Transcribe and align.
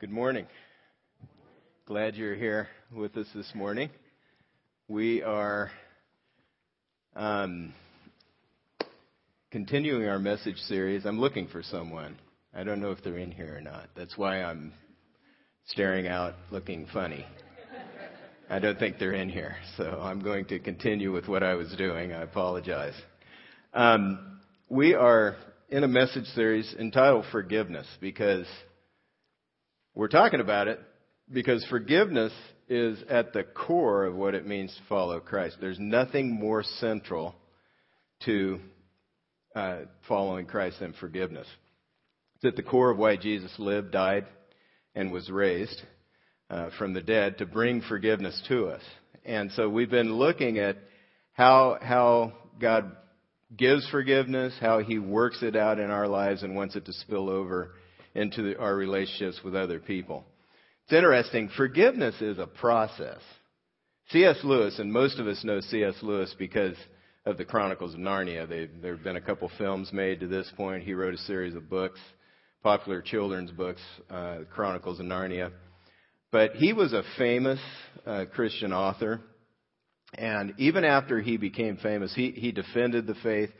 Good 0.00 0.10
morning. 0.10 0.46
Glad 1.84 2.14
you're 2.14 2.34
here 2.34 2.68
with 2.90 3.18
us 3.18 3.26
this 3.34 3.52
morning. 3.54 3.90
We 4.88 5.22
are 5.22 5.70
um, 7.14 7.74
continuing 9.50 10.08
our 10.08 10.18
message 10.18 10.56
series. 10.56 11.04
I'm 11.04 11.20
looking 11.20 11.48
for 11.48 11.62
someone. 11.62 12.16
I 12.54 12.64
don't 12.64 12.80
know 12.80 12.92
if 12.92 13.04
they're 13.04 13.18
in 13.18 13.30
here 13.30 13.58
or 13.58 13.60
not. 13.60 13.90
That's 13.94 14.16
why 14.16 14.42
I'm 14.42 14.72
staring 15.66 16.08
out 16.08 16.32
looking 16.50 16.86
funny. 16.94 17.26
I 18.48 18.58
don't 18.58 18.78
think 18.78 18.98
they're 18.98 19.12
in 19.12 19.28
here, 19.28 19.56
so 19.76 20.00
I'm 20.02 20.20
going 20.20 20.46
to 20.46 20.58
continue 20.60 21.12
with 21.12 21.28
what 21.28 21.42
I 21.42 21.56
was 21.56 21.74
doing. 21.76 22.14
I 22.14 22.22
apologize. 22.22 22.94
Um, 23.74 24.40
we 24.70 24.94
are 24.94 25.36
in 25.68 25.84
a 25.84 25.88
message 25.88 26.24
series 26.28 26.74
entitled 26.78 27.26
Forgiveness 27.30 27.86
because 28.00 28.46
we're 30.00 30.08
talking 30.08 30.40
about 30.40 30.66
it 30.66 30.80
because 31.30 31.62
forgiveness 31.68 32.32
is 32.70 32.98
at 33.10 33.34
the 33.34 33.42
core 33.42 34.06
of 34.06 34.14
what 34.14 34.34
it 34.34 34.46
means 34.46 34.74
to 34.74 34.82
follow 34.88 35.20
Christ. 35.20 35.58
There's 35.60 35.78
nothing 35.78 36.32
more 36.32 36.62
central 36.62 37.34
to 38.24 38.60
uh, 39.54 39.80
following 40.08 40.46
Christ 40.46 40.80
than 40.80 40.94
forgiveness. 40.94 41.46
It's 42.36 42.46
at 42.46 42.56
the 42.56 42.62
core 42.62 42.90
of 42.90 42.96
why 42.96 43.18
Jesus 43.18 43.52
lived, 43.58 43.90
died, 43.90 44.24
and 44.94 45.12
was 45.12 45.28
raised 45.28 45.82
uh, 46.48 46.70
from 46.78 46.94
the 46.94 47.02
dead 47.02 47.36
to 47.36 47.44
bring 47.44 47.82
forgiveness 47.82 48.42
to 48.48 48.68
us. 48.68 48.82
And 49.26 49.52
so 49.52 49.68
we've 49.68 49.90
been 49.90 50.14
looking 50.14 50.58
at 50.58 50.78
how 51.34 51.76
how 51.78 52.32
God 52.58 52.96
gives 53.54 53.86
forgiveness, 53.90 54.54
how 54.62 54.78
He 54.78 54.98
works 54.98 55.42
it 55.42 55.56
out 55.56 55.78
in 55.78 55.90
our 55.90 56.08
lives, 56.08 56.42
and 56.42 56.56
wants 56.56 56.74
it 56.74 56.86
to 56.86 56.94
spill 56.94 57.28
over 57.28 57.72
into 58.20 58.42
the, 58.42 58.58
our 58.58 58.74
relationships 58.74 59.40
with 59.42 59.54
other 59.54 59.80
people. 59.80 60.24
It's 60.84 60.92
interesting. 60.92 61.50
Forgiveness 61.56 62.20
is 62.20 62.38
a 62.38 62.46
process. 62.46 63.20
C.S. 64.10 64.38
Lewis, 64.42 64.78
and 64.78 64.92
most 64.92 65.18
of 65.18 65.26
us 65.26 65.42
know 65.44 65.60
C.S. 65.60 65.94
Lewis 66.02 66.34
because 66.38 66.74
of 67.24 67.38
the 67.38 67.44
Chronicles 67.44 67.94
of 67.94 68.00
Narnia. 68.00 68.48
There 68.48 68.94
have 68.94 69.04
been 69.04 69.16
a 69.16 69.20
couple 69.20 69.50
films 69.56 69.92
made 69.92 70.20
to 70.20 70.26
this 70.26 70.50
point. 70.56 70.82
He 70.82 70.94
wrote 70.94 71.14
a 71.14 71.18
series 71.18 71.54
of 71.54 71.70
books, 71.70 72.00
popular 72.62 73.00
children's 73.00 73.52
books, 73.52 73.80
uh, 74.10 74.38
Chronicles 74.52 74.98
of 75.00 75.06
Narnia. 75.06 75.52
But 76.32 76.56
he 76.56 76.72
was 76.72 76.92
a 76.92 77.04
famous 77.16 77.60
uh, 78.04 78.24
Christian 78.34 78.72
author. 78.72 79.20
And 80.14 80.54
even 80.58 80.84
after 80.84 81.20
he 81.20 81.36
became 81.36 81.76
famous, 81.76 82.12
he, 82.14 82.32
he 82.32 82.50
defended 82.52 83.06
the 83.06 83.14
faith. 83.22 83.50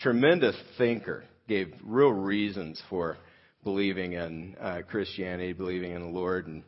Tremendous 0.00 0.56
thinker, 0.78 1.24
gave 1.48 1.72
real 1.82 2.12
reasons 2.12 2.80
for 2.88 3.16
believing 3.68 4.14
in 4.14 4.56
uh, 4.58 4.80
Christianity, 4.88 5.52
believing 5.52 5.92
in 5.92 6.00
the 6.00 6.18
Lord, 6.18 6.46
and 6.46 6.62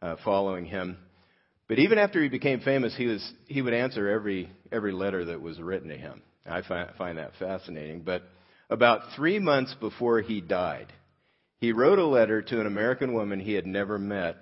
uh, 0.00 0.16
following 0.24 0.64
Him. 0.64 0.96
But 1.68 1.78
even 1.80 1.98
after 1.98 2.22
he 2.22 2.30
became 2.30 2.60
famous, 2.60 2.96
he 2.96 3.04
was 3.06 3.32
he 3.46 3.60
would 3.60 3.74
answer 3.74 4.08
every 4.08 4.48
every 4.72 4.92
letter 4.92 5.26
that 5.26 5.42
was 5.42 5.60
written 5.60 5.90
to 5.90 5.98
him. 5.98 6.22
I 6.48 6.62
find, 6.62 6.88
find 6.96 7.18
that 7.18 7.32
fascinating. 7.38 8.02
But 8.02 8.22
about 8.70 9.14
three 9.16 9.38
months 9.38 9.74
before 9.80 10.22
he 10.22 10.40
died, 10.40 10.92
he 11.58 11.72
wrote 11.72 11.98
a 11.98 12.06
letter 12.06 12.40
to 12.40 12.60
an 12.60 12.66
American 12.66 13.12
woman 13.12 13.38
he 13.40 13.52
had 13.52 13.66
never 13.66 13.98
met, 13.98 14.36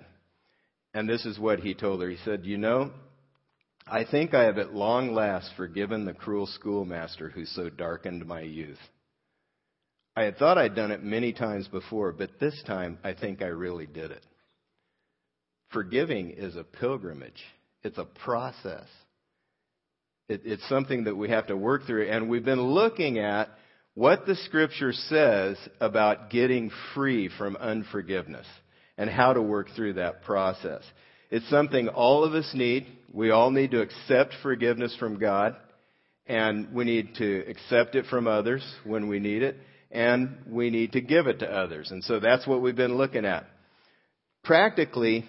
and 0.93 1.09
this 1.09 1.25
is 1.25 1.37
what 1.37 1.59
he 1.59 1.73
told 1.73 2.01
her. 2.01 2.09
He 2.09 2.17
said, 2.23 2.45
"You 2.45 2.57
know, 2.57 2.91
I 3.87 4.05
think 4.05 4.33
I 4.33 4.43
have 4.43 4.57
at 4.57 4.73
long 4.73 5.13
last 5.13 5.49
forgiven 5.57 6.05
the 6.05 6.13
cruel 6.13 6.45
schoolmaster 6.47 7.29
who 7.29 7.45
so 7.45 7.69
darkened 7.69 8.25
my 8.25 8.41
youth." 8.41 8.79
I 10.15 10.23
had 10.23 10.37
thought 10.37 10.57
I'd 10.57 10.75
done 10.75 10.91
it 10.91 11.03
many 11.03 11.33
times 11.33 11.67
before, 11.67 12.13
but 12.13 12.39
this 12.39 12.61
time 12.65 12.97
I 13.03 13.13
think 13.13 13.41
I 13.41 13.47
really 13.47 13.85
did 13.85 14.11
it. 14.11 14.25
Forgiving 15.71 16.31
is 16.31 16.55
a 16.55 16.63
pilgrimage, 16.63 17.43
it's 17.83 17.97
a 17.97 18.05
process. 18.05 18.87
It, 20.27 20.41
it's 20.45 20.67
something 20.69 21.03
that 21.03 21.15
we 21.15 21.29
have 21.29 21.47
to 21.47 21.57
work 21.57 21.85
through. 21.85 22.09
And 22.09 22.29
we've 22.29 22.45
been 22.45 22.61
looking 22.61 23.19
at 23.19 23.49
what 23.93 24.25
the 24.25 24.35
scripture 24.35 24.91
says 24.91 25.57
about 25.79 26.31
getting 26.31 26.71
free 26.95 27.29
from 27.37 27.55
unforgiveness 27.57 28.47
and 28.97 29.07
how 29.07 29.33
to 29.33 29.41
work 29.41 29.67
through 29.75 29.93
that 29.93 30.23
process. 30.23 30.81
It's 31.29 31.47
something 31.49 31.89
all 31.89 32.23
of 32.23 32.33
us 32.33 32.49
need. 32.55 32.87
We 33.13 33.29
all 33.29 33.51
need 33.51 33.71
to 33.71 33.81
accept 33.81 34.33
forgiveness 34.41 34.95
from 34.97 35.19
God, 35.19 35.55
and 36.25 36.73
we 36.73 36.85
need 36.85 37.15
to 37.15 37.43
accept 37.47 37.93
it 37.93 38.05
from 38.07 38.25
others 38.25 38.63
when 38.83 39.07
we 39.07 39.19
need 39.19 39.43
it 39.43 39.57
and 39.91 40.37
we 40.47 40.69
need 40.69 40.93
to 40.93 41.01
give 41.01 41.27
it 41.27 41.39
to 41.39 41.49
others. 41.49 41.91
And 41.91 42.03
so 42.03 42.19
that's 42.19 42.45
what 42.47 42.61
we've 42.61 42.75
been 42.75 42.97
looking 42.97 43.25
at. 43.25 43.45
Practically, 44.43 45.25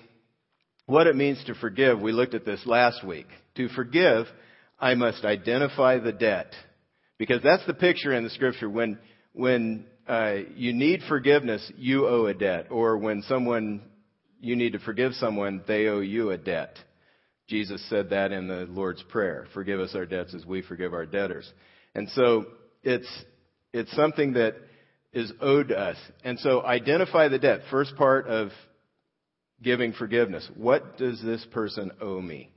what 0.87 1.07
it 1.07 1.17
means 1.17 1.43
to 1.45 1.55
forgive, 1.55 2.01
we 2.01 2.13
looked 2.13 2.35
at 2.35 2.45
this 2.45 2.65
last 2.67 3.05
week. 3.05 3.27
To 3.57 3.69
forgive, 3.69 4.27
I 4.79 4.95
must 4.95 5.25
identify 5.25 5.99
the 5.99 6.13
debt. 6.13 6.53
Because 7.19 7.43
that's 7.43 7.67
the 7.67 7.75
picture 7.75 8.13
in 8.13 8.25
the 8.25 8.31
scripture. 8.31 8.69
When, 8.69 8.99
when 9.33 9.87
uh, 10.07 10.35
you 10.55 10.73
need 10.73 11.01
forgiveness, 11.09 11.73
you 11.77 12.07
owe 12.07 12.27
a 12.27 12.35
debt. 12.35 12.67
Or 12.71 12.99
when 12.99 13.23
someone, 13.23 13.83
you 14.41 14.55
need 14.55 14.73
to 14.73 14.79
forgive 14.79 15.15
someone, 15.15 15.63
they 15.67 15.87
owe 15.87 16.01
you 16.01 16.31
a 16.31 16.39
debt. 16.39 16.77
Jesus 17.49 17.85
said 17.89 18.11
that 18.11 18.33
in 18.33 18.49
the 18.49 18.67
Lord's 18.69 19.03
Prayer. 19.05 19.47
Forgive 19.55 19.81
us 19.81 19.95
our 19.95 20.07
debts 20.07 20.35
as 20.35 20.45
we 20.45 20.63
forgive 20.63 20.93
our 20.93 21.07
debtors. 21.07 21.51
And 21.95 22.09
so 22.11 22.47
it's, 22.83 23.09
it's 23.77 23.95
something 23.95 24.35
that 24.35 24.57
is 25.13 25.33
owed 25.41 25.69
to 25.69 25.79
us. 25.79 25.97
And 26.25 26.39
so 26.39 26.65
identify 26.65 27.29
the 27.29 27.39
debt. 27.39 27.61
First 27.71 27.97
part 27.97 28.27
of 28.27 28.51
giving 29.63 29.93
forgiveness. 29.93 30.49
What 30.57 30.99
does 30.99 31.23
this 31.23 31.45
person 31.53 31.91
owe 32.01 32.21
me? 32.21 32.51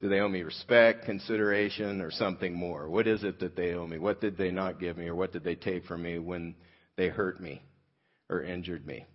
Do 0.00 0.08
they 0.08 0.20
owe 0.20 0.28
me 0.28 0.42
respect, 0.42 1.06
consideration, 1.06 2.00
or 2.00 2.10
something 2.10 2.54
more? 2.54 2.88
What 2.88 3.06
is 3.06 3.24
it 3.24 3.40
that 3.40 3.56
they 3.56 3.72
owe 3.72 3.86
me? 3.86 3.98
What 3.98 4.20
did 4.20 4.36
they 4.36 4.50
not 4.50 4.78
give 4.78 4.98
me, 4.98 5.06
or 5.06 5.14
what 5.14 5.32
did 5.32 5.42
they 5.42 5.54
take 5.54 5.86
from 5.86 6.02
me 6.02 6.18
when 6.18 6.54
they 6.96 7.08
hurt 7.08 7.40
me 7.40 7.62
or 8.28 8.42
injured 8.42 8.86
me? 8.86 9.06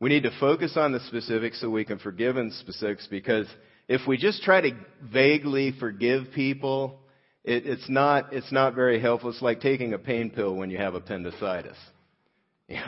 We 0.00 0.10
need 0.10 0.24
to 0.24 0.38
focus 0.40 0.76
on 0.76 0.92
the 0.92 1.00
specifics 1.00 1.60
so 1.60 1.70
we 1.70 1.84
can 1.84 1.98
forgive 1.98 2.36
in 2.36 2.50
specifics 2.50 3.06
because 3.06 3.46
if 3.88 4.00
we 4.06 4.16
just 4.16 4.42
try 4.42 4.60
to 4.60 4.70
vaguely 5.02 5.72
forgive 5.78 6.32
people 6.34 6.98
it, 7.46 7.64
it's 7.66 7.88
not 7.88 8.32
it's 8.32 8.52
not 8.52 8.74
very 8.74 9.00
helpful. 9.00 9.30
It's 9.30 9.40
like 9.40 9.60
taking 9.60 9.94
a 9.94 9.98
pain 9.98 10.30
pill 10.30 10.54
when 10.54 10.70
you 10.70 10.78
have 10.78 10.94
appendicitis. 10.94 11.76
you 12.68 12.78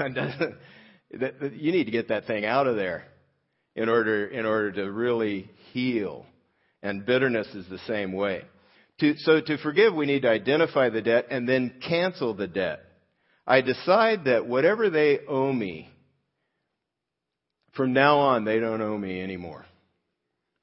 need 1.72 1.84
to 1.84 1.90
get 1.90 2.08
that 2.08 2.26
thing 2.26 2.44
out 2.44 2.66
of 2.66 2.76
there 2.76 3.04
in 3.76 3.88
order 3.88 4.26
in 4.26 4.44
order 4.44 4.72
to 4.72 4.90
really 4.90 5.48
heal. 5.72 6.26
And 6.82 7.06
bitterness 7.06 7.46
is 7.54 7.68
the 7.68 7.78
same 7.86 8.12
way. 8.12 8.42
To, 9.00 9.14
so 9.18 9.40
to 9.40 9.58
forgive, 9.58 9.94
we 9.94 10.06
need 10.06 10.22
to 10.22 10.28
identify 10.28 10.90
the 10.90 11.02
debt 11.02 11.26
and 11.30 11.48
then 11.48 11.80
cancel 11.88 12.34
the 12.34 12.48
debt. 12.48 12.80
I 13.46 13.60
decide 13.60 14.24
that 14.24 14.46
whatever 14.46 14.90
they 14.90 15.20
owe 15.26 15.52
me, 15.52 15.88
from 17.74 17.92
now 17.92 18.18
on, 18.18 18.44
they 18.44 18.58
don't 18.58 18.82
owe 18.82 18.98
me 18.98 19.22
anymore. 19.22 19.64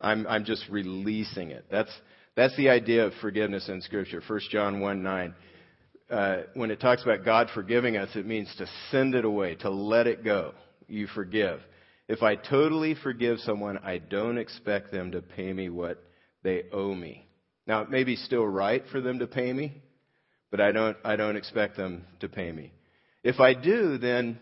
I'm, 0.01 0.27
I'm 0.27 0.43
just 0.43 0.65
releasing 0.69 1.51
it. 1.51 1.65
That's, 1.71 1.91
that's 2.35 2.55
the 2.57 2.69
idea 2.69 3.05
of 3.05 3.13
forgiveness 3.21 3.69
in 3.69 3.81
Scripture. 3.81 4.21
1 4.25 4.39
John 4.51 4.79
1 4.79 5.03
9. 5.03 5.35
Uh, 6.09 6.37
when 6.53 6.69
it 6.69 6.79
talks 6.79 7.01
about 7.01 7.25
God 7.25 7.49
forgiving 7.53 7.97
us, 7.97 8.09
it 8.15 8.27
means 8.27 8.53
to 8.57 8.67
send 8.91 9.15
it 9.15 9.25
away, 9.25 9.55
to 9.55 9.69
let 9.69 10.05
it 10.05 10.23
go. 10.23 10.53
You 10.87 11.07
forgive. 11.07 11.59
If 12.07 12.21
I 12.21 12.35
totally 12.35 12.93
forgive 12.93 13.39
someone, 13.39 13.79
I 13.79 13.97
don't 13.97 14.37
expect 14.37 14.91
them 14.91 15.11
to 15.11 15.21
pay 15.21 15.51
me 15.51 15.69
what 15.69 16.03
they 16.43 16.63
owe 16.71 16.93
me. 16.93 17.27
Now, 17.65 17.81
it 17.81 17.89
may 17.89 18.03
be 18.03 18.15
still 18.15 18.45
right 18.45 18.83
for 18.91 19.01
them 19.01 19.19
to 19.19 19.27
pay 19.27 19.51
me, 19.51 19.81
but 20.51 20.61
I 20.61 20.71
don't, 20.71 20.95
I 21.03 21.15
don't 21.15 21.35
expect 21.35 21.77
them 21.77 22.05
to 22.19 22.29
pay 22.29 22.51
me. 22.51 22.71
If 23.23 23.39
I 23.39 23.55
do, 23.55 23.97
then 23.97 24.39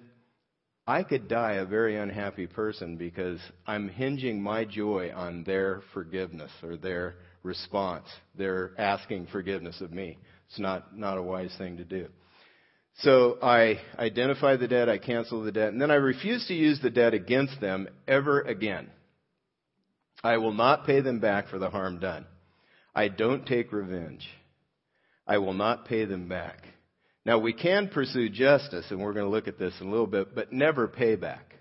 I 0.85 1.03
could 1.03 1.29
die 1.29 1.53
a 1.53 1.65
very 1.65 1.95
unhappy 1.95 2.47
person 2.47 2.97
because 2.97 3.39
I'm 3.65 3.87
hinging 3.87 4.43
my 4.43 4.65
joy 4.65 5.13
on 5.15 5.45
their 5.45 5.81
forgiveness 5.93 6.51
or 6.61 6.75
their 6.75 7.15
response. 7.43 8.07
They're 8.37 8.71
asking 8.77 9.27
forgiveness 9.27 9.81
of 9.81 9.91
me. 9.91 10.17
It's 10.49 10.59
not, 10.59 10.97
not 10.97 11.17
a 11.17 11.21
wise 11.21 11.53
thing 11.57 11.77
to 11.77 11.83
do. 11.83 12.07
So 12.99 13.37
I 13.41 13.79
identify 13.97 14.55
the 14.55 14.67
debt, 14.67 14.87
I 14.87 14.99
cancel 14.99 15.43
the 15.43 15.51
debt, 15.51 15.69
and 15.69 15.81
then 15.81 15.91
I 15.91 15.95
refuse 15.95 16.45
to 16.47 16.53
use 16.53 16.79
the 16.81 16.89
debt 16.89 17.13
against 17.13 17.59
them 17.59 17.87
ever 18.07 18.41
again. 18.41 18.89
I 20.23 20.37
will 20.37 20.53
not 20.53 20.85
pay 20.85 21.01
them 21.01 21.19
back 21.19 21.49
for 21.49 21.59
the 21.59 21.69
harm 21.69 21.99
done. 21.99 22.25
I 22.95 23.07
don't 23.07 23.45
take 23.45 23.73
revenge. 23.73 24.27
I 25.25 25.39
will 25.39 25.53
not 25.53 25.85
pay 25.85 26.05
them 26.05 26.29
back. 26.29 26.59
Now 27.25 27.39
we 27.39 27.53
can 27.53 27.87
pursue 27.87 28.29
justice, 28.29 28.85
and 28.89 29.01
we're 29.01 29.13
going 29.13 29.25
to 29.25 29.31
look 29.31 29.47
at 29.47 29.57
this 29.57 29.73
in 29.81 29.87
a 29.87 29.89
little 29.89 30.07
bit, 30.07 30.35
but 30.35 30.53
never 30.53 30.87
pay 30.87 31.15
back. 31.15 31.55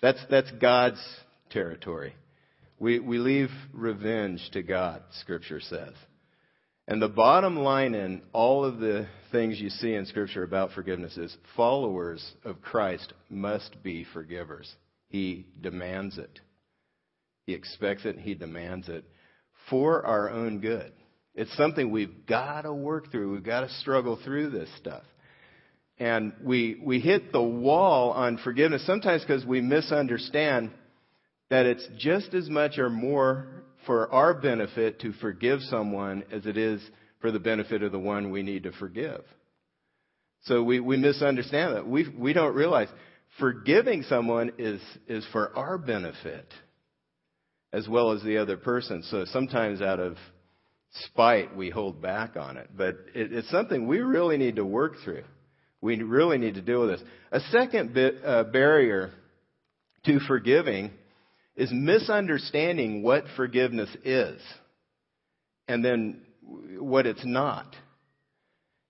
That's, 0.00 0.20
that's 0.30 0.50
God's 0.52 1.02
territory. 1.50 2.14
We, 2.78 3.00
we 3.00 3.18
leave 3.18 3.50
revenge 3.72 4.48
to 4.52 4.62
God, 4.62 5.02
Scripture 5.20 5.60
says. 5.60 5.94
And 6.86 7.02
the 7.02 7.08
bottom 7.08 7.56
line 7.56 7.94
in 7.94 8.22
all 8.32 8.64
of 8.64 8.78
the 8.78 9.06
things 9.30 9.60
you 9.60 9.68
see 9.68 9.94
in 9.94 10.06
Scripture 10.06 10.42
about 10.42 10.72
forgiveness 10.72 11.16
is 11.16 11.36
followers 11.56 12.32
of 12.44 12.62
Christ 12.62 13.12
must 13.28 13.82
be 13.82 14.06
forgivers. 14.12 14.72
He 15.08 15.46
demands 15.60 16.18
it. 16.18 16.40
He 17.46 17.52
expects 17.54 18.04
it, 18.04 18.18
he 18.18 18.34
demands 18.34 18.88
it 18.88 19.04
for 19.68 20.04
our 20.06 20.30
own 20.30 20.60
good. 20.60 20.92
It's 21.34 21.54
something 21.56 21.90
we've 21.90 22.26
got 22.26 22.62
to 22.62 22.72
work 22.72 23.10
through. 23.10 23.32
We've 23.32 23.44
got 23.44 23.60
to 23.60 23.70
struggle 23.80 24.18
through 24.24 24.50
this 24.50 24.68
stuff. 24.78 25.04
And 25.98 26.32
we, 26.42 26.80
we 26.82 27.00
hit 27.00 27.32
the 27.32 27.42
wall 27.42 28.12
on 28.12 28.38
forgiveness 28.38 28.86
sometimes 28.86 29.22
because 29.22 29.44
we 29.44 29.60
misunderstand 29.60 30.70
that 31.50 31.66
it's 31.66 31.86
just 31.98 32.34
as 32.34 32.48
much 32.48 32.78
or 32.78 32.90
more 32.90 33.48
for 33.86 34.12
our 34.12 34.34
benefit 34.34 35.00
to 35.00 35.12
forgive 35.14 35.60
someone 35.62 36.24
as 36.30 36.46
it 36.46 36.56
is 36.56 36.82
for 37.20 37.30
the 37.30 37.38
benefit 37.38 37.82
of 37.82 37.92
the 37.92 37.98
one 37.98 38.30
we 38.30 38.42
need 38.42 38.64
to 38.64 38.72
forgive. 38.72 39.22
So 40.42 40.62
we, 40.62 40.80
we 40.80 40.96
misunderstand 40.96 41.74
that. 41.74 41.86
We, 41.86 42.08
we 42.08 42.32
don't 42.32 42.54
realize 42.54 42.88
forgiving 43.38 44.02
someone 44.04 44.52
is, 44.58 44.80
is 45.06 45.26
for 45.32 45.56
our 45.56 45.78
benefit 45.78 46.46
as 47.72 47.88
well 47.88 48.12
as 48.12 48.22
the 48.22 48.38
other 48.38 48.56
person. 48.56 49.02
So 49.04 49.24
sometimes 49.26 49.82
out 49.82 50.00
of 50.00 50.16
spite, 51.04 51.54
we 51.56 51.70
hold 51.70 52.00
back 52.00 52.36
on 52.36 52.56
it. 52.56 52.70
But 52.74 52.96
it, 53.14 53.32
it's 53.32 53.50
something 53.50 53.86
we 53.86 53.98
really 53.98 54.38
need 54.38 54.56
to 54.56 54.64
work 54.64 54.94
through. 55.04 55.24
We 55.80 55.96
really 56.02 56.38
need 56.38 56.54
to 56.54 56.62
deal 56.62 56.80
with 56.80 56.90
this. 56.98 57.08
A 57.30 57.40
second 57.50 57.94
bit, 57.94 58.16
uh, 58.24 58.44
barrier 58.44 59.12
to 60.06 60.18
forgiving 60.20 60.90
is 61.58 61.70
misunderstanding 61.72 63.02
what 63.02 63.24
forgiveness 63.36 63.90
is 64.04 64.40
and 65.66 65.84
then 65.84 66.22
what 66.78 67.04
it's 67.04 67.26
not. 67.26 67.66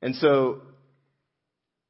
And 0.03 0.15
so 0.15 0.61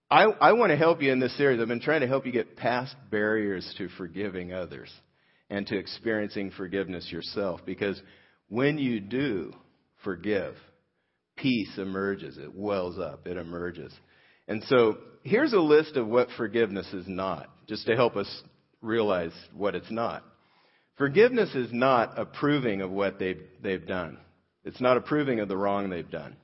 I, 0.09 0.23
I 0.25 0.53
want 0.53 0.71
to 0.71 0.77
help 0.77 1.03
you 1.03 1.11
in 1.11 1.19
this 1.19 1.37
series. 1.37 1.61
I've 1.61 1.67
been 1.67 1.81
trying 1.81 2.03
to 2.03 2.07
help 2.07 2.25
you 2.25 2.33
get 2.33 2.57
past 2.57 2.95
barriers 3.11 3.75
to 3.77 3.89
forgiving 3.99 4.55
others 4.55 4.89
and 5.51 5.67
to 5.67 5.77
experiencing 5.77 6.53
forgiveness 6.53 7.11
yourself 7.11 7.61
because 7.67 8.01
when 8.49 8.79
you 8.79 9.01
do 9.01 9.53
forgive, 10.05 10.55
peace 11.37 11.77
emerges. 11.77 12.39
It 12.39 12.55
wells 12.55 13.01
up. 13.01 13.27
It 13.27 13.37
emerges. 13.37 13.93
And 14.47 14.63
so 14.69 14.99
here's 15.25 15.53
a 15.53 15.61
list 15.61 15.97
of 15.97 16.07
what 16.07 16.29
forgiveness 16.37 16.87
is 16.93 17.09
not, 17.09 17.51
just 17.67 17.85
to 17.87 17.97
help 17.97 18.15
us 18.15 18.43
realize 18.81 19.33
what 19.53 19.75
it's 19.75 19.91
not. 19.91 20.23
Forgiveness 20.99 21.55
is 21.55 21.73
not 21.73 22.19
approving 22.19 22.83
of 22.83 22.91
what 22.91 23.19
they've, 23.21 23.41
they've 23.62 23.87
done. 23.87 24.19
It's 24.65 24.81
not 24.81 24.97
approving 24.97 25.39
of 25.41 25.49
the 25.49 25.56
wrong 25.56 25.89
they've 25.89 26.11
done. 26.11 26.37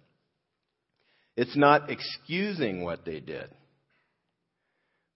It's 1.36 1.56
not 1.56 1.90
excusing 1.90 2.84
what 2.84 3.04
they 3.04 3.18
did. 3.18 3.50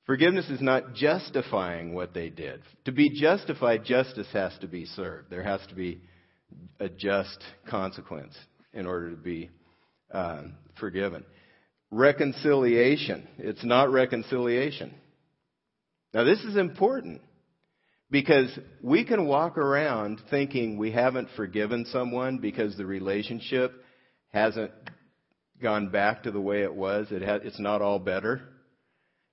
Forgiveness 0.05 0.49
is 0.49 0.61
not 0.61 0.95
justifying 0.95 1.95
what 1.95 2.15
they 2.15 2.31
did. 2.31 2.63
To 2.87 2.93
be 2.93 3.11
justified, 3.11 3.85
justice 3.85 4.27
has 4.33 4.53
to 4.61 4.67
be 4.67 4.87
served. 4.87 5.31
There 5.31 5.45
has 5.45 5.61
to 5.69 5.75
be 5.75 6.01
a 6.81 6.89
just 6.89 7.39
consequence 7.69 8.35
in 8.73 8.87
order 8.87 9.11
to 9.11 9.17
be 9.17 9.51
um, 10.11 10.55
forgiven. 10.81 11.25
Reconciliation. 11.91 13.29
It's 13.39 13.65
not 13.65 13.93
reconciliation. 13.93 14.95
Now, 16.13 16.25
this 16.25 16.41
is 16.41 16.57
important 16.57 17.21
because 18.11 18.57
we 18.83 19.05
can 19.05 19.27
walk 19.27 19.59
around 19.59 20.21
thinking 20.31 20.79
we 20.79 20.91
haven't 20.91 21.29
forgiven 21.37 21.85
someone 21.87 22.39
because 22.39 22.77
the 22.77 22.87
relationship 22.87 23.73
hasn't 24.33 24.73
gone 25.63 25.89
back 25.91 26.23
to 26.23 26.31
the 26.31 26.41
way 26.41 26.63
it 26.63 26.75
was. 26.75 27.09
It 27.11 27.23
ha- 27.23 27.41
it's 27.43 27.61
not 27.61 27.83
all 27.83 27.99
better. 27.99 28.41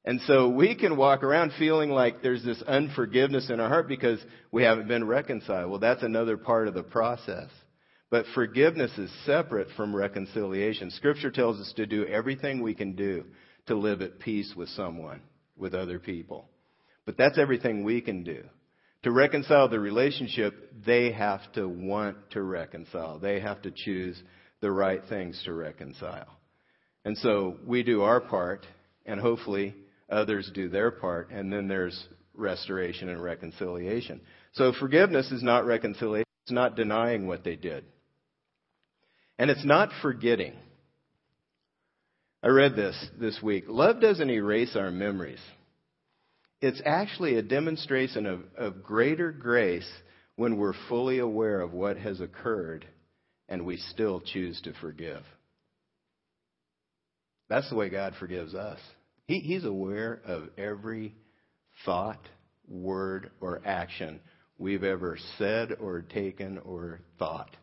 And 0.03 0.21
so 0.21 0.49
we 0.49 0.75
can 0.75 0.97
walk 0.97 1.23
around 1.23 1.53
feeling 1.57 1.89
like 1.89 2.21
there's 2.21 2.43
this 2.43 2.61
unforgiveness 2.61 3.49
in 3.49 3.59
our 3.59 3.69
heart 3.69 3.87
because 3.87 4.19
we 4.51 4.63
haven't 4.63 4.87
been 4.87 5.07
reconciled. 5.07 5.71
Well, 5.71 5.79
that's 5.79 6.03
another 6.03 6.37
part 6.37 6.67
of 6.67 6.75
the 6.75 6.83
process. 6.83 7.49
But 8.11 8.25
forgiveness 8.35 8.91
is 8.99 9.11
separate 9.25 9.69
from 9.75 9.95
reconciliation. 9.95 10.91
Scripture 10.91 11.31
tells 11.31 11.59
us 11.59 11.73
to 11.77 11.87
do 11.87 12.05
everything 12.05 12.61
we 12.61 12.75
can 12.75 12.95
do 12.95 13.25
to 13.65 13.75
live 13.75 14.01
at 14.01 14.19
peace 14.19 14.53
with 14.55 14.69
someone, 14.69 15.21
with 15.57 15.73
other 15.73 15.97
people. 15.97 16.49
But 17.05 17.17
that's 17.17 17.39
everything 17.39 17.83
we 17.83 18.01
can 18.01 18.23
do. 18.23 18.43
To 19.05 19.11
reconcile 19.11 19.69
the 19.69 19.79
relationship, 19.79 20.73
they 20.83 21.11
have 21.11 21.39
to 21.53 21.67
want 21.67 22.17
to 22.31 22.41
reconcile. 22.41 23.19
They 23.19 23.39
have 23.39 23.61
to 23.61 23.69
choose 23.69 24.19
the 24.61 24.71
right 24.71 24.99
things 25.07 25.39
to 25.45 25.53
reconcile. 25.53 26.25
And 27.05 27.15
so 27.19 27.57
we 27.67 27.83
do 27.83 28.01
our 28.01 28.19
part, 28.19 28.65
and 29.05 29.19
hopefully 29.19 29.75
others 30.09 30.49
do 30.55 30.69
their 30.69 30.89
part, 30.89 31.29
and 31.29 31.53
then 31.53 31.67
there's 31.67 32.03
restoration 32.33 33.09
and 33.09 33.21
reconciliation. 33.21 34.21
So 34.53 34.73
forgiveness 34.73 35.31
is 35.31 35.43
not 35.43 35.67
reconciliation, 35.67 36.25
it's 36.41 36.51
not 36.51 36.75
denying 36.75 37.27
what 37.27 37.43
they 37.43 37.57
did. 37.57 37.85
And 39.37 39.51
it's 39.51 39.65
not 39.65 39.89
forgetting. 40.01 40.53
I 42.41 42.47
read 42.47 42.75
this 42.75 43.07
this 43.19 43.39
week. 43.39 43.65
Love 43.67 44.01
doesn't 44.01 44.31
erase 44.31 44.75
our 44.75 44.89
memories. 44.89 45.41
It's 46.65 46.81
actually 46.83 47.35
a 47.35 47.43
demonstration 47.43 48.25
of, 48.25 48.39
of 48.57 48.81
greater 48.81 49.31
grace 49.31 49.87
when 50.35 50.57
we're 50.57 50.73
fully 50.89 51.19
aware 51.19 51.61
of 51.61 51.73
what 51.73 51.95
has 51.97 52.19
occurred 52.19 52.87
and 53.47 53.67
we 53.67 53.77
still 53.77 54.19
choose 54.19 54.59
to 54.61 54.73
forgive. 54.81 55.21
That's 57.49 57.69
the 57.69 57.75
way 57.75 57.89
God 57.89 58.15
forgives 58.19 58.55
us. 58.55 58.79
He, 59.27 59.41
he's 59.41 59.63
aware 59.63 60.19
of 60.25 60.49
every 60.57 61.13
thought, 61.85 62.27
word, 62.67 63.29
or 63.41 63.61
action 63.63 64.19
we've 64.57 64.83
ever 64.83 65.19
said 65.37 65.73
or 65.79 66.01
taken 66.01 66.57
or 66.57 66.99
thought. 67.19 67.55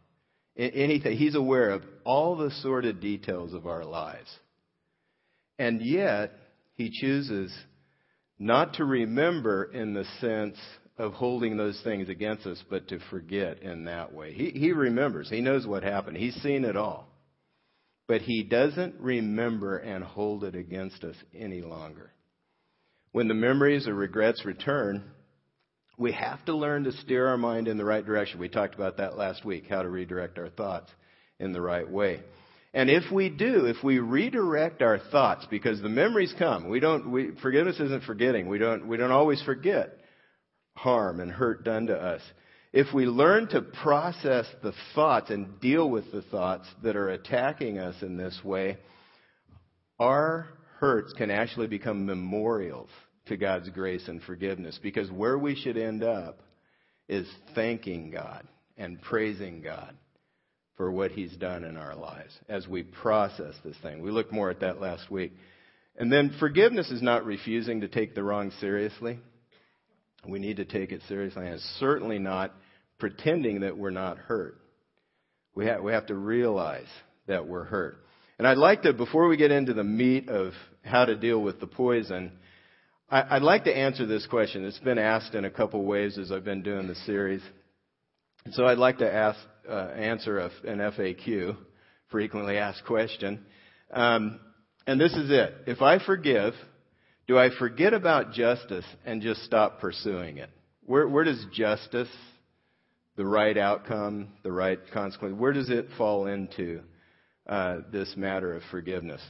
Anything. 0.56 1.16
He's 1.16 1.34
aware 1.34 1.70
of 1.70 1.82
all 2.04 2.36
the 2.36 2.52
sordid 2.62 3.00
details 3.00 3.52
of 3.52 3.66
our 3.66 3.84
lives. 3.84 4.30
And 5.58 5.82
yet, 5.82 6.34
he 6.74 6.96
chooses 7.00 7.52
not 8.42 8.74
to 8.74 8.84
remember 8.84 9.64
in 9.64 9.94
the 9.94 10.04
sense 10.20 10.56
of 10.98 11.12
holding 11.12 11.56
those 11.56 11.80
things 11.82 12.08
against 12.08 12.46
us, 12.46 12.62
but 12.68 12.88
to 12.88 12.98
forget 13.10 13.62
in 13.62 13.84
that 13.84 14.12
way. 14.12 14.32
He, 14.32 14.50
he 14.50 14.72
remembers. 14.72 15.30
He 15.30 15.40
knows 15.40 15.66
what 15.66 15.82
happened. 15.82 16.16
He's 16.16 16.34
seen 16.36 16.64
it 16.64 16.76
all 16.76 17.12
but 18.12 18.20
he 18.20 18.42
doesn't 18.42 18.94
remember 19.00 19.78
and 19.78 20.04
hold 20.04 20.44
it 20.44 20.54
against 20.54 21.02
us 21.02 21.16
any 21.34 21.62
longer. 21.62 22.12
When 23.12 23.26
the 23.26 23.32
memories 23.32 23.88
or 23.88 23.94
regrets 23.94 24.44
return, 24.44 25.04
we 25.96 26.12
have 26.12 26.44
to 26.44 26.54
learn 26.54 26.84
to 26.84 26.92
steer 26.92 27.26
our 27.28 27.38
mind 27.38 27.68
in 27.68 27.78
the 27.78 27.86
right 27.86 28.04
direction. 28.04 28.38
We 28.38 28.50
talked 28.50 28.74
about 28.74 28.98
that 28.98 29.16
last 29.16 29.46
week, 29.46 29.64
how 29.68 29.80
to 29.80 29.88
redirect 29.88 30.38
our 30.38 30.48
thoughts 30.48 30.90
in 31.38 31.52
the 31.54 31.60
right 31.62 31.88
way. 31.88 32.20
And 32.74 32.88
if 32.88 33.10
we 33.12 33.28
do, 33.28 33.66
if 33.66 33.82
we 33.84 33.98
redirect 33.98 34.80
our 34.80 34.98
thoughts, 34.98 35.46
because 35.50 35.82
the 35.82 35.88
memories 35.90 36.34
come, 36.38 36.68
we 36.68 36.80
don't, 36.80 37.10
we, 37.10 37.32
forgiveness 37.42 37.78
isn't 37.78 38.04
forgetting. 38.04 38.48
We 38.48 38.58
don't, 38.58 38.88
we 38.88 38.96
don't 38.96 39.10
always 39.10 39.42
forget 39.42 39.98
harm 40.74 41.20
and 41.20 41.30
hurt 41.30 41.64
done 41.64 41.88
to 41.88 41.94
us 41.94 42.22
if 42.72 42.92
we 42.94 43.04
learn 43.04 43.48
to 43.48 43.60
process 43.60 44.46
the 44.62 44.72
thoughts 44.94 45.30
and 45.30 45.60
deal 45.60 45.90
with 45.90 46.10
the 46.10 46.22
thoughts 46.22 46.66
that 46.82 46.96
are 46.96 47.10
attacking 47.10 47.78
us 47.78 48.02
in 48.02 48.16
this 48.16 48.38
way, 48.42 48.78
our 49.98 50.48
hurts 50.78 51.12
can 51.12 51.30
actually 51.30 51.66
become 51.66 52.06
memorials 52.06 52.88
to 53.26 53.36
God's 53.36 53.68
grace 53.68 54.08
and 54.08 54.22
forgiveness. 54.22 54.80
Because 54.82 55.10
where 55.10 55.38
we 55.38 55.54
should 55.54 55.76
end 55.76 56.02
up 56.02 56.40
is 57.08 57.28
thanking 57.54 58.10
God 58.10 58.48
and 58.78 59.00
praising 59.02 59.60
God 59.60 59.94
for 60.82 60.90
what 60.90 61.12
He's 61.12 61.36
done 61.36 61.62
in 61.62 61.76
our 61.76 61.94
lives 61.94 62.36
as 62.48 62.66
we 62.66 62.82
process 62.82 63.54
this 63.64 63.76
thing. 63.84 64.02
We 64.02 64.10
looked 64.10 64.32
more 64.32 64.50
at 64.50 64.58
that 64.62 64.80
last 64.80 65.08
week. 65.12 65.30
And 65.96 66.12
then 66.12 66.34
forgiveness 66.40 66.90
is 66.90 67.00
not 67.00 67.24
refusing 67.24 67.82
to 67.82 67.88
take 67.88 68.16
the 68.16 68.24
wrong 68.24 68.50
seriously. 68.58 69.20
We 70.26 70.40
need 70.40 70.56
to 70.56 70.64
take 70.64 70.90
it 70.90 71.00
seriously. 71.06 71.44
And 71.44 71.54
it's 71.54 71.76
certainly 71.78 72.18
not 72.18 72.52
pretending 72.98 73.60
that 73.60 73.78
we're 73.78 73.90
not 73.90 74.18
hurt. 74.18 74.56
We 75.54 75.66
have, 75.66 75.84
we 75.84 75.92
have 75.92 76.06
to 76.06 76.16
realize 76.16 76.88
that 77.28 77.46
we're 77.46 77.62
hurt. 77.62 77.98
And 78.40 78.48
I'd 78.48 78.58
like 78.58 78.82
to, 78.82 78.92
before 78.92 79.28
we 79.28 79.36
get 79.36 79.52
into 79.52 79.74
the 79.74 79.84
meat 79.84 80.28
of 80.28 80.52
how 80.82 81.04
to 81.04 81.14
deal 81.14 81.40
with 81.40 81.60
the 81.60 81.68
poison, 81.68 82.32
I, 83.08 83.34
would 83.34 83.44
like 83.44 83.62
to 83.66 83.76
answer 83.76 84.04
this 84.04 84.26
question. 84.26 84.64
It's 84.64 84.80
been 84.80 84.98
asked 84.98 85.36
in 85.36 85.44
a 85.44 85.50
couple 85.50 85.84
ways 85.84 86.18
as 86.18 86.32
I've 86.32 86.44
been 86.44 86.62
doing 86.62 86.88
the 86.88 86.96
series. 87.06 87.42
So 88.50 88.66
I'd 88.66 88.78
like 88.78 88.98
to 88.98 89.14
ask, 89.14 89.38
uh, 89.68 89.88
answer 89.94 90.38
a, 90.38 90.50
an 90.64 90.78
FAQ, 90.78 91.56
frequently 92.10 92.58
asked 92.58 92.84
question. 92.84 93.44
Um, 93.90 94.40
and 94.86 95.00
this 95.00 95.12
is 95.12 95.30
it. 95.30 95.54
If 95.66 95.82
I 95.82 96.04
forgive, 96.04 96.54
do 97.26 97.38
I 97.38 97.50
forget 97.58 97.94
about 97.94 98.32
justice 98.32 98.86
and 99.04 99.22
just 99.22 99.42
stop 99.44 99.80
pursuing 99.80 100.38
it? 100.38 100.50
Where, 100.84 101.06
where 101.08 101.24
does 101.24 101.44
justice 101.52 102.08
the 103.16 103.24
right 103.24 103.56
outcome, 103.56 104.28
the 104.42 104.52
right 104.52 104.78
consequence. 104.92 105.38
Where 105.38 105.52
does 105.52 105.70
it 105.70 105.88
fall 105.98 106.26
into 106.26 106.80
uh, 107.46 107.78
this 107.90 108.14
matter 108.16 108.54
of 108.54 108.62
forgiveness? 108.70 109.20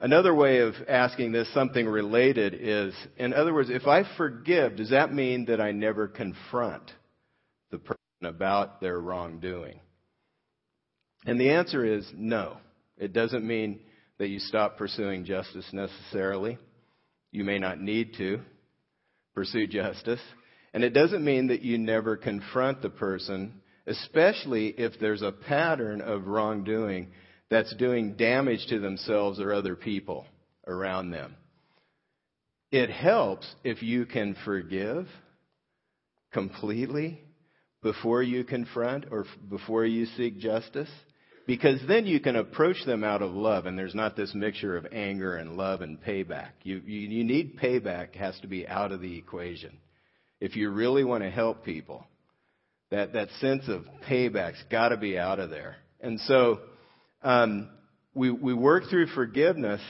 Another 0.00 0.34
way 0.34 0.58
of 0.58 0.74
asking 0.88 1.32
this, 1.32 1.52
something 1.54 1.86
related, 1.86 2.54
is 2.54 2.94
in 3.16 3.32
other 3.32 3.54
words, 3.54 3.70
if 3.70 3.86
I 3.86 4.02
forgive, 4.16 4.76
does 4.76 4.90
that 4.90 5.12
mean 5.12 5.46
that 5.46 5.60
I 5.60 5.72
never 5.72 6.08
confront 6.08 6.90
the 7.70 7.78
person 7.78 7.96
about 8.26 8.80
their 8.80 8.98
wrongdoing? 8.98 9.80
And 11.26 11.40
the 11.40 11.50
answer 11.50 11.84
is 11.84 12.06
no. 12.14 12.58
It 12.98 13.12
doesn't 13.12 13.46
mean 13.46 13.80
that 14.18 14.28
you 14.28 14.38
stop 14.38 14.76
pursuing 14.76 15.24
justice 15.24 15.66
necessarily. 15.72 16.58
You 17.32 17.44
may 17.44 17.58
not 17.58 17.80
need 17.80 18.14
to 18.18 18.40
pursue 19.34 19.66
justice. 19.66 20.20
And 20.72 20.84
it 20.84 20.90
doesn't 20.90 21.24
mean 21.24 21.48
that 21.48 21.62
you 21.62 21.78
never 21.78 22.16
confront 22.16 22.82
the 22.82 22.90
person, 22.90 23.60
especially 23.86 24.68
if 24.68 24.98
there's 25.00 25.22
a 25.22 25.32
pattern 25.32 26.00
of 26.00 26.26
wrongdoing 26.26 27.08
that's 27.50 27.74
doing 27.76 28.14
damage 28.14 28.66
to 28.68 28.80
themselves 28.80 29.40
or 29.40 29.52
other 29.52 29.76
people 29.76 30.26
around 30.66 31.10
them. 31.10 31.36
It 32.70 32.90
helps 32.90 33.46
if 33.62 33.82
you 33.82 34.06
can 34.06 34.36
forgive 34.44 35.06
completely 36.32 37.20
before 37.84 38.22
you 38.22 38.42
confront 38.42 39.04
or 39.12 39.26
before 39.48 39.84
you 39.84 40.06
seek 40.16 40.38
justice. 40.38 40.88
Because 41.46 41.78
then 41.86 42.06
you 42.06 42.20
can 42.20 42.36
approach 42.36 42.86
them 42.86 43.04
out 43.04 43.20
of 43.20 43.32
love, 43.32 43.66
and 43.66 43.78
there's 43.78 43.94
not 43.94 44.16
this 44.16 44.34
mixture 44.34 44.78
of 44.78 44.86
anger 44.90 45.36
and 45.36 45.58
love 45.58 45.82
and 45.82 46.00
payback. 46.02 46.52
You, 46.62 46.80
you, 46.86 47.00
you 47.00 47.22
need 47.22 47.58
payback 47.58 48.16
has 48.16 48.34
to 48.40 48.48
be 48.48 48.66
out 48.66 48.92
of 48.92 49.02
the 49.02 49.18
equation. 49.18 49.76
If 50.40 50.56
you 50.56 50.70
really 50.70 51.04
want 51.04 51.22
to 51.22 51.30
help 51.30 51.62
people, 51.62 52.06
that, 52.90 53.12
that 53.12 53.28
sense 53.42 53.68
of 53.68 53.84
payback's 54.08 54.64
got 54.70 54.88
to 54.88 54.96
be 54.96 55.18
out 55.18 55.38
of 55.38 55.50
there. 55.50 55.76
And 56.00 56.18
so 56.20 56.60
um, 57.22 57.68
we, 58.14 58.30
we 58.30 58.54
work 58.54 58.84
through 58.88 59.08
forgiveness 59.08 59.82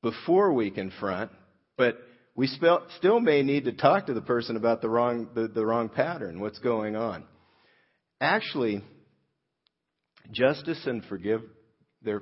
before 0.00 0.54
we 0.54 0.70
confront, 0.70 1.30
but 1.76 1.98
we 2.38 2.46
still, 2.46 3.18
may 3.18 3.42
need 3.42 3.64
to 3.64 3.72
talk 3.72 4.06
to 4.06 4.14
the 4.14 4.20
person 4.20 4.54
about 4.54 4.80
the 4.80 4.88
wrong, 4.88 5.26
the, 5.34 5.48
the 5.48 5.66
wrong 5.66 5.88
pattern, 5.88 6.38
what's 6.38 6.60
going 6.60 6.94
on. 6.94 7.24
Actually, 8.20 8.80
justice 10.30 10.80
and 10.86 11.04
forgive 11.06 11.42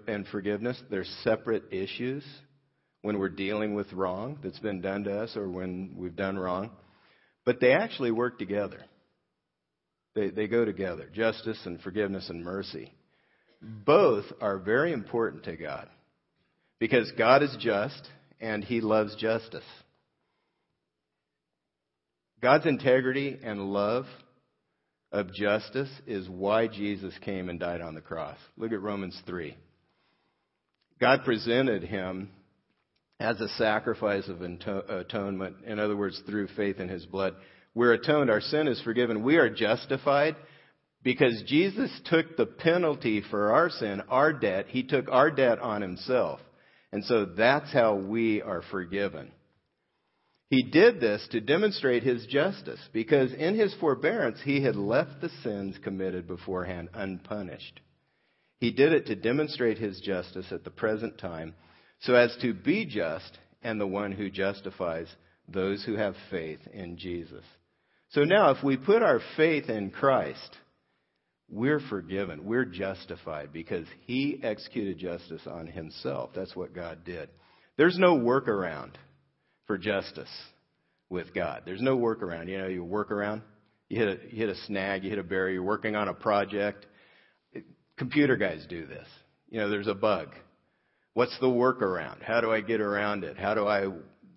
and 0.08 0.26
forgiveness, 0.28 0.82
they're 0.88 1.04
separate 1.23 1.64
issues 1.70 2.25
when 3.02 3.18
we're 3.18 3.28
dealing 3.28 3.75
with 3.75 3.92
wrong 3.92 4.38
that's 4.42 4.58
been 4.58 4.80
done 4.80 5.04
to 5.04 5.20
us 5.20 5.37
or 5.37 5.50
when 5.50 5.92
we've 5.99 6.16
done 6.16 6.38
wrong. 6.38 6.70
But 7.44 7.61
they 7.61 7.73
actually 7.75 8.11
work 8.11 8.38
together. 8.38 8.87
They, 10.14 10.30
they 10.30 10.46
go 10.46 10.64
together 10.64 11.11
justice 11.12 11.61
and 11.66 11.78
forgiveness 11.82 12.30
and 12.30 12.42
mercy. 12.42 12.90
Both 13.61 14.25
are 14.40 14.56
very 14.56 14.94
important 14.94 15.44
to 15.44 15.58
God 15.58 15.90
because 16.78 17.12
God 17.18 17.42
is 17.42 17.54
just 17.61 18.00
and 18.40 18.64
He 18.64 18.80
loves 18.80 19.14
justice. 19.16 19.62
God's 22.43 22.66
integrity 22.66 23.38
and 23.43 23.73
love 23.73 24.07
of 25.11 25.33
justice 25.33 25.90
is 26.07 26.28
why 26.28 26.66
Jesus 26.66 27.14
came 27.25 27.49
and 27.49 27.59
died 27.59 27.81
on 27.81 27.95
the 27.95 28.00
cross. 28.00 28.37
Look 28.57 28.73
at 28.73 28.83
Romans 28.83 29.21
3. 29.26 29.57
God 31.00 31.21
presented 31.25 31.83
him 31.83 32.31
as 33.19 33.40
a 33.40 33.49
sacrifice 33.50 34.28
of 34.28 34.43
atonement, 34.43 35.57
in 35.66 35.78
other 35.78 35.97
words, 35.97 36.21
through 36.26 36.49
faith 36.49 36.78
in 36.81 36.88
his 36.88 37.07
blood. 37.07 37.35
We're 37.75 37.95
atoned, 37.95 38.31
our 38.31 38.40
sin 38.40 38.69
is 38.69 38.81
forgiven. 38.83 39.23
We 39.23 39.37
are 39.37 39.49
justified 39.49 40.37
because 41.02 41.43
Jesus 41.47 41.90
took 42.07 42.37
the 42.37 42.47
penalty 42.47 43.23
for 43.31 43.52
our 43.52 43.71
sin, 43.71 44.02
our 44.09 44.33
debt. 44.33 44.66
He 44.69 44.83
took 44.83 45.09
our 45.11 45.31
debt 45.31 45.59
on 45.61 45.81
himself. 45.81 46.40
And 46.93 47.05
so 47.05 47.25
that's 47.25 47.73
how 47.73 47.95
we 47.95 48.43
are 48.43 48.62
forgiven. 48.71 49.31
He 50.48 50.62
did 50.62 51.00
this 51.00 51.26
to 51.32 51.40
demonstrate 51.40 52.04
his 52.04 52.24
justice, 52.26 52.80
because 52.92 53.32
in 53.32 53.58
his 53.58 53.74
forbearance 53.80 54.40
he 54.44 54.62
had 54.62 54.76
left 54.76 55.20
the 55.20 55.30
sins 55.42 55.76
committed 55.82 56.28
beforehand 56.28 56.88
unpunished. 56.94 57.80
He 58.58 58.70
did 58.70 58.92
it 58.92 59.06
to 59.06 59.16
demonstrate 59.16 59.78
his 59.78 60.00
justice 60.00 60.46
at 60.52 60.64
the 60.64 60.70
present 60.70 61.18
time, 61.18 61.54
so 62.00 62.14
as 62.14 62.36
to 62.42 62.54
be 62.54 62.86
just 62.86 63.38
and 63.62 63.80
the 63.80 63.86
one 63.86 64.12
who 64.12 64.30
justifies 64.30 65.08
those 65.48 65.84
who 65.84 65.96
have 65.96 66.14
faith 66.30 66.60
in 66.72 66.96
Jesus. 66.96 67.44
So 68.10 68.22
now, 68.22 68.50
if 68.50 68.62
we 68.62 68.76
put 68.76 69.02
our 69.02 69.20
faith 69.36 69.68
in 69.68 69.90
Christ, 69.90 70.56
we're 71.48 71.80
forgiven. 71.80 72.44
We're 72.44 72.64
justified 72.64 73.52
because 73.52 73.86
he 74.06 74.40
executed 74.42 74.98
justice 74.98 75.42
on 75.46 75.66
himself. 75.66 76.30
That's 76.34 76.54
what 76.54 76.74
God 76.74 77.04
did. 77.04 77.28
There's 77.76 77.98
no 77.98 78.16
workaround 78.16 78.92
for 79.66 79.78
justice 79.78 80.28
with 81.08 81.35
God. 81.35 81.62
There's 81.64 81.82
no 81.82 81.96
workaround. 81.96 82.49
You 82.49 82.58
know, 82.58 82.66
you 82.66 82.85
work 82.85 83.11
around, 83.11 83.42
you 83.88 83.99
hit 83.99 84.08
a, 84.08 84.25
you 84.25 84.46
hit 84.46 84.49
a 84.49 84.56
snag, 84.66 85.04
you 85.04 85.11
hit 85.11 85.18
a 85.18 85.25
barrier, 85.25 85.54
you're 85.54 85.62
working 85.62 85.96
on 85.96 86.08
a 86.08 86.14
project. 86.14 86.87
Computer 87.96 88.37
guys 88.37 88.64
do 88.68 88.87
this. 88.87 89.06
You 89.49 89.61
know, 89.61 89.70
there's 89.70 89.87
a 89.87 89.94
bug. 89.94 90.28
What's 91.14 91.38
the 91.40 91.46
workaround? 91.46 92.23
How 92.23 92.40
do 92.40 92.52
I 92.52 92.61
get 92.61 92.80
around 92.80 93.25
it? 93.25 93.38
How 93.38 93.54
do 93.54 93.66
I 93.66 93.87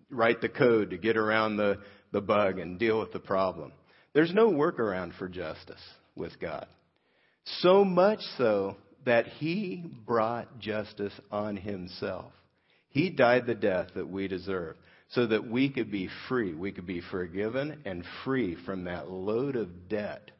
write 0.10 0.42
the 0.42 0.50
code 0.50 0.92
to 0.92 0.98
get 0.98 1.18
around 1.18 1.58
the, 1.58 1.80
the 2.12 2.22
bug 2.22 2.58
and 2.60 2.80
deal 2.80 3.00
with 3.00 3.12
the 3.12 3.20
problem? 3.20 3.74
There's 4.14 4.34
no 4.34 4.50
workaround 4.50 5.18
for 5.18 5.28
justice 5.28 5.82
with 6.16 6.40
God. 6.40 6.68
So 7.62 7.84
much 7.84 8.20
so 8.38 8.78
that 9.06 9.28
he 9.28 9.84
brought 10.06 10.60
justice 10.60 11.14
on 11.32 11.58
himself. 11.58 12.32
He 12.90 13.10
died 13.10 13.46
the 13.46 13.56
death 13.56 13.90
that 13.96 14.10
we 14.10 14.28
deserve 14.28 14.76
so 15.10 15.26
that 15.28 15.50
we 15.50 15.70
could 15.70 15.92
be 15.92 16.10
free. 16.28 16.54
We 16.54 16.72
could 16.72 16.86
be 16.86 17.02
forgiven 17.02 17.82
and 17.86 18.04
free 18.24 18.56
from 18.66 18.86
that 18.86 19.10
load 19.10 19.56
of 19.56 19.90
debt 19.90 20.32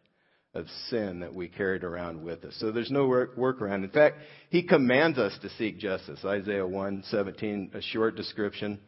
of 0.54 0.66
sin 0.90 1.20
that 1.20 1.34
we 1.34 1.48
carried 1.48 1.84
around 1.84 2.24
with 2.24 2.44
us. 2.44 2.56
So 2.60 2.72
there's 2.72 2.92
no 2.92 3.08
work, 3.08 3.36
workaround. 3.38 3.84
In 3.84 3.90
fact, 3.90 4.18
he 4.50 4.64
commands 4.64 5.18
us 5.18 5.38
to 5.42 5.50
seek 5.52 5.78
justice. 5.80 6.24
Isaiah 6.26 6.66
1:17, 6.66 7.76
a 7.76 7.82
short 7.82 8.16
description 8.16 8.80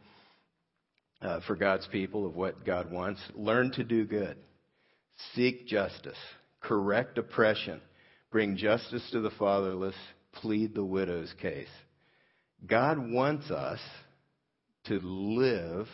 uh, 1.20 1.40
for 1.46 1.54
God's 1.54 1.86
people 1.86 2.26
of 2.26 2.34
what 2.34 2.64
God 2.64 2.90
wants. 2.90 3.20
Learn 3.34 3.70
to 3.72 3.84
do 3.84 4.04
good. 4.04 4.36
Seek 5.34 5.66
justice. 5.66 6.18
Correct 6.60 7.18
oppression. 7.18 7.80
Bring 8.30 8.56
justice 8.56 9.08
to 9.12 9.20
the 9.20 9.30
fatherless. 9.30 9.94
Plead 10.32 10.74
the 10.74 10.84
widow's 10.84 11.32
case. 11.40 11.68
God 12.66 12.98
wants 12.98 13.50
us 13.50 13.80
to 14.84 15.00
live 15.02 15.86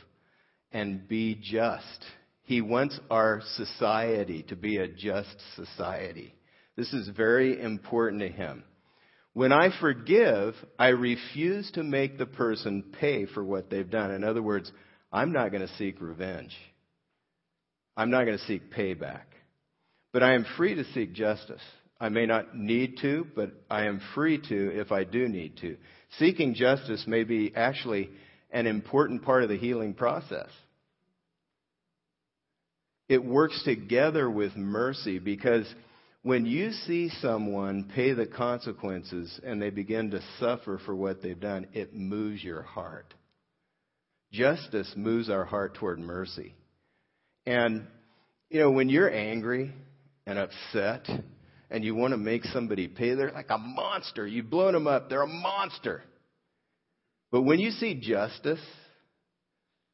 and 0.72 1.06
be 1.08 1.34
just. 1.40 2.04
He 2.42 2.60
wants 2.60 2.98
our 3.10 3.42
society 3.56 4.42
to 4.44 4.56
be 4.56 4.78
a 4.78 4.88
just 4.88 5.36
society. 5.54 6.34
This 6.76 6.92
is 6.92 7.08
very 7.08 7.60
important 7.60 8.22
to 8.22 8.28
him. 8.28 8.64
When 9.34 9.52
I 9.52 9.68
forgive, 9.80 10.54
I 10.78 10.88
refuse 10.88 11.70
to 11.72 11.82
make 11.82 12.18
the 12.18 12.26
person 12.26 12.84
pay 13.00 13.26
for 13.26 13.44
what 13.44 13.70
they've 13.70 13.88
done. 13.88 14.10
In 14.10 14.24
other 14.24 14.42
words, 14.42 14.72
I'm 15.12 15.32
not 15.32 15.50
going 15.50 15.66
to 15.66 15.74
seek 15.74 16.00
revenge. 16.00 16.56
I'm 17.96 18.10
not 18.10 18.24
going 18.24 18.38
to 18.38 18.44
seek 18.44 18.72
payback. 18.72 19.22
But 20.12 20.22
I 20.22 20.34
am 20.34 20.46
free 20.56 20.74
to 20.74 20.84
seek 20.92 21.12
justice. 21.12 21.60
I 22.00 22.08
may 22.08 22.26
not 22.26 22.56
need 22.56 22.98
to, 23.02 23.26
but 23.34 23.50
I 23.68 23.86
am 23.86 24.00
free 24.14 24.38
to 24.48 24.80
if 24.80 24.92
I 24.92 25.04
do 25.04 25.28
need 25.28 25.56
to. 25.58 25.76
Seeking 26.18 26.54
justice 26.54 27.04
may 27.06 27.24
be 27.24 27.52
actually 27.54 28.10
an 28.50 28.66
important 28.66 29.22
part 29.22 29.42
of 29.42 29.48
the 29.48 29.56
healing 29.56 29.94
process. 29.94 30.48
It 33.08 33.24
works 33.24 33.62
together 33.64 34.30
with 34.30 34.54
mercy 34.56 35.18
because 35.18 35.66
when 36.22 36.44
you 36.44 36.72
see 36.72 37.10
someone 37.20 37.90
pay 37.94 38.12
the 38.12 38.26
consequences 38.26 39.40
and 39.44 39.62
they 39.62 39.70
begin 39.70 40.10
to 40.10 40.20
suffer 40.38 40.78
for 40.84 40.94
what 40.94 41.22
they've 41.22 41.38
done, 41.38 41.68
it 41.72 41.94
moves 41.94 42.42
your 42.44 42.62
heart. 42.62 43.14
Justice 44.30 44.92
moves 44.94 45.30
our 45.30 45.44
heart 45.44 45.74
toward 45.74 45.98
mercy. 45.98 46.54
And, 47.46 47.86
you 48.50 48.60
know, 48.60 48.70
when 48.70 48.90
you're 48.90 49.10
angry 49.10 49.72
and 50.26 50.38
upset 50.38 51.08
and 51.70 51.82
you 51.82 51.94
want 51.94 52.12
to 52.12 52.18
make 52.18 52.44
somebody 52.44 52.88
pay, 52.88 53.14
they're 53.14 53.32
like 53.32 53.48
a 53.48 53.56
monster. 53.56 54.26
You've 54.26 54.50
blown 54.50 54.74
them 54.74 54.86
up. 54.86 55.08
They're 55.08 55.22
a 55.22 55.26
monster. 55.26 56.02
But 57.30 57.42
when 57.42 57.58
you 57.58 57.70
see 57.70 57.94
justice 57.94 58.60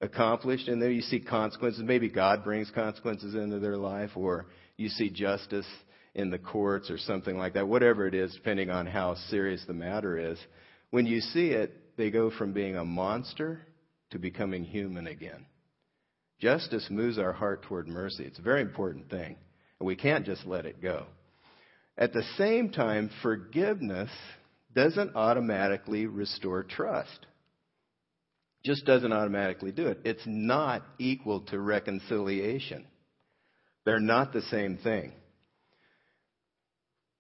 accomplished 0.00 0.68
and 0.68 0.80
then 0.80 0.92
you 0.92 1.00
see 1.00 1.20
consequences, 1.20 1.82
maybe 1.84 2.08
God 2.08 2.44
brings 2.44 2.70
consequences 2.70 3.34
into 3.34 3.58
their 3.58 3.76
life, 3.76 4.10
or 4.14 4.46
you 4.76 4.88
see 4.88 5.10
justice 5.10 5.66
in 6.14 6.30
the 6.30 6.38
courts 6.38 6.90
or 6.90 6.98
something 6.98 7.36
like 7.36 7.54
that, 7.54 7.66
whatever 7.66 8.06
it 8.06 8.14
is, 8.14 8.32
depending 8.34 8.70
on 8.70 8.86
how 8.86 9.16
serious 9.30 9.64
the 9.66 9.72
matter 9.72 10.16
is, 10.16 10.38
when 10.90 11.06
you 11.06 11.20
see 11.20 11.48
it, 11.48 11.96
they 11.96 12.10
go 12.10 12.30
from 12.30 12.52
being 12.52 12.76
a 12.76 12.84
monster 12.84 13.60
to 14.10 14.18
becoming 14.18 14.62
human 14.64 15.06
again. 15.06 15.46
Justice 16.40 16.86
moves 16.90 17.18
our 17.18 17.32
heart 17.32 17.62
toward 17.62 17.88
mercy. 17.88 18.24
It's 18.24 18.38
a 18.38 18.42
very 18.42 18.60
important 18.60 19.10
thing. 19.10 19.36
And 19.80 19.86
we 19.86 19.96
can't 19.96 20.26
just 20.26 20.46
let 20.46 20.66
it 20.66 20.80
go. 20.80 21.06
At 21.96 22.12
the 22.12 22.24
same 22.36 22.70
time, 22.70 23.10
forgiveness 23.22 24.10
doesn't 24.74 25.14
automatically 25.14 26.06
restore 26.06 26.62
trust. 26.62 27.26
Just 28.64 28.86
doesn't 28.86 29.12
automatically 29.12 29.72
do 29.72 29.86
it. 29.88 30.00
It's 30.04 30.22
not 30.26 30.82
equal 30.98 31.40
to 31.46 31.58
reconciliation. 31.58 32.86
They're 33.84 34.00
not 34.00 34.32
the 34.32 34.42
same 34.42 34.78
thing. 34.78 35.12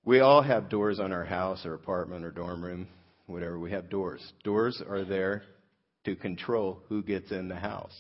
We 0.04 0.20
all 0.20 0.42
have 0.42 0.68
doors 0.68 1.00
on 1.00 1.12
our 1.12 1.24
house 1.24 1.64
or 1.64 1.74
apartment 1.74 2.24
or 2.24 2.30
dorm 2.30 2.62
room, 2.62 2.88
whatever. 3.26 3.58
We 3.58 3.72
have 3.72 3.90
doors. 3.90 4.20
Doors 4.42 4.82
are 4.86 5.04
there 5.04 5.42
to 6.04 6.16
control 6.16 6.80
who 6.88 7.02
gets 7.02 7.30
in 7.30 7.48
the 7.48 7.56
house. 7.56 7.94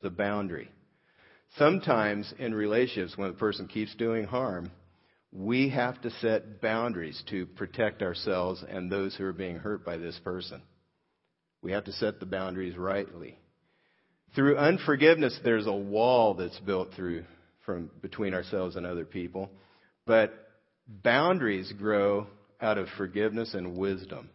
The 0.00 0.10
boundary. 0.10 0.68
Sometimes 1.58 2.32
in 2.38 2.54
relationships, 2.54 3.16
when 3.16 3.30
a 3.30 3.34
person 3.34 3.68
keeps 3.68 3.94
doing 3.96 4.24
harm, 4.24 4.70
we 5.32 5.70
have 5.70 6.00
to 6.02 6.10
set 6.20 6.60
boundaries 6.60 7.22
to 7.30 7.46
protect 7.46 8.02
ourselves 8.02 8.62
and 8.68 8.90
those 8.90 9.16
who 9.16 9.24
are 9.24 9.32
being 9.32 9.56
hurt 9.56 9.84
by 9.84 9.96
this 9.96 10.18
person. 10.22 10.60
We 11.62 11.72
have 11.72 11.84
to 11.84 11.92
set 11.92 12.20
the 12.20 12.26
boundaries 12.26 12.76
rightly. 12.76 13.38
Through 14.34 14.58
unforgiveness, 14.58 15.38
there's 15.42 15.66
a 15.66 15.72
wall 15.72 16.34
that's 16.34 16.58
built 16.60 16.90
through 16.94 17.24
from 17.64 17.90
between 18.02 18.34
ourselves 18.34 18.76
and 18.76 18.84
other 18.84 19.04
people. 19.04 19.50
But 20.06 20.34
boundaries 20.86 21.72
grow 21.78 22.26
out 22.60 22.78
of 22.78 22.88
forgiveness 22.96 23.54
and 23.54 23.76
wisdom. 23.76 24.28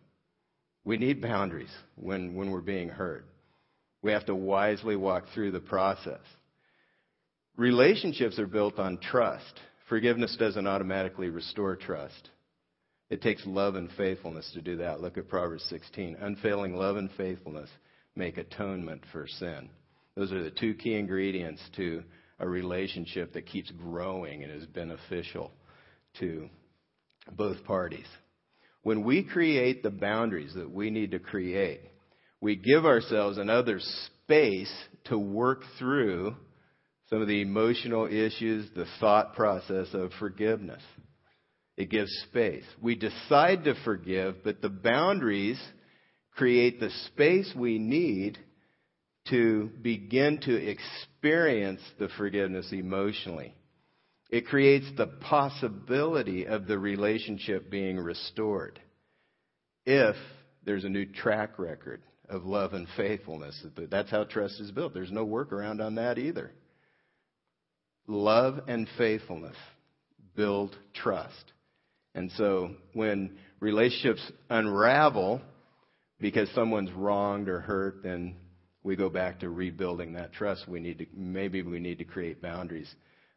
We 0.83 0.97
need 0.97 1.21
boundaries 1.21 1.73
when, 1.95 2.35
when 2.35 2.51
we're 2.51 2.61
being 2.61 2.89
hurt. 2.89 3.25
We 4.01 4.11
have 4.13 4.25
to 4.27 4.35
wisely 4.35 4.95
walk 4.95 5.25
through 5.33 5.51
the 5.51 5.59
process. 5.59 6.21
Relationships 7.57 8.39
are 8.39 8.47
built 8.47 8.79
on 8.79 8.99
trust. 8.99 9.59
Forgiveness 9.87 10.35
doesn't 10.37 10.67
automatically 10.67 11.29
restore 11.29 11.75
trust. 11.75 12.29
It 13.09 13.21
takes 13.21 13.45
love 13.45 13.75
and 13.75 13.89
faithfulness 13.97 14.49
to 14.53 14.61
do 14.61 14.77
that. 14.77 14.99
Look 14.99 15.17
at 15.17 15.29
Proverbs 15.29 15.65
16. 15.69 16.17
Unfailing 16.19 16.75
love 16.75 16.97
and 16.97 17.09
faithfulness 17.15 17.69
make 18.15 18.37
atonement 18.37 19.03
for 19.13 19.27
sin. 19.27 19.69
Those 20.15 20.33
are 20.33 20.43
the 20.43 20.51
two 20.51 20.73
key 20.73 20.95
ingredients 20.95 21.61
to 21.77 22.03
a 22.39 22.47
relationship 22.47 23.33
that 23.33 23.45
keeps 23.45 23.71
growing 23.71 24.43
and 24.43 24.51
is 24.51 24.65
beneficial 24.65 25.51
to 26.19 26.49
both 27.31 27.63
parties. 27.63 28.07
When 28.83 29.03
we 29.03 29.23
create 29.23 29.83
the 29.83 29.89
boundaries 29.89 30.53
that 30.55 30.69
we 30.69 30.89
need 30.89 31.11
to 31.11 31.19
create, 31.19 31.81
we 32.41 32.55
give 32.55 32.85
ourselves 32.85 33.37
another 33.37 33.79
space 33.79 34.73
to 35.05 35.17
work 35.17 35.61
through 35.79 36.35
some 37.09 37.21
of 37.21 37.27
the 37.27 37.41
emotional 37.41 38.05
issues, 38.07 38.69
the 38.75 38.85
thought 38.99 39.33
process 39.35 39.87
of 39.93 40.11
forgiveness. 40.19 40.81
It 41.77 41.89
gives 41.89 42.11
space. 42.29 42.65
We 42.81 42.95
decide 42.95 43.63
to 43.65 43.75
forgive, 43.85 44.43
but 44.43 44.61
the 44.61 44.69
boundaries 44.69 45.61
create 46.35 46.79
the 46.79 46.89
space 47.07 47.53
we 47.55 47.77
need 47.77 48.37
to 49.29 49.69
begin 49.81 50.39
to 50.41 50.55
experience 50.55 51.81
the 51.99 52.09
forgiveness 52.17 52.69
emotionally. 52.71 53.53
It 54.29 54.47
creates 54.47 54.87
the 54.97 55.07
possibility 55.07 56.45
of 56.45 56.67
the 56.67 56.77
relationship 56.77 57.69
being 57.69 57.97
restored 57.97 58.79
if 59.85 60.15
there's 60.65 60.83
a 60.83 60.89
new 60.89 61.05
track 61.05 61.59
record 61.59 62.01
of 62.27 62.43
love 62.43 62.73
and 62.73 62.87
faithfulness. 62.97 63.63
That's 63.89 64.11
how 64.11 64.25
trust 64.25 64.59
is 64.59 64.71
built. 64.71 64.93
There's 64.93 65.11
no 65.11 65.25
workaround 65.25 65.85
on 65.85 65.95
that 65.95 66.17
either. 66.17 66.51
Love 68.07 68.61
and 68.67 68.87
faithfulness 68.97 69.55
build 70.35 70.75
trust. 70.93 71.53
And 72.15 72.31
so 72.37 72.71
when 72.93 73.37
relationships 73.59 74.21
unravel 74.49 75.41
because 76.19 76.49
someone's 76.55 76.91
wronged 76.91 77.49
or 77.49 77.59
hurt, 77.59 78.01
then 78.03 78.35
we 78.83 78.95
go 78.95 79.09
back 79.09 79.41
to 79.41 79.49
rebuilding 79.49 80.13
that 80.13 80.33
trust. 80.33 80.67
We 80.67 80.79
need 80.79 80.99
to, 80.99 81.05
maybe 81.13 81.61
we 81.61 81.79
need 81.79 81.97
to 81.99 82.05
create 82.05 82.41
boundaries 82.41 82.89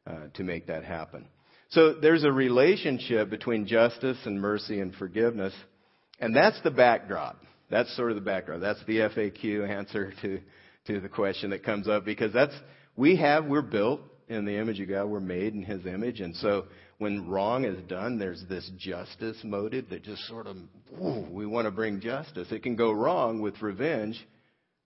uh, 0.06 0.28
to 0.35 0.44
make 0.44 0.68
that 0.68 0.85
happen. 0.85 1.26
So 1.70 1.94
there's 1.94 2.24
a 2.24 2.33
relationship 2.33 3.30
between 3.30 3.66
justice 3.66 4.18
and 4.24 4.40
mercy 4.40 4.80
and 4.80 4.94
forgiveness, 4.94 5.54
and 6.18 6.35
that's 6.35 6.61
the 6.62 6.70
backdrop. 6.70 7.37
That's 7.70 7.94
sort 7.96 8.11
of 8.11 8.16
the 8.16 8.22
backdrop. 8.22 8.61
That's 8.61 8.85
the 8.87 8.98
FAQ 8.98 9.68
answer 9.68 10.12
to 10.22 10.40
to 10.87 11.00
the 11.00 11.09
question 11.09 11.50
that 11.50 11.62
comes 11.62 11.87
up 11.87 12.04
because 12.04 12.33
that's 12.33 12.54
we 12.96 13.16
have 13.16 13.44
we're 13.44 13.62
built 13.62 14.00
in 14.30 14.44
the 14.44 14.56
image 14.56 14.80
of 14.80 14.88
God. 14.88 15.06
We're 15.06 15.20
made 15.20 15.54
in 15.54 15.62
His 15.62 15.84
image, 15.84 16.20
and 16.20 16.34
so 16.36 16.66
when 16.98 17.28
wrong 17.28 17.64
is 17.64 17.82
done, 17.88 18.18
there's 18.18 18.44
this 18.48 18.70
justice 18.78 19.38
motive 19.42 19.90
that 19.90 20.04
just 20.04 20.26
sort 20.28 20.46
of 20.46 20.56
we 20.98 21.46
want 21.46 21.66
to 21.66 21.70
bring 21.70 22.00
justice. 22.00 22.48
It 22.50 22.62
can 22.62 22.76
go 22.76 22.92
wrong 22.92 23.40
with 23.40 23.60
revenge. 23.60 24.18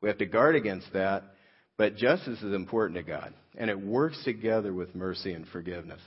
We 0.01 0.09
have 0.09 0.19
to 0.19 0.27
guard 0.27 0.57
against 0.57 0.93
that. 0.93 1.25
But 1.77 1.97
justice 1.97 2.41
is 2.41 2.55
important 2.55 2.97
to 2.99 3.03
God, 3.03 3.35
and 3.57 3.69
it 3.69 3.79
works 3.79 4.23
together 4.25 4.73
with 4.73 4.95
mercy 4.95 5.33
and 5.33 5.47
forgiveness. 5.49 6.01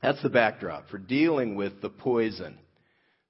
That's 0.00 0.22
the 0.22 0.28
backdrop 0.28 0.88
for 0.90 0.98
dealing 0.98 1.56
with 1.56 1.82
the 1.82 1.90
poison 1.90 2.58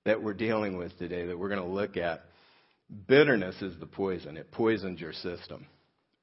that 0.04 0.22
we're 0.22 0.34
dealing 0.34 0.76
with 0.76 0.96
today, 0.98 1.26
that 1.26 1.38
we're 1.38 1.48
going 1.48 1.62
to 1.62 1.66
look 1.66 1.96
at. 1.96 2.22
Bitterness 3.08 3.60
is 3.62 3.78
the 3.80 3.86
poison. 3.86 4.36
It 4.36 4.52
poisons 4.52 5.00
your 5.00 5.14
system. 5.14 5.66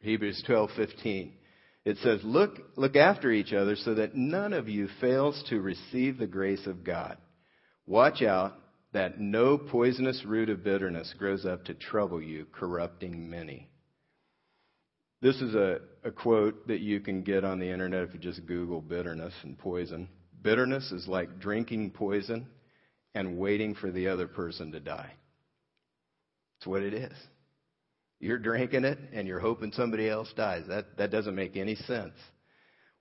Hebrews 0.02 0.44
12:15. 0.48 1.32
It 1.86 1.98
says, 1.98 2.24
"Look 2.24 2.60
look 2.78 2.96
after 2.96 3.32
each 3.32 3.54
other 3.54 3.76
so 3.76 3.96
that 3.96 4.16
none 4.16 4.54
of 4.54 4.70
you 4.70 4.88
fails 5.02 5.44
to 5.50 5.60
receive 5.60 6.18
the 6.18 6.28
grace 6.28 6.66
of 6.66 6.84
God. 6.84 7.18
Watch 7.86 8.22
out 8.22 8.54
that 8.94 9.20
no 9.20 9.58
poisonous 9.58 10.24
root 10.26 10.50
of 10.50 10.64
bitterness 10.64 11.14
grows 11.18 11.46
up 11.46 11.66
to 11.66 11.74
trouble 11.74 12.22
you, 12.22 12.46
corrupting 12.52 13.30
many." 13.30 13.70
This 15.22 15.42
is 15.42 15.56
a, 15.56 15.80
a 16.04 16.12
quote 16.12 16.68
that 16.68 16.82
you 16.82 17.00
can 17.00 17.24
get 17.24 17.46
on 17.46 17.60
the 17.60 17.70
internet 17.70 18.04
if 18.04 18.14
you 18.14 18.20
just 18.20 18.46
Google 18.46 18.82
bitterness 18.82 19.34
and 19.44 19.58
poison. 19.58 20.10
Bitterness 20.42 20.92
is 20.92 21.08
like 21.08 21.40
drinking 21.40 21.92
poison 21.92 22.48
and 23.16 23.38
waiting 23.38 23.74
for 23.74 23.90
the 23.90 24.10
other 24.10 24.28
person 24.28 24.74
to 24.74 24.82
die. 24.82 25.14
It's 26.58 26.68
what 26.68 26.82
it 26.82 26.94
is. 26.94 27.14
You're 28.24 28.38
drinking 28.38 28.86
it 28.86 28.98
and 29.12 29.28
you're 29.28 29.42
hoping 29.42 29.74
somebody 29.74 30.08
else 30.08 30.32
dies. 30.38 30.64
That, 30.70 30.96
that 30.98 31.12
doesn't 31.12 31.36
make 31.36 31.58
any 31.58 31.76
sense. 31.76 32.14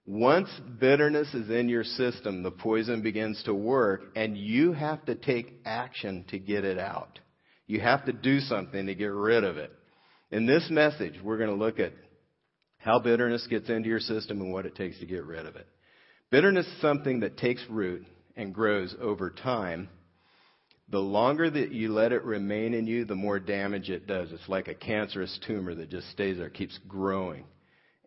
Once 0.05 0.49
bitterness 0.81 1.33
is 1.33 1.49
in 1.49 1.69
your 1.69 1.85
system, 1.85 2.43
the 2.43 2.51
poison 2.51 3.03
begins 3.03 3.41
to 3.45 3.55
work 3.55 4.03
and 4.17 4.37
you 4.37 4.73
have 4.73 5.05
to 5.05 5.15
take 5.15 5.61
action 5.65 6.25
to 6.31 6.41
get 6.41 6.65
it 6.65 6.77
out. 6.77 7.21
You 7.69 7.79
have 7.79 8.05
to 8.07 8.13
do 8.13 8.41
something 8.41 8.87
to 8.87 8.97
get 8.97 9.13
rid 9.13 9.45
of 9.45 9.59
it. 9.59 9.71
In 10.33 10.45
this 10.45 10.67
message, 10.69 11.15
we're 11.23 11.39
going 11.39 11.51
to 11.51 11.65
look 11.65 11.79
at 11.79 11.93
how 12.79 12.99
bitterness 12.99 13.47
gets 13.49 13.71
into 13.71 13.89
your 13.89 14.01
system 14.01 14.41
and 14.41 14.53
what 14.53 14.67
it 14.67 14.75
takes 14.75 14.99
to 14.99 15.07
get 15.07 15.25
rid 15.25 15.47
of 15.47 15.55
it. 15.55 15.69
Bitterness 16.33 16.67
is 16.67 16.81
something 16.81 17.21
that 17.21 17.39
takes 17.39 17.65
root 17.71 18.05
and 18.35 18.53
grows 18.53 18.93
over 19.01 19.31
time. 19.31 19.89
The 20.93 21.01
longer 21.01 21.49
that 21.49 21.73
you 21.73 21.91
let 21.91 22.13
it 22.13 22.23
remain 22.23 22.75
in 22.75 22.87
you, 22.87 23.07
the 23.07 23.15
more 23.15 23.41
damage 23.41 23.89
it 23.89 24.07
does. 24.07 24.31
It's 24.31 24.47
like 24.47 24.69
a 24.69 24.75
cancerous 24.75 25.41
tumor 25.47 25.75
that 25.75 25.89
just 25.89 26.11
stays 26.11 26.37
there, 26.37 26.51
keeps 26.51 26.79
growing. 26.87 27.47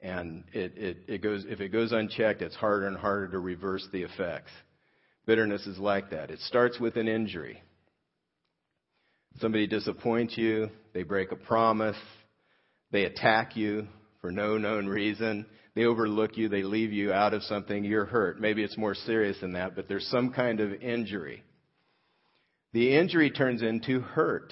And 0.04 0.44
it, 0.54 0.78
it, 0.78 0.98
it 1.08 1.22
goes, 1.24 1.46
if 1.50 1.62
it 1.62 1.70
goes 1.70 1.92
unchecked, 1.92 2.44
it's 2.44 2.56
harder 2.56 2.86
and 2.86 2.96
harder 2.96 3.30
to 3.30 3.40
reverse 3.40 3.88
the 3.92 4.04
effects. 4.04 4.52
Bitterness 5.26 5.66
is 5.66 5.80
like 5.80 6.12
that. 6.12 6.30
It 6.30 6.40
starts 6.42 6.80
with 6.80 6.96
an 6.96 7.08
injury. 7.08 7.60
Somebody 9.40 9.66
disappoints 9.66 10.38
you, 10.38 10.70
they 10.94 11.02
break 11.02 11.32
a 11.32 11.36
promise, 11.36 11.98
they 12.92 13.06
attack 13.06 13.58
you, 13.58 13.88
for 14.22 14.32
no 14.32 14.60
known 14.60 14.86
reason. 14.86 15.48
They 15.74 15.86
overlook 15.86 16.38
you, 16.38 16.50
they 16.50 16.62
leave 16.62 16.94
you 16.94 17.12
out 17.12 17.34
of 17.34 17.42
something, 17.44 17.84
you're 17.84 18.06
hurt. 18.06 18.40
Maybe 18.40 18.64
it's 18.64 18.78
more 18.78 18.94
serious 18.94 19.38
than 19.42 19.54
that, 19.54 19.76
but 19.76 19.88
there's 19.88 20.08
some 20.08 20.32
kind 20.32 20.60
of 20.60 20.72
injury. 20.84 21.44
The 22.76 22.94
injury 22.94 23.32
turns 23.32 23.62
into 23.62 24.02
hurt. 24.02 24.52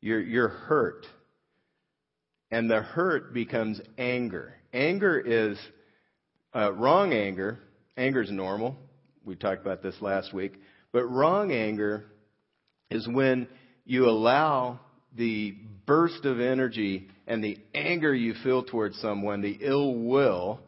You're, 0.00 0.20
you're 0.20 0.48
hurt. 0.48 1.06
And 2.50 2.68
the 2.68 2.82
hurt 2.82 3.32
becomes 3.32 3.80
anger. 3.96 4.54
Anger 4.72 5.20
is 5.20 5.56
uh, 6.52 6.72
wrong 6.72 7.12
anger. 7.12 7.60
Anger 7.96 8.22
is 8.22 8.32
normal. 8.32 8.74
We 9.24 9.36
talked 9.36 9.60
about 9.60 9.80
this 9.80 9.94
last 10.00 10.34
week. 10.34 10.54
But 10.90 11.04
wrong 11.04 11.52
anger 11.52 12.06
is 12.90 13.06
when 13.06 13.46
you 13.84 14.08
allow 14.08 14.80
the 15.16 15.54
burst 15.86 16.24
of 16.24 16.40
energy 16.40 17.06
and 17.28 17.44
the 17.44 17.58
anger 17.76 18.12
you 18.12 18.34
feel 18.42 18.64
towards 18.64 18.98
someone, 19.00 19.40
the 19.40 19.56
ill 19.60 19.94
will 19.94 20.58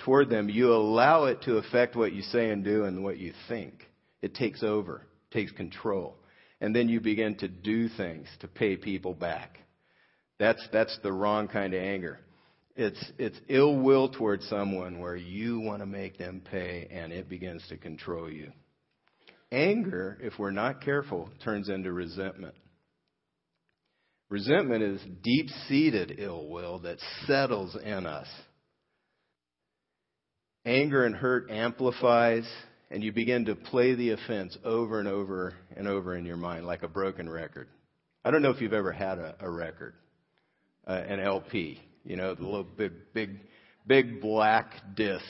toward 0.00 0.28
them, 0.28 0.48
you 0.48 0.72
allow 0.72 1.26
it 1.26 1.42
to 1.42 1.58
affect 1.58 1.94
what 1.94 2.12
you 2.12 2.22
say 2.22 2.50
and 2.50 2.64
do 2.64 2.82
and 2.82 3.04
what 3.04 3.18
you 3.18 3.32
think. 3.48 3.86
It 4.22 4.34
takes 4.34 4.64
over, 4.64 5.02
takes 5.30 5.52
control. 5.52 6.16
And 6.60 6.74
then 6.74 6.88
you 6.88 7.00
begin 7.00 7.36
to 7.36 7.48
do 7.48 7.88
things 7.88 8.26
to 8.40 8.48
pay 8.48 8.76
people 8.76 9.14
back. 9.14 9.58
That's, 10.38 10.66
that's 10.72 10.98
the 11.02 11.12
wrong 11.12 11.48
kind 11.48 11.74
of 11.74 11.82
anger. 11.82 12.20
It's, 12.76 13.12
it's 13.18 13.38
ill 13.48 13.76
will 13.76 14.08
towards 14.08 14.48
someone 14.48 15.00
where 15.00 15.16
you 15.16 15.60
want 15.60 15.80
to 15.80 15.86
make 15.86 16.16
them 16.16 16.42
pay 16.48 16.88
and 16.90 17.12
it 17.12 17.28
begins 17.28 17.64
to 17.68 17.76
control 17.76 18.30
you. 18.30 18.52
Anger, 19.50 20.18
if 20.20 20.34
we're 20.38 20.50
not 20.50 20.82
careful, 20.82 21.28
turns 21.42 21.68
into 21.68 21.92
resentment. 21.92 22.54
Resentment 24.30 24.82
is 24.82 25.00
deep 25.22 25.48
seated 25.68 26.16
ill 26.18 26.48
will 26.48 26.80
that 26.80 26.98
settles 27.26 27.76
in 27.82 28.06
us. 28.06 28.28
Anger 30.66 31.06
and 31.06 31.16
hurt 31.16 31.50
amplifies, 31.50 32.46
and 32.90 33.02
you 33.02 33.12
begin 33.12 33.44
to 33.46 33.54
play 33.54 33.94
the 33.94 34.10
offense 34.10 34.56
over 34.64 34.98
and 34.98 35.08
over 35.08 35.54
and 35.76 35.86
over 35.86 36.16
in 36.16 36.24
your 36.24 36.36
mind 36.36 36.66
like 36.66 36.82
a 36.82 36.88
broken 36.88 37.28
record. 37.28 37.68
I 38.24 38.30
don't 38.30 38.42
know 38.42 38.50
if 38.50 38.60
you've 38.60 38.72
ever 38.72 38.92
had 38.92 39.18
a, 39.18 39.36
a 39.40 39.50
record, 39.50 39.94
uh, 40.86 40.92
an 40.92 41.20
LP, 41.20 41.80
you 42.04 42.16
know, 42.16 42.34
the 42.34 42.42
little 42.44 42.64
big, 42.64 42.92
big, 43.12 43.40
big 43.86 44.20
black 44.20 44.72
disc. 44.94 45.24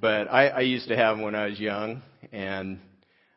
But 0.00 0.30
I, 0.30 0.48
I 0.48 0.60
used 0.60 0.88
to 0.88 0.96
have 0.96 1.16
them 1.16 1.24
when 1.24 1.34
I 1.34 1.46
was 1.46 1.58
young, 1.60 2.02
and 2.32 2.80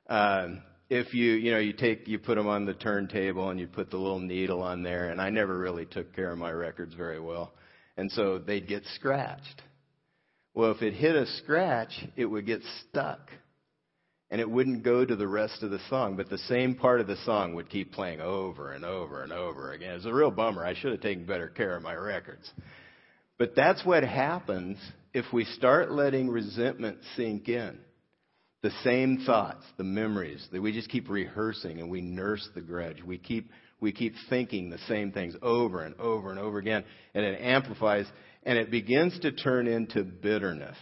um, 0.09 0.61
if 0.89 1.13
you 1.13 1.33
you 1.33 1.51
know 1.51 1.59
you 1.59 1.73
take 1.73 2.07
you 2.07 2.17
put 2.17 2.35
them 2.35 2.47
on 2.47 2.65
the 2.65 2.73
turntable 2.73 3.49
and 3.49 3.59
you 3.59 3.67
put 3.67 3.89
the 3.89 3.97
little 3.97 4.19
needle 4.19 4.61
on 4.61 4.83
there 4.83 5.09
and 5.09 5.19
I 5.19 5.29
never 5.29 5.57
really 5.57 5.85
took 5.85 6.15
care 6.15 6.31
of 6.31 6.37
my 6.37 6.51
records 6.51 6.93
very 6.93 7.19
well 7.19 7.51
and 7.97 8.11
so 8.11 8.37
they'd 8.37 8.67
get 8.67 8.83
scratched. 8.95 9.61
Well, 10.57 10.71
if 10.71 10.81
it 10.81 10.95
hit 10.95 11.15
a 11.15 11.27
scratch, 11.27 11.91
it 12.15 12.25
would 12.25 12.47
get 12.47 12.63
stuck. 12.89 13.29
And 14.31 14.41
it 14.41 14.49
wouldn't 14.49 14.83
go 14.83 15.05
to 15.05 15.15
the 15.15 15.27
rest 15.27 15.61
of 15.61 15.69
the 15.69 15.77
song, 15.87 16.17
but 16.17 16.31
the 16.31 16.39
same 16.39 16.73
part 16.73 16.99
of 16.99 17.05
the 17.05 17.15
song 17.25 17.53
would 17.53 17.69
keep 17.69 17.93
playing 17.93 18.21
over 18.21 18.71
and 18.71 18.83
over 18.83 19.21
and 19.21 19.31
over 19.31 19.71
again. 19.71 19.93
It's 19.97 20.07
a 20.07 20.13
real 20.13 20.31
bummer. 20.31 20.65
I 20.65 20.73
should 20.73 20.93
have 20.93 21.01
taken 21.01 21.27
better 21.27 21.47
care 21.47 21.75
of 21.75 21.83
my 21.83 21.93
records. 21.93 22.51
But 23.37 23.55
that's 23.55 23.85
what 23.85 24.01
happens 24.01 24.79
if 25.13 25.25
we 25.31 25.45
start 25.45 25.91
letting 25.91 26.27
resentment 26.27 26.97
sink 27.15 27.49
in 27.49 27.77
the 28.63 28.71
same 28.83 29.19
thoughts, 29.27 29.63
the 29.77 29.83
memories 29.83 30.43
that 30.51 30.59
we 30.59 30.71
just 30.71 30.89
keep 30.89 31.07
rehearsing 31.07 31.81
and 31.81 31.91
we 31.91 32.01
nurse 32.01 32.49
the 32.55 32.61
grudge. 32.61 33.03
We 33.03 33.19
keep 33.19 33.51
we 33.79 33.91
keep 33.91 34.15
thinking 34.27 34.71
the 34.71 34.79
same 34.87 35.11
things 35.11 35.35
over 35.43 35.83
and 35.83 35.93
over 35.99 36.31
and 36.31 36.39
over 36.39 36.57
again, 36.57 36.83
and 37.13 37.23
it 37.23 37.39
amplifies 37.39 38.07
and 38.47 38.57
it 38.57 38.71
begins 38.71 39.19
to 39.19 39.33
turn 39.33 39.67
into 39.67 40.05
bitterness. 40.05 40.77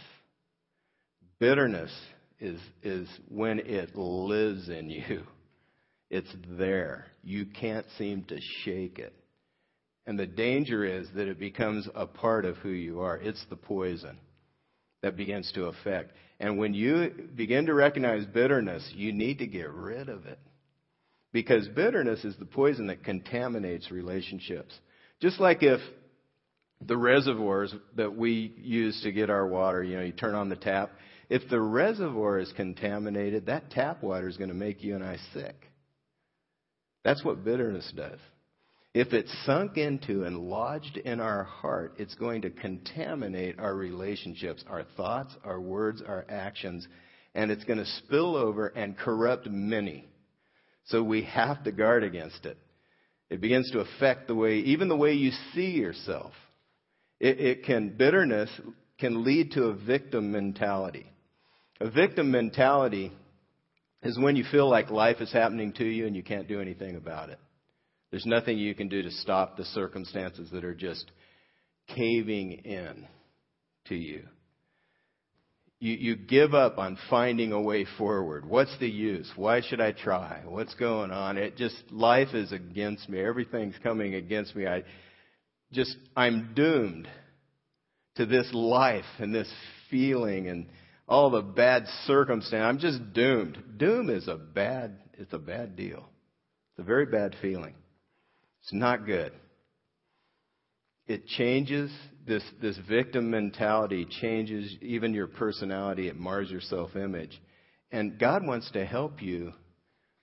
Bitterness 1.40 1.90
is 2.38 2.60
is 2.80 3.08
when 3.28 3.58
it 3.58 3.96
lives 3.96 4.68
in 4.68 4.88
you. 4.88 5.24
It's 6.08 6.32
there. 6.48 7.06
You 7.24 7.44
can't 7.44 7.84
seem 7.98 8.22
to 8.28 8.38
shake 8.62 9.00
it. 9.00 9.12
And 10.06 10.16
the 10.16 10.28
danger 10.28 10.84
is 10.84 11.08
that 11.16 11.26
it 11.26 11.40
becomes 11.40 11.88
a 11.96 12.06
part 12.06 12.44
of 12.44 12.56
who 12.58 12.68
you 12.68 13.00
are. 13.00 13.16
It's 13.16 13.44
the 13.50 13.56
poison 13.56 14.16
that 15.02 15.16
begins 15.16 15.50
to 15.56 15.64
affect. 15.64 16.12
And 16.38 16.58
when 16.58 16.72
you 16.72 17.28
begin 17.34 17.66
to 17.66 17.74
recognize 17.74 18.24
bitterness, 18.26 18.88
you 18.94 19.12
need 19.12 19.38
to 19.38 19.46
get 19.48 19.70
rid 19.70 20.08
of 20.08 20.26
it. 20.26 20.38
Because 21.32 21.66
bitterness 21.74 22.24
is 22.24 22.36
the 22.36 22.44
poison 22.44 22.86
that 22.86 23.02
contaminates 23.02 23.90
relationships. 23.90 24.72
Just 25.20 25.40
like 25.40 25.64
if 25.64 25.80
the 26.86 26.96
reservoirs 26.96 27.74
that 27.96 28.16
we 28.16 28.54
use 28.58 29.00
to 29.02 29.12
get 29.12 29.30
our 29.30 29.46
water, 29.46 29.82
you 29.82 29.96
know, 29.96 30.02
you 30.02 30.12
turn 30.12 30.34
on 30.34 30.48
the 30.48 30.56
tap, 30.56 30.92
if 31.28 31.48
the 31.50 31.60
reservoir 31.60 32.38
is 32.38 32.52
contaminated, 32.56 33.46
that 33.46 33.70
tap 33.70 34.02
water 34.02 34.28
is 34.28 34.36
going 34.36 34.48
to 34.48 34.54
make 34.54 34.84
you 34.84 34.94
and 34.94 35.04
I 35.04 35.16
sick. 35.32 35.56
That's 37.04 37.24
what 37.24 37.44
bitterness 37.44 37.92
does. 37.96 38.18
If 38.94 39.12
it's 39.12 39.32
sunk 39.44 39.76
into 39.76 40.24
and 40.24 40.38
lodged 40.38 40.96
in 40.96 41.20
our 41.20 41.44
heart, 41.44 41.94
it's 41.98 42.14
going 42.14 42.42
to 42.42 42.50
contaminate 42.50 43.58
our 43.58 43.74
relationships, 43.74 44.64
our 44.68 44.84
thoughts, 44.96 45.36
our 45.44 45.60
words, 45.60 46.02
our 46.06 46.24
actions, 46.28 46.86
and 47.34 47.50
it's 47.50 47.64
going 47.64 47.78
to 47.78 47.84
spill 47.84 48.36
over 48.36 48.68
and 48.68 48.96
corrupt 48.96 49.48
many. 49.48 50.08
So 50.86 51.02
we 51.02 51.24
have 51.24 51.62
to 51.64 51.72
guard 51.72 52.04
against 52.04 52.46
it. 52.46 52.56
It 53.28 53.40
begins 53.40 53.70
to 53.72 53.80
affect 53.80 54.28
the 54.28 54.34
way, 54.34 54.58
even 54.60 54.88
the 54.88 54.96
way 54.96 55.12
you 55.12 55.32
see 55.52 55.72
yourself. 55.72 56.32
It, 57.18 57.40
it 57.40 57.64
can, 57.64 57.96
bitterness 57.96 58.50
can 58.98 59.24
lead 59.24 59.52
to 59.52 59.64
a 59.64 59.74
victim 59.74 60.32
mentality. 60.32 61.06
A 61.80 61.90
victim 61.90 62.30
mentality 62.30 63.12
is 64.02 64.18
when 64.18 64.36
you 64.36 64.44
feel 64.50 64.68
like 64.68 64.90
life 64.90 65.20
is 65.20 65.32
happening 65.32 65.72
to 65.74 65.84
you 65.84 66.06
and 66.06 66.14
you 66.14 66.22
can't 66.22 66.48
do 66.48 66.60
anything 66.60 66.96
about 66.96 67.30
it. 67.30 67.38
There's 68.10 68.26
nothing 68.26 68.58
you 68.58 68.74
can 68.74 68.88
do 68.88 69.02
to 69.02 69.10
stop 69.10 69.56
the 69.56 69.64
circumstances 69.64 70.48
that 70.52 70.64
are 70.64 70.74
just 70.74 71.10
caving 71.88 72.52
in 72.52 73.06
to 73.88 73.94
you. 73.94 74.22
You, 75.78 75.92
you 75.92 76.16
give 76.16 76.54
up 76.54 76.78
on 76.78 76.96
finding 77.10 77.52
a 77.52 77.60
way 77.60 77.86
forward. 77.98 78.48
What's 78.48 78.74
the 78.78 78.88
use? 78.88 79.30
Why 79.36 79.60
should 79.60 79.80
I 79.80 79.92
try? 79.92 80.42
What's 80.46 80.74
going 80.74 81.10
on? 81.10 81.36
It 81.36 81.56
just, 81.56 81.76
life 81.90 82.32
is 82.32 82.52
against 82.52 83.08
me. 83.08 83.20
Everything's 83.20 83.76
coming 83.82 84.14
against 84.14 84.56
me. 84.56 84.66
I 84.66 84.84
just, 85.72 85.96
I'm 86.16 86.52
doomed 86.54 87.08
to 88.16 88.26
this 88.26 88.48
life 88.52 89.04
and 89.18 89.34
this 89.34 89.52
feeling 89.90 90.48
and 90.48 90.66
all 91.08 91.30
the 91.30 91.42
bad 91.42 91.86
circumstance. 92.04 92.62
I'm 92.62 92.78
just 92.78 93.12
doomed. 93.12 93.58
Doom 93.76 94.10
is 94.10 94.28
a 94.28 94.36
bad, 94.36 94.98
it's 95.14 95.32
a 95.32 95.38
bad 95.38 95.76
deal. 95.76 96.08
It's 96.70 96.80
a 96.80 96.82
very 96.82 97.06
bad 97.06 97.36
feeling. 97.40 97.74
It's 98.62 98.72
not 98.72 99.06
good. 99.06 99.32
It 101.06 101.26
changes 101.26 101.90
this, 102.26 102.42
this 102.60 102.76
victim 102.88 103.30
mentality, 103.30 104.06
changes 104.20 104.74
even 104.82 105.14
your 105.14 105.28
personality. 105.28 106.08
It 106.08 106.16
mars 106.16 106.50
your 106.50 106.60
self 106.60 106.96
image. 106.96 107.40
And 107.92 108.18
God 108.18 108.44
wants 108.44 108.70
to 108.72 108.84
help 108.84 109.22
you 109.22 109.52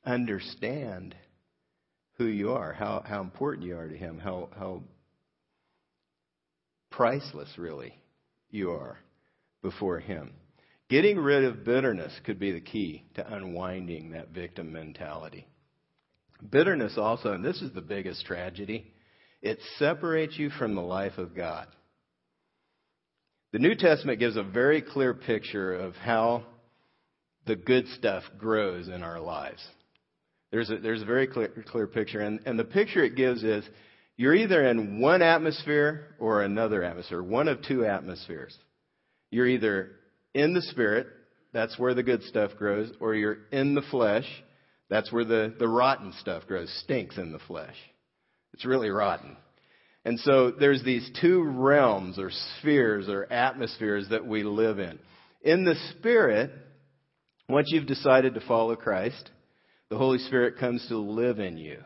understand 0.05 1.15
who 2.17 2.25
you 2.25 2.51
are, 2.51 2.73
how, 2.73 3.03
how 3.05 3.21
important 3.21 3.65
you 3.65 3.77
are 3.77 3.87
to 3.87 3.97
Him, 3.97 4.19
how, 4.19 4.49
how 4.57 4.83
priceless, 6.95 7.49
really, 7.57 7.97
you 8.49 8.71
are 8.71 8.97
before 9.61 9.99
Him. 9.99 10.33
Getting 10.89 11.17
rid 11.17 11.43
of 11.43 11.63
bitterness 11.63 12.13
could 12.25 12.39
be 12.39 12.51
the 12.51 12.61
key 12.61 13.03
to 13.15 13.33
unwinding 13.33 14.11
that 14.11 14.29
victim 14.29 14.71
mentality. 14.71 15.47
Bitterness 16.51 16.97
also, 16.97 17.33
and 17.33 17.43
this 17.43 17.61
is 17.61 17.73
the 17.73 17.81
biggest 17.81 18.25
tragedy, 18.25 18.93
it 19.41 19.59
separates 19.77 20.37
you 20.37 20.49
from 20.51 20.75
the 20.75 20.81
life 20.81 21.17
of 21.17 21.35
God. 21.35 21.67
The 23.53 23.59
New 23.59 23.75
Testament 23.75 24.19
gives 24.19 24.35
a 24.35 24.43
very 24.43 24.81
clear 24.81 25.13
picture 25.13 25.73
of 25.73 25.95
how 25.95 26.43
the 27.45 27.55
good 27.55 27.87
stuff 27.89 28.23
grows 28.37 28.87
in 28.87 29.03
our 29.03 29.19
lives. 29.19 29.63
There's 30.51 30.69
a, 30.69 30.77
there's 30.77 31.01
a 31.01 31.05
very 31.05 31.27
clear, 31.27 31.49
clear 31.67 31.87
picture, 31.87 32.19
and, 32.19 32.39
and 32.45 32.59
the 32.59 32.63
picture 32.63 33.03
it 33.03 33.15
gives 33.15 33.43
is 33.43 33.67
you're 34.17 34.35
either 34.35 34.63
in 34.67 34.99
one 34.99 35.21
atmosphere 35.21 36.15
or 36.19 36.43
another 36.43 36.83
atmosphere, 36.83 37.23
one 37.23 37.47
of 37.47 37.61
two 37.63 37.85
atmospheres. 37.85 38.57
You're 39.31 39.47
either 39.47 39.91
in 40.33 40.53
the 40.53 40.61
spirit, 40.61 41.07
that's 41.51 41.77
where 41.79 41.93
the 41.93 42.03
good 42.03 42.23
stuff 42.23 42.51
grows, 42.57 42.91
or 42.99 43.15
you're 43.15 43.37
in 43.51 43.75
the 43.75 43.81
flesh, 43.89 44.25
that's 44.89 45.11
where 45.11 45.25
the, 45.25 45.55
the 45.57 45.67
rotten 45.67 46.13
stuff 46.19 46.43
grows, 46.47 46.71
stinks 46.83 47.17
in 47.17 47.31
the 47.31 47.39
flesh. 47.39 47.75
It's 48.53 48.65
really 48.65 48.89
rotten. 48.89 49.35
And 50.05 50.19
so 50.19 50.51
there's 50.51 50.83
these 50.83 51.09
two 51.21 51.43
realms 51.43 52.19
or 52.19 52.29
spheres 52.59 53.07
or 53.07 53.31
atmospheres 53.31 54.09
that 54.09 54.25
we 54.25 54.43
live 54.43 54.79
in. 54.79 54.99
In 55.41 55.63
the 55.63 55.75
Spirit, 55.91 56.51
once 57.47 57.69
you've 57.71 57.87
decided 57.87 58.33
to 58.35 58.41
follow 58.41 58.75
Christ, 58.75 59.29
the 59.89 59.97
Holy 59.97 60.19
Spirit 60.19 60.57
comes 60.59 60.85
to 60.89 60.97
live 60.97 61.39
in 61.39 61.57
you. 61.57 61.79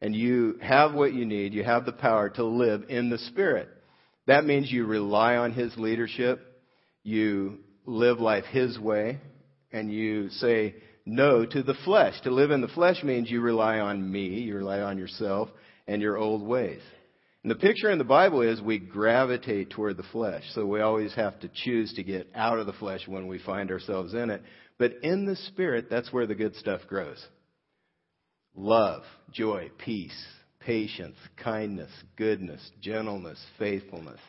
And 0.00 0.14
you 0.14 0.58
have 0.62 0.94
what 0.94 1.12
you 1.12 1.24
need. 1.24 1.54
You 1.54 1.64
have 1.64 1.84
the 1.84 1.92
power 1.92 2.30
to 2.30 2.44
live 2.44 2.84
in 2.88 3.10
the 3.10 3.18
Spirit. 3.18 3.68
That 4.26 4.44
means 4.44 4.70
you 4.70 4.86
rely 4.86 5.36
on 5.36 5.52
His 5.52 5.76
leadership. 5.76 6.40
You 7.02 7.58
live 7.84 8.20
life 8.20 8.44
His 8.44 8.78
way. 8.78 9.18
And 9.72 9.92
you 9.92 10.28
say, 10.30 10.76
no 11.04 11.44
to 11.46 11.62
the 11.62 11.74
flesh. 11.84 12.14
To 12.22 12.30
live 12.30 12.50
in 12.50 12.60
the 12.60 12.68
flesh 12.68 13.02
means 13.02 13.30
you 13.30 13.40
rely 13.40 13.80
on 13.80 14.10
me, 14.10 14.40
you 14.40 14.54
rely 14.54 14.80
on 14.80 14.98
yourself, 14.98 15.48
and 15.86 16.02
your 16.02 16.18
old 16.18 16.46
ways. 16.46 16.82
And 17.42 17.50
the 17.50 17.56
picture 17.56 17.90
in 17.90 17.98
the 17.98 18.04
Bible 18.04 18.42
is 18.42 18.60
we 18.60 18.78
gravitate 18.78 19.70
toward 19.70 19.96
the 19.96 20.02
flesh. 20.04 20.42
So 20.52 20.66
we 20.66 20.80
always 20.80 21.14
have 21.14 21.40
to 21.40 21.50
choose 21.52 21.94
to 21.94 22.02
get 22.02 22.28
out 22.34 22.58
of 22.58 22.66
the 22.66 22.72
flesh 22.74 23.06
when 23.06 23.26
we 23.26 23.38
find 23.38 23.70
ourselves 23.70 24.12
in 24.12 24.30
it. 24.30 24.42
But 24.78 24.92
in 25.02 25.24
the 25.24 25.36
Spirit, 25.36 25.86
that's 25.88 26.12
where 26.12 26.26
the 26.26 26.34
good 26.34 26.54
stuff 26.56 26.82
grows. 26.88 27.24
Love, 28.54 29.02
joy, 29.32 29.70
peace, 29.78 30.26
patience, 30.60 31.16
kindness, 31.36 31.90
goodness, 32.16 32.70
gentleness, 32.80 33.42
faithfulness, 33.58 34.20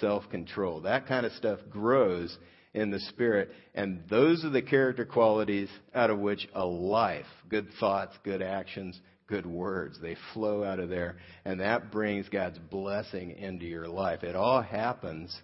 self-control. 0.00 0.82
That 0.82 1.06
kind 1.06 1.26
of 1.26 1.32
stuff 1.32 1.60
grows 1.70 2.36
in 2.74 2.90
the 2.90 3.00
Spirit. 3.00 3.50
And 3.74 4.02
those 4.08 4.44
are 4.44 4.50
the 4.50 4.62
character 4.62 5.04
qualities 5.04 5.68
out 5.94 6.10
of 6.10 6.18
which 6.18 6.48
a 6.54 6.64
life, 6.64 7.26
good 7.48 7.68
thoughts, 7.80 8.16
good 8.24 8.42
actions, 8.42 9.00
good 9.26 9.46
words, 9.46 9.98
they 10.00 10.16
flow 10.32 10.62
out 10.62 10.78
of 10.78 10.88
there. 10.88 11.16
And 11.44 11.60
that 11.60 11.90
brings 11.90 12.28
God's 12.28 12.58
blessing 12.58 13.32
into 13.32 13.66
your 13.66 13.88
life. 13.88 14.22
It 14.22 14.36
all 14.36 14.62
happens 14.62 15.36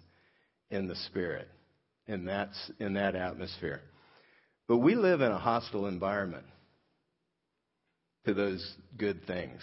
in 0.69 0.87
the 0.87 0.95
Spirit, 0.95 1.49
in 2.07 2.25
that, 2.25 2.49
in 2.79 2.93
that 2.93 3.15
atmosphere. 3.15 3.81
But 4.67 4.77
we 4.77 4.95
live 4.95 5.21
in 5.21 5.31
a 5.31 5.39
hostile 5.39 5.87
environment 5.87 6.45
to 8.25 8.33
those 8.33 8.75
good 8.97 9.25
things. 9.25 9.61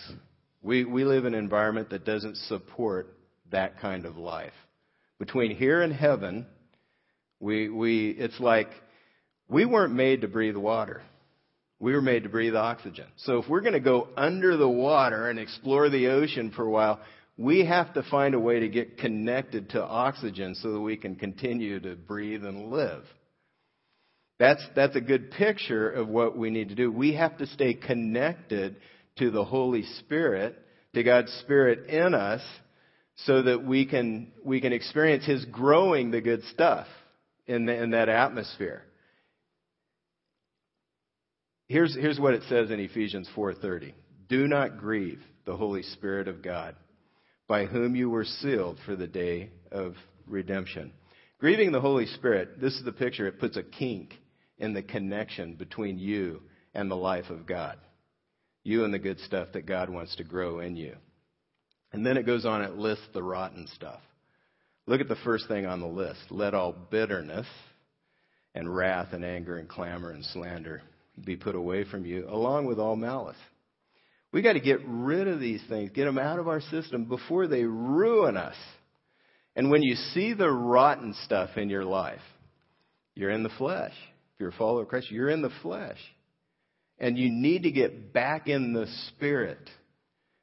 We, 0.63 0.85
we 0.85 1.05
live 1.05 1.25
in 1.25 1.35
an 1.35 1.43
environment 1.43 1.91
that 1.91 2.05
doesn't 2.05 2.37
support 2.37 3.15
that 3.51 3.81
kind 3.81 4.05
of 4.05 4.17
life. 4.17 4.53
Between 5.19 5.55
here 5.55 5.83
and 5.83 5.93
heaven, 5.93 6.47
we, 7.41 7.69
we, 7.69 8.11
it's 8.11 8.39
like 8.39 8.69
we 9.49 9.65
weren't 9.65 9.95
made 9.95 10.21
to 10.21 10.29
breathe 10.29 10.57
water. 10.57 11.03
We 11.79 11.93
were 11.93 12.03
made 12.03 12.25
to 12.25 12.29
breathe 12.29 12.55
oxygen. 12.55 13.07
So 13.17 13.39
if 13.39 13.49
we're 13.49 13.63
going 13.63 13.73
to 13.73 13.81
go 13.81 14.09
under 14.17 14.57
the 14.57 14.69
water 14.69 15.31
and 15.31 15.39
explore 15.39 15.89
the 15.89 16.09
ocean 16.09 16.53
for 16.55 16.65
a 16.65 16.71
while, 16.71 17.01
we 17.39 17.65
have 17.65 17.95
to 17.95 18.03
find 18.03 18.35
a 18.35 18.41
way 18.41 18.61
to 18.61 18.69
get 18.69 18.99
connected 18.99 19.71
to 19.71 19.83
oxygen 19.83 20.55
so 20.57 20.73
that 20.73 20.81
we 20.81 20.99
can 20.99 21.17
continue 21.17 21.81
to 21.81 21.97
breathe 21.97 22.45
and 22.45 22.71
live. 22.71 23.03
That's, 24.41 24.67
that's 24.75 24.97
a 24.97 25.03
good 25.03 25.33
picture 25.33 25.91
of 25.91 26.09
what 26.09 26.35
we 26.35 26.49
need 26.49 26.71
to 26.71 26.75
do. 26.75 26.91
We 26.91 27.13
have 27.13 27.37
to 27.39 27.47
stay 27.47 27.75
connected 27.75 28.77
to 29.19 29.31
the 29.31 29.45
Holy 29.45 29.83
Spirit, 29.99 30.59
to 30.95 31.03
God's 31.03 31.31
Spirit 31.43 31.91
in 31.91 32.15
us, 32.15 32.41
so 33.27 33.43
that 33.43 33.67
we 33.67 33.85
can, 33.85 34.33
we 34.43 34.63
can 34.63 34.73
experience 34.73 35.27
His 35.27 35.45
growing 35.45 36.11
the 36.11 36.23
good 36.23 36.43
stuff 36.45 36.87
in, 37.47 37.67
the, 37.67 37.83
in 37.83 37.91
that 37.91 38.09
atmosphere. 38.09 38.83
Here's, 41.69 41.95
here's 41.95 42.19
what 42.19 42.33
it 42.33 42.43
says 42.49 42.71
in 42.71 42.81
Ephesians 42.81 43.29
4:30. 43.37 43.93
Do 44.31 44.49
not 44.49 44.79
grieve 44.79 45.21
the 45.45 45.57
Holy 45.57 45.83
Spirit 45.83 46.29
of 46.29 46.43
God, 46.43 46.77
by 47.47 47.67
whom 47.67 47.95
you 47.95 48.09
were 48.09 48.25
sealed 48.25 48.79
for 48.87 48.97
the 48.97 49.07
day 49.07 49.51
of 49.71 49.97
redemption. 50.27 50.93
Grieving 51.41 51.73
the 51.73 51.81
Holy 51.81 52.07
Spirit, 52.07 52.59
this 52.59 52.75
is 52.75 52.85
the 52.85 52.93
picture, 52.93 53.27
it 53.27 53.39
puts 53.39 53.59
a 53.59 53.63
kink 53.63 54.15
in 54.61 54.75
the 54.75 54.83
connection 54.83 55.55
between 55.55 55.99
you 55.99 56.43
and 56.75 56.91
the 56.91 56.97
life 56.97 57.31
of 57.31 57.47
God. 57.47 57.79
You 58.63 58.85
and 58.85 58.93
the 58.93 58.99
good 58.99 59.19
stuff 59.21 59.49
that 59.55 59.67
God 59.67 59.91
wants 59.91 60.17
to 60.17 60.25
grow 60.25 60.61
in 60.61 60.77
you. 60.77 60.95
And 61.93 62.07
then 62.07 62.17
it 62.17 62.27
goes 62.27 62.45
on, 62.45 62.63
it 62.63 62.77
lists 62.77 63.07
the 63.13 63.23
rotten 63.23 63.67
stuff. 63.75 64.01
Look 64.87 65.01
at 65.01 65.09
the 65.09 65.17
first 65.17 65.49
thing 65.49 65.67
on 65.67 65.81
the 65.81 65.87
list. 65.87 66.21
Let 66.31 66.55
all 66.55 66.73
bitterness 66.73 67.47
and 68.55 68.75
wrath 68.75 69.09
and 69.13 69.25
anger 69.25 69.59
and 69.59 69.69
clamor 69.69 70.11
and 70.11 70.25
slander 70.25 70.83
be 71.25 71.37
put 71.37 71.55
away 71.55 71.85
from 71.85 72.05
you, 72.05 72.27
along 72.29 72.67
with 72.67 72.79
all 72.79 72.97
malice. 72.97 73.37
We 74.33 74.43
got 74.43 74.53
to 74.53 74.61
get 74.61 74.81
rid 74.87 75.27
of 75.27 75.41
these 75.41 75.63
things, 75.69 75.91
get 75.93 76.05
them 76.05 76.19
out 76.19 76.39
of 76.39 76.49
our 76.49 76.61
system 76.61 77.05
before 77.05 77.49
they 77.49 77.65
ruin 77.65 78.37
us. 78.37 78.57
And 79.57 79.71
when 79.71 79.83
you 79.83 79.97
see 79.97 80.35
the 80.35 80.51
rotten 80.51 81.15
stuff 81.25 81.51
in 81.57 81.69
your 81.69 81.85
life, 81.85 82.21
you're 83.15 83.31
in 83.31 83.43
the 83.43 83.51
flesh. 83.51 83.95
You're 84.41 84.49
a 84.49 84.53
follower 84.53 84.83
of 84.83 84.89
Christ, 84.89 85.11
you're 85.11 85.29
in 85.29 85.43
the 85.43 85.53
flesh. 85.63 85.99
And 86.99 87.17
you 87.17 87.31
need 87.31 87.63
to 87.63 87.71
get 87.71 88.13
back 88.13 88.49
in 88.49 88.73
the 88.73 88.87
spirit. 89.09 89.71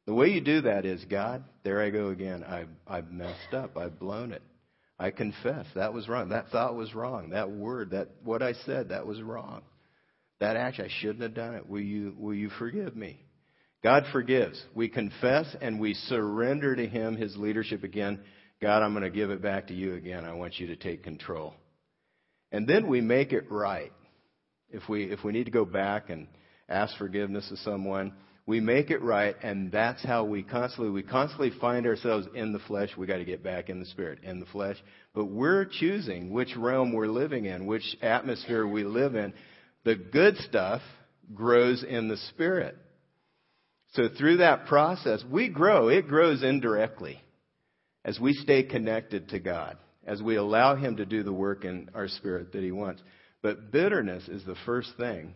The 0.05 0.13
way 0.13 0.27
you 0.27 0.41
do 0.41 0.61
that 0.61 0.85
is, 0.85 1.03
God, 1.05 1.43
there 1.63 1.81
I 1.81 1.89
go 1.89 2.07
again. 2.07 2.43
I've, 2.43 2.69
I've 2.87 3.11
messed 3.11 3.53
up. 3.53 3.77
I've 3.77 3.99
blown 3.99 4.31
it. 4.31 4.41
I 4.99 5.11
confess 5.11 5.65
that 5.75 5.93
was 5.93 6.07
wrong. 6.07 6.29
That 6.29 6.49
thought 6.49 6.75
was 6.75 6.95
wrong. 6.95 7.31
That 7.31 7.51
word, 7.51 7.91
that 7.91 8.09
what 8.23 8.41
I 8.41 8.53
said, 8.65 8.89
that 8.89 9.05
was 9.05 9.21
wrong. 9.21 9.61
That 10.39 10.55
action, 10.55 10.85
I 10.85 11.01
shouldn't 11.01 11.21
have 11.21 11.35
done 11.35 11.55
it. 11.55 11.67
Will 11.67 11.81
you, 11.81 12.15
will 12.17 12.33
you 12.33 12.49
forgive 12.57 12.95
me? 12.95 13.19
God 13.83 14.05
forgives. 14.11 14.61
We 14.73 14.89
confess 14.89 15.55
and 15.61 15.79
we 15.79 15.93
surrender 15.93 16.75
to 16.75 16.87
Him 16.87 17.15
His 17.15 17.35
leadership 17.35 17.83
again. 17.83 18.19
God, 18.61 18.81
I'm 18.81 18.93
going 18.93 19.03
to 19.03 19.11
give 19.11 19.29
it 19.29 19.41
back 19.41 19.67
to 19.67 19.73
you 19.73 19.93
again. 19.93 20.25
I 20.25 20.33
want 20.33 20.59
you 20.59 20.67
to 20.67 20.75
take 20.75 21.03
control. 21.03 21.53
And 22.51 22.67
then 22.67 22.87
we 22.87 23.01
make 23.01 23.33
it 23.33 23.51
right. 23.51 23.91
If 24.69 24.87
we, 24.89 25.05
if 25.05 25.23
we 25.23 25.31
need 25.31 25.45
to 25.45 25.51
go 25.51 25.65
back 25.65 26.09
and 26.09 26.27
ask 26.69 26.97
forgiveness 26.97 27.49
of 27.51 27.59
someone, 27.59 28.13
we 28.45 28.61
make 28.61 28.91
it 28.91 29.01
right, 29.01 29.35
and 29.43 29.69
that's 29.73 30.01
how 30.05 30.23
we 30.23 30.41
constantly, 30.41 30.89
we 30.89 31.03
constantly 31.03 31.51
find 31.59 31.85
ourselves 31.85 32.27
in 32.33 32.53
the 32.53 32.59
flesh. 32.59 32.89
We 32.97 33.05
got 33.05 33.17
to 33.17 33.25
get 33.25 33.43
back 33.43 33.69
in 33.69 33.81
the 33.81 33.85
spirit, 33.85 34.23
in 34.23 34.39
the 34.39 34.45
flesh. 34.45 34.77
But 35.13 35.25
we're 35.25 35.65
choosing 35.65 36.31
which 36.31 36.55
realm 36.55 36.93
we're 36.93 37.07
living 37.07 37.45
in, 37.45 37.65
which 37.65 37.97
atmosphere 38.01 38.65
we 38.65 38.85
live 38.85 39.15
in. 39.15 39.33
The 39.83 39.95
good 39.95 40.37
stuff 40.37 40.81
grows 41.33 41.83
in 41.83 42.07
the 42.07 42.17
Spirit. 42.29 42.77
So 43.93 44.09
through 44.17 44.37
that 44.37 44.65
process, 44.67 45.23
we 45.29 45.49
grow. 45.49 45.89
It 45.89 46.07
grows 46.07 46.43
indirectly 46.43 47.21
as 48.05 48.19
we 48.19 48.33
stay 48.33 48.63
connected 48.63 49.29
to 49.29 49.39
God, 49.39 49.77
as 50.07 50.21
we 50.21 50.37
allow 50.37 50.75
Him 50.75 50.97
to 50.97 51.05
do 51.05 51.21
the 51.21 51.33
work 51.33 51.65
in 51.65 51.91
our 51.93 52.07
spirit 52.07 52.53
that 52.53 52.63
He 52.63 52.71
wants. 52.71 53.01
But 53.43 53.71
bitterness 53.71 54.27
is 54.27 54.43
the 54.45 54.55
first 54.65 54.93
thing 54.97 55.35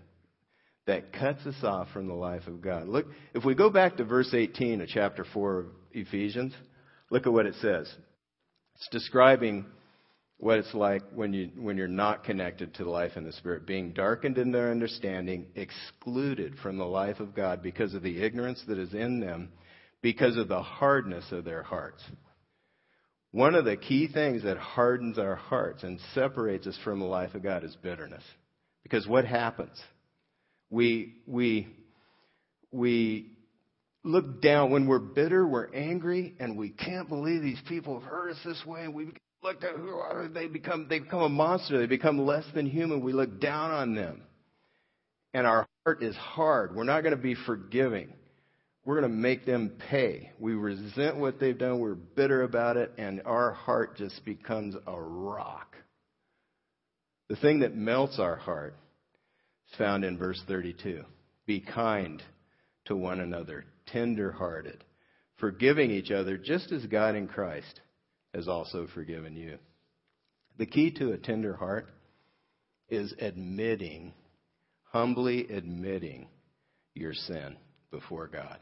that 0.87 1.13
cuts 1.13 1.45
us 1.45 1.63
off 1.63 1.89
from 1.93 2.07
the 2.07 2.13
life 2.13 2.47
of 2.47 2.61
God. 2.61 2.87
Look, 2.87 3.05
if 3.35 3.45
we 3.45 3.53
go 3.53 3.69
back 3.69 3.97
to 3.97 4.03
verse 4.03 4.33
18 4.33 4.81
of 4.81 4.87
chapter 4.87 5.25
4 5.33 5.59
of 5.59 5.65
Ephesians, 5.91 6.53
look 7.11 7.27
at 7.27 7.33
what 7.33 7.45
it 7.45 7.55
says. 7.61 7.93
It's 8.77 8.87
describing 8.91 9.65
what 10.41 10.57
it's 10.57 10.73
like 10.73 11.03
when 11.13 11.33
you 11.33 11.51
when 11.55 11.77
you're 11.77 11.87
not 11.87 12.23
connected 12.23 12.73
to 12.73 12.83
the 12.83 12.89
life 12.89 13.11
in 13.15 13.23
the 13.23 13.31
spirit 13.33 13.67
being 13.67 13.93
darkened 13.93 14.39
in 14.39 14.51
their 14.51 14.71
understanding 14.71 15.45
excluded 15.55 16.55
from 16.63 16.77
the 16.77 16.83
life 16.83 17.19
of 17.19 17.35
god 17.35 17.61
because 17.61 17.93
of 17.93 18.01
the 18.01 18.23
ignorance 18.23 18.59
that 18.67 18.79
is 18.79 18.91
in 18.95 19.19
them 19.19 19.49
because 20.01 20.37
of 20.37 20.47
the 20.47 20.63
hardness 20.63 21.31
of 21.31 21.45
their 21.45 21.61
hearts 21.61 22.01
one 23.31 23.55
of 23.55 23.65
the 23.65 23.77
key 23.77 24.07
things 24.07 24.43
that 24.43 24.57
hardens 24.57 25.17
our 25.17 25.35
hearts 25.35 25.83
and 25.83 25.99
separates 26.13 26.67
us 26.67 26.77
from 26.83 26.99
the 26.99 27.05
life 27.05 27.33
of 27.33 27.43
god 27.43 27.63
is 27.63 27.75
bitterness. 27.81 28.23
Because 28.83 29.07
what 29.07 29.25
happens? 29.25 29.79
We 30.69 31.15
we 31.25 31.67
we 32.71 33.31
look 34.03 34.41
down. 34.41 34.71
When 34.71 34.87
we're 34.87 34.99
bitter 34.99 35.47
we're 35.47 35.73
angry 35.73 36.35
and 36.39 36.57
we 36.57 36.69
can't 36.69 37.07
believe 37.07 37.41
these 37.41 37.61
people 37.67 37.99
have 37.99 38.09
hurt 38.09 38.31
us 38.31 38.39
this 38.43 38.63
way. 38.65 38.87
We 38.87 39.11
look 39.43 39.63
at 39.63 39.75
who 39.75 39.89
are 39.89 40.27
they 40.27 40.47
become. 40.47 40.87
They 40.89 40.99
become 40.99 41.21
a 41.21 41.29
monster. 41.29 41.79
They 41.79 41.87
become 41.87 42.25
less 42.25 42.45
than 42.53 42.65
human. 42.65 43.01
We 43.01 43.13
look 43.13 43.39
down 43.39 43.71
on 43.71 43.95
them. 43.95 44.23
And 45.33 45.47
our 45.47 45.65
heart 45.85 46.03
is 46.03 46.15
hard. 46.17 46.75
We're 46.75 46.83
not 46.83 47.01
going 47.01 47.15
to 47.15 47.21
be 47.21 47.35
forgiving 47.35 48.11
we're 48.83 48.99
going 48.99 49.11
to 49.11 49.17
make 49.17 49.45
them 49.45 49.71
pay 49.89 50.31
we 50.39 50.53
resent 50.53 51.17
what 51.17 51.39
they've 51.39 51.57
done 51.57 51.79
we're 51.79 51.95
bitter 51.95 52.43
about 52.43 52.77
it 52.77 52.91
and 52.97 53.21
our 53.25 53.51
heart 53.51 53.97
just 53.97 54.23
becomes 54.25 54.75
a 54.87 55.01
rock 55.01 55.75
the 57.29 57.35
thing 57.35 57.59
that 57.59 57.75
melts 57.75 58.19
our 58.19 58.35
heart 58.35 58.75
is 59.69 59.77
found 59.77 60.03
in 60.03 60.17
verse 60.17 60.41
32 60.47 61.03
be 61.45 61.59
kind 61.59 62.21
to 62.85 62.95
one 62.95 63.19
another 63.19 63.65
tender 63.87 64.31
hearted 64.31 64.83
forgiving 65.37 65.91
each 65.91 66.11
other 66.11 66.37
just 66.37 66.71
as 66.71 66.85
god 66.85 67.15
in 67.15 67.27
christ 67.27 67.81
has 68.33 68.47
also 68.47 68.87
forgiven 68.93 69.35
you. 69.35 69.57
The 70.57 70.65
key 70.65 70.91
to 70.91 71.11
a 71.11 71.17
tender 71.17 71.55
heart 71.55 71.87
is 72.89 73.13
admitting, 73.19 74.13
humbly 74.91 75.47
admitting 75.49 76.27
your 76.93 77.13
sin 77.13 77.55
before 77.89 78.27
God. 78.27 78.59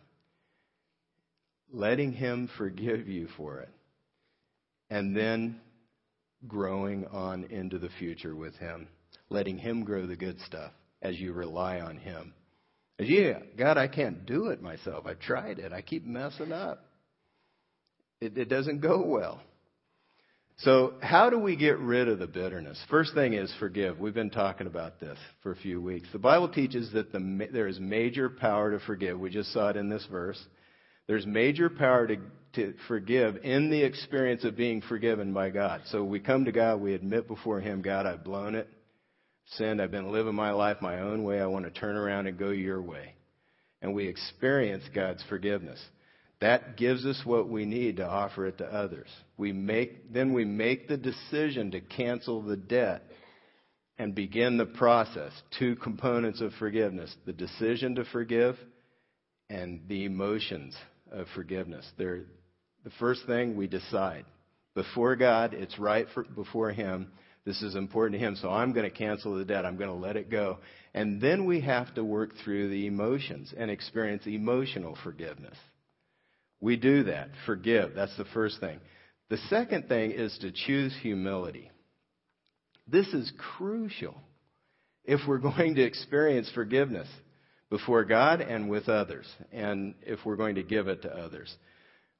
Letting 1.72 2.14
Him 2.14 2.50
forgive 2.58 3.08
you 3.08 3.28
for 3.38 3.60
it. 3.60 3.70
And 4.90 5.16
then 5.16 5.60
growing 6.48 7.06
on 7.08 7.44
into 7.46 7.80
the 7.80 7.90
future 8.00 8.36
with 8.36 8.56
Him. 8.56 8.88
Letting 9.30 9.58
Him 9.58 9.84
grow 9.84 10.08
the 10.08 10.16
good 10.16 10.40
stuff 10.42 10.72
as 11.02 11.20
you 11.20 11.34
rely 11.34 11.80
on 11.80 11.98
Him. 11.98 12.34
As 13.00 13.08
you, 13.08 13.36
God, 13.58 13.78
I 13.78 13.88
can't 13.88 14.26
do 14.26 14.48
it 14.48 14.62
myself. 14.62 15.06
I've 15.06 15.20
tried 15.20 15.60
it. 15.60 15.72
I 15.72 15.82
keep 15.82 16.06
messing 16.06 16.52
up. 16.52 16.86
It, 18.20 18.38
it 18.38 18.50
doesn't 18.50 18.82
go 18.82 19.06
well. 19.06 19.40
So, 20.58 20.96
how 21.00 21.30
do 21.30 21.40
we 21.40 21.56
get 21.56 21.80
rid 21.80 22.10
of 22.10 22.20
the 22.20 22.28
bitterness? 22.28 22.78
First 22.90 23.14
thing 23.14 23.32
is 23.32 23.54
forgive. 23.60 23.98
We've 23.98 24.14
been 24.14 24.30
talking 24.30 24.68
about 24.68 25.00
this 25.00 25.18
for 25.42 25.54
a 25.54 25.56
few 25.56 25.82
weeks. 25.82 26.10
The 26.12 26.20
Bible 26.20 26.50
teaches 26.50 26.92
that 26.92 27.14
the, 27.14 27.48
there 27.54 27.68
is 27.70 27.80
major 27.80 28.30
power 28.30 28.72
to 28.72 28.86
forgive. 28.86 29.18
We 29.18 29.30
just 29.30 29.54
saw 29.54 29.70
it 29.70 29.78
in 29.78 29.88
this 29.88 30.06
verse. 30.12 30.38
There's 31.10 31.26
major 31.26 31.72
power 31.72 32.06
to, 32.06 32.18
to 32.54 32.76
forgive 32.88 33.38
in 33.38 33.72
the 33.72 33.82
experience 33.82 34.44
of 34.44 34.56
being 34.56 34.80
forgiven 34.80 35.34
by 35.34 35.50
God. 35.50 35.82
So, 35.88 36.04
we 36.04 36.20
come 36.20 36.46
to 36.46 36.52
God, 36.52 36.82
we 36.82 36.94
admit 36.94 37.28
before 37.28 37.60
Him, 37.60 37.82
God, 37.82 38.06
I've 38.06 38.24
blown 38.24 38.54
it, 38.54 38.70
sinned, 39.54 39.82
I've 39.82 39.90
been 39.90 40.12
living 40.12 40.36
my 40.36 40.52
life 40.52 40.78
my 40.84 41.00
own 41.00 41.24
way, 41.24 41.42
I 41.42 41.48
want 41.48 41.66
to 41.66 41.72
turn 41.72 41.96
around 41.96 42.28
and 42.28 42.38
go 42.38 42.52
your 42.52 42.80
way. 42.80 43.16
And 43.82 43.96
we 43.96 44.08
experience 44.08 44.84
God's 44.94 45.24
forgiveness. 45.28 45.84
That 46.42 46.78
gives 46.78 47.08
us 47.08 47.20
what 47.26 47.50
we 47.50 47.66
need 47.66 47.98
to 47.98 48.08
offer 48.08 48.46
it 48.46 48.60
to 48.60 48.66
others. 48.66 49.10
We 49.36 49.52
make, 49.52 50.14
then 50.14 50.32
we 50.32 50.46
make 50.46 50.88
the 50.88 50.98
decision 50.98 51.72
to 51.72 51.82
cancel 51.82 52.44
the 52.44 52.56
debt 52.56 53.02
and 53.98 54.14
begin 54.14 54.58
the 54.58 54.68
process. 54.68 55.32
Two 55.58 55.76
components 55.76 56.40
of 56.40 56.54
forgiveness 56.60 57.16
the 57.26 57.34
decision 57.34 57.96
to 57.96 58.06
forgive 58.06 58.60
and 59.50 59.82
the 59.88 60.06
emotions 60.06 60.76
of 61.12 61.28
forgiveness. 61.36 61.86
They're, 61.98 62.24
the 62.84 62.92
first 63.00 63.26
thing 63.26 63.56
we 63.56 63.68
decide. 63.68 64.26
Before 64.76 65.16
God, 65.16 65.54
it's 65.54 65.78
right 65.80 66.08
for, 66.14 66.24
before 66.24 66.72
Him 66.72 67.12
This 67.46 67.62
is 67.64 67.76
important 67.76 68.20
to 68.20 68.26
him, 68.26 68.36
so 68.36 68.50
I'm 68.50 68.74
going 68.74 68.90
to 68.90 68.96
cancel 68.96 69.36
the 69.36 69.44
debt. 69.44 69.66
I'm 69.66 69.78
going 69.78 69.90
to 69.90 69.96
let 69.96 70.16
it 70.16 70.30
go. 70.30 70.60
And 70.94 71.20
then 71.20 71.46
we 71.46 71.62
have 71.62 71.94
to 71.96 72.04
work 72.04 72.32
through 72.44 72.70
the 72.70 72.86
emotions 72.86 73.54
and 73.58 73.72
experience 73.72 74.28
emotional 74.28 74.96
forgiveness. 75.04 75.58
We 76.62 76.76
do 76.76 77.06
that. 77.06 77.30
Forgive. 77.48 77.96
That's 77.96 78.16
the 78.18 78.26
first 78.34 78.60
thing. 78.60 78.80
The 79.30 79.38
second 79.50 79.88
thing 79.88 80.12
is 80.12 80.38
to 80.42 80.52
choose 80.52 80.96
humility. 81.02 81.72
This 82.88 83.08
is 83.08 83.32
crucial 83.58 84.22
if 85.06 85.22
we're 85.28 85.38
going 85.56 85.76
to 85.76 85.84
experience 85.84 86.52
forgiveness 86.54 87.08
before 87.70 88.04
God 88.04 88.42
and 88.42 88.70
with 88.70 88.90
others, 88.90 89.26
and 89.52 89.94
if 90.02 90.20
we're 90.26 90.36
going 90.36 90.56
to 90.56 90.64
give 90.64 90.88
it 90.88 91.04
to 91.04 91.10
others. 91.10 91.54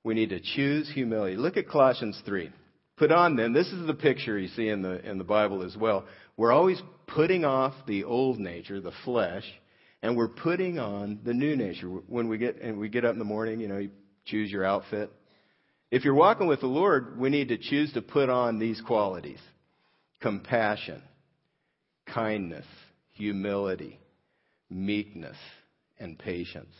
We 0.04 0.14
need 0.14 0.30
to 0.30 0.40
choose 0.40 0.90
humility. 0.94 1.36
Look 1.36 1.58
at 1.58 1.68
Colossians 1.68 2.22
3. 2.26 2.52
Put 2.98 3.12
on 3.12 3.36
then, 3.36 3.54
this 3.54 3.68
is 3.68 3.88
the 3.88 3.94
picture 3.94 4.38
you 4.38 4.50
see 4.50 4.68
in 4.68 4.82
the, 4.82 5.04
in 5.10 5.18
the 5.18 5.24
Bible 5.24 5.64
as 5.64 5.76
well. 5.76 6.06
We're 6.38 6.52
always 6.52 6.82
putting 7.08 7.46
off 7.46 7.74
the 7.88 8.04
old 8.04 8.40
nature, 8.40 8.80
the 8.80 8.92
flesh, 9.04 9.44
and 10.02 10.16
we're 10.16 10.28
putting 10.28 10.80
on 10.80 11.20
the 11.24 11.34
new 11.34 11.56
nature. 11.56 11.88
When 11.88 12.30
we 12.30 12.38
get, 12.38 12.62
and 12.62 12.78
we 12.78 12.90
get 12.90 13.06
up 13.06 13.14
in 13.14 13.20
the 13.20 13.26
morning, 13.26 13.60
you 13.60 13.68
know, 13.68 13.78
you 13.78 13.92
choose 14.26 14.52
your 14.52 14.66
outfit. 14.66 15.12
If 15.92 16.06
you're 16.06 16.14
walking 16.14 16.48
with 16.48 16.60
the 16.60 16.68
Lord, 16.68 17.18
we 17.18 17.30
need 17.30 17.48
to 17.50 17.58
choose 17.58 17.92
to 17.94 18.02
put 18.02 18.30
on 18.30 18.60
these 18.60 18.82
qualities. 18.86 19.40
Compassion, 20.22 21.02
kindness, 22.14 22.66
humility, 23.14 24.00
meekness, 24.70 25.38
and 26.00 26.18
patience, 26.18 26.74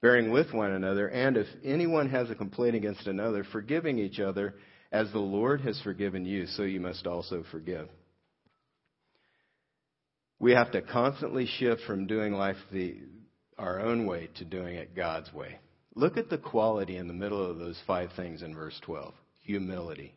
bearing 0.00 0.30
with 0.30 0.52
one 0.52 0.72
another, 0.72 1.08
and 1.08 1.36
if 1.36 1.46
anyone 1.64 2.08
has 2.10 2.30
a 2.30 2.34
complaint 2.34 2.76
against 2.76 3.06
another, 3.06 3.44
forgiving 3.44 3.98
each 3.98 4.20
other 4.20 4.54
as 4.92 5.10
the 5.12 5.18
Lord 5.18 5.60
has 5.62 5.80
forgiven 5.82 6.24
you, 6.24 6.46
so 6.46 6.62
you 6.62 6.80
must 6.80 7.06
also 7.06 7.44
forgive. 7.50 7.88
We 10.38 10.52
have 10.52 10.72
to 10.72 10.82
constantly 10.82 11.46
shift 11.46 11.82
from 11.86 12.06
doing 12.06 12.34
life 12.34 12.56
the, 12.70 12.98
our 13.58 13.80
own 13.80 14.06
way 14.06 14.28
to 14.36 14.44
doing 14.44 14.74
it 14.74 14.94
God's 14.94 15.32
way. 15.32 15.58
Look 15.94 16.18
at 16.18 16.28
the 16.28 16.38
quality 16.38 16.98
in 16.98 17.08
the 17.08 17.14
middle 17.14 17.50
of 17.50 17.58
those 17.58 17.80
five 17.86 18.10
things 18.16 18.42
in 18.42 18.54
verse 18.54 18.78
12 18.84 19.14
humility. 19.40 20.14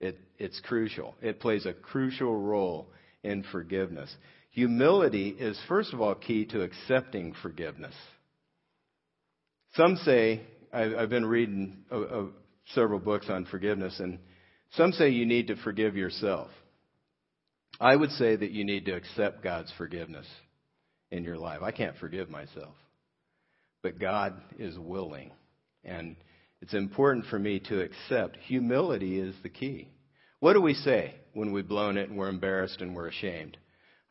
It, 0.00 0.18
it's 0.38 0.60
crucial. 0.60 1.14
It 1.22 1.38
plays 1.38 1.66
a 1.66 1.72
crucial 1.72 2.36
role 2.36 2.88
in 3.22 3.44
forgiveness. 3.52 4.14
Humility 4.54 5.30
is, 5.30 5.60
first 5.68 5.92
of 5.92 6.00
all, 6.00 6.14
key 6.14 6.44
to 6.46 6.62
accepting 6.62 7.34
forgiveness. 7.42 7.94
Some 9.74 9.96
say, 9.96 10.42
I've 10.72 11.10
been 11.10 11.26
reading 11.26 11.84
several 12.68 13.00
books 13.00 13.26
on 13.28 13.46
forgiveness, 13.46 13.98
and 13.98 14.20
some 14.76 14.92
say 14.92 15.08
you 15.10 15.26
need 15.26 15.48
to 15.48 15.56
forgive 15.56 15.96
yourself. 15.96 16.50
I 17.80 17.96
would 17.96 18.10
say 18.10 18.36
that 18.36 18.52
you 18.52 18.64
need 18.64 18.84
to 18.84 18.94
accept 18.94 19.42
God's 19.42 19.72
forgiveness 19.76 20.26
in 21.10 21.24
your 21.24 21.36
life. 21.36 21.62
I 21.62 21.72
can't 21.72 21.96
forgive 21.96 22.30
myself, 22.30 22.74
but 23.82 23.98
God 23.98 24.40
is 24.56 24.78
willing. 24.78 25.32
And 25.84 26.14
it's 26.62 26.74
important 26.74 27.26
for 27.26 27.40
me 27.40 27.58
to 27.58 27.80
accept. 27.80 28.36
Humility 28.46 29.18
is 29.18 29.34
the 29.42 29.48
key. 29.48 29.88
What 30.38 30.52
do 30.52 30.60
we 30.60 30.74
say 30.74 31.14
when 31.32 31.52
we've 31.52 31.66
blown 31.66 31.96
it 31.96 32.08
and 32.08 32.16
we're 32.16 32.28
embarrassed 32.28 32.80
and 32.80 32.94
we're 32.94 33.08
ashamed? 33.08 33.56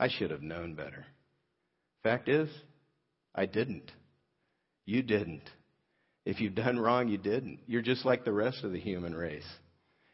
I 0.04 0.10
should 0.10 0.32
have 0.32 0.42
known 0.42 0.74
better. 0.74 1.06
Fact 2.04 2.28
is, 2.28 2.50
I 3.34 3.46
didn't. 3.46 3.90
You 4.86 5.02
didn't. 5.02 5.50
If 6.26 6.42
you've 6.42 6.56
done 6.56 6.78
wrong, 6.78 7.08
you 7.08 7.18
didn't. 7.18 7.60
You're 7.68 7.82
just 7.82 8.04
like 8.04 8.26
the 8.26 8.34
rest 8.34 8.66
of 8.66 8.74
the 8.74 8.82
human 8.82 9.16
race. 9.16 9.48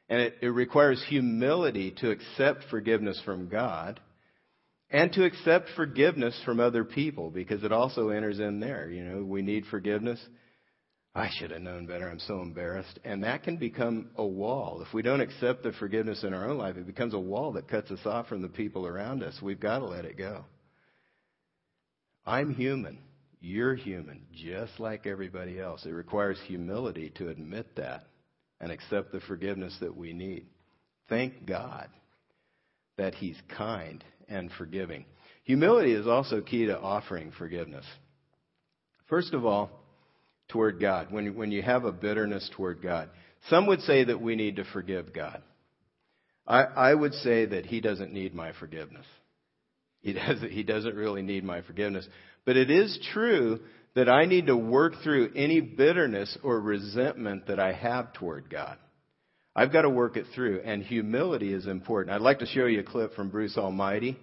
And 0.08 0.22
it, 0.22 0.36
it 0.44 0.50
requires 0.50 1.04
humility 1.10 1.96
to 2.02 2.12
accept 2.12 2.66
forgiveness 2.70 3.20
from 3.26 3.50
God 3.50 4.00
and 4.92 5.12
to 5.14 5.26
accept 5.26 5.70
forgiveness 5.76 6.40
from 6.46 6.60
other 6.60 6.84
people 6.84 7.32
because 7.32 7.64
it 7.64 7.72
also 7.72 8.10
enters 8.10 8.40
in 8.40 8.60
there. 8.60 8.92
You 8.92 9.04
know, 9.04 9.24
we 9.24 9.42
need 9.42 9.66
forgiveness. 9.72 10.24
I 11.16 11.30
should 11.38 11.52
have 11.52 11.62
known 11.62 11.86
better. 11.86 12.08
I'm 12.08 12.20
so 12.20 12.42
embarrassed. 12.42 13.00
And 13.04 13.24
that 13.24 13.44
can 13.44 13.58
become 13.58 14.10
a 14.16 14.26
wall. 14.26 14.84
If 14.86 14.94
we 14.94 15.02
don't 15.02 15.22
accept 15.22 15.64
the 15.64 15.72
forgiveness 15.74 16.24
in 16.24 16.34
our 16.34 16.50
own 16.50 16.58
life, 16.58 16.78
it 16.78 16.86
becomes 16.86 17.14
a 17.14 17.20
wall 17.20 17.54
that 17.54 17.68
cuts 17.68 17.90
us 17.92 18.06
off 18.06 18.28
from 18.28 18.42
the 18.42 18.48
people 18.48 18.86
around 18.86 19.24
us. 19.24 19.40
We've 19.42 19.60
got 19.60 19.80
to 19.80 19.86
let 19.86 20.06
it 20.06 20.18
go. 20.18 20.46
I'm 22.26 22.54
human. 22.54 23.00
You're 23.42 23.76
human, 23.76 24.26
just 24.34 24.80
like 24.80 25.08
everybody 25.08 25.60
else. 25.60 25.86
It 25.86 25.92
requires 25.92 26.38
humility 26.46 27.12
to 27.16 27.30
admit 27.30 27.76
that 27.78 28.06
and 28.60 28.72
accept 28.72 29.12
the 29.12 29.22
forgiveness 29.22 29.76
that 29.80 29.96
we 29.96 30.14
need. 30.14 30.46
Thank 31.08 31.46
God 31.46 31.88
that 32.98 33.16
He's 33.16 33.38
kind 33.58 34.04
and 34.28 34.52
forgiving. 34.58 35.06
Humility 35.46 35.94
is 35.94 36.06
also 36.06 36.42
key 36.42 36.68
to 36.68 36.78
offering 36.78 37.32
forgiveness. 37.32 37.86
First 39.08 39.34
of 39.34 39.46
all, 39.46 39.72
toward 40.50 40.80
God, 40.80 41.12
when, 41.12 41.36
when 41.36 41.52
you 41.52 41.62
have 41.62 41.86
a 41.86 41.92
bitterness 41.92 42.50
toward 42.56 42.82
God. 42.82 43.10
Some 43.50 43.68
would 43.68 43.82
say 43.82 44.04
that 44.04 44.22
we 44.22 44.36
need 44.36 44.58
to 44.58 44.66
forgive 44.66 45.14
God. 45.14 45.42
I, 46.46 46.64
I 46.64 46.94
would 46.94 47.14
say 47.14 47.46
that 47.46 47.66
He 47.66 47.80
doesn't 47.80 48.12
need 48.12 48.34
my 48.36 48.54
forgiveness. 48.54 49.06
He 50.02 50.14
doesn't, 50.14 50.52
he 50.52 50.64
doesn't 50.64 50.96
really 50.96 51.22
need 51.22 51.44
my 51.44 51.62
forgiveness. 51.62 52.08
But 52.46 52.58
it 52.58 52.70
is 52.70 53.00
true 53.14 53.60
that 53.96 54.10
I 54.10 54.26
need 54.26 54.48
to 54.48 54.58
work 54.58 54.94
through 55.04 55.32
any 55.36 55.62
bitterness 55.62 56.38
or 56.44 56.60
resentment 56.60 57.48
that 57.48 57.60
I 57.60 57.74
have 57.74 58.14
toward 58.14 58.50
God. 58.50 58.78
I've 59.56 59.74
got 59.74 59.82
to 59.82 59.90
work 59.90 60.16
it 60.16 60.26
through, 60.34 60.62
and 60.64 60.84
humility 60.84 61.54
is 61.54 61.68
important. 61.68 62.16
I'd 62.16 62.22
like 62.22 62.40
to 62.40 62.46
show 62.46 62.66
you 62.66 62.80
a 62.80 62.84
clip 62.84 63.14
from 63.14 63.30
Bruce 63.30 63.58
Almighty 63.58 64.18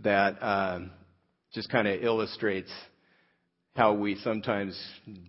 that 0.00 0.42
um, 0.42 0.90
just 1.54 1.70
kind 1.70 1.88
of 1.88 2.02
illustrates 2.02 2.70
how 3.76 3.92
we 3.92 4.16
sometimes 4.16 4.78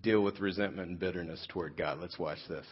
deal 0.01 0.21
with 0.21 0.39
resentment 0.39 0.89
and 0.89 0.99
bitterness 0.99 1.45
toward 1.49 1.77
God. 1.77 1.99
Let's 1.99 2.17
watch 2.17 2.39
this. 2.49 2.65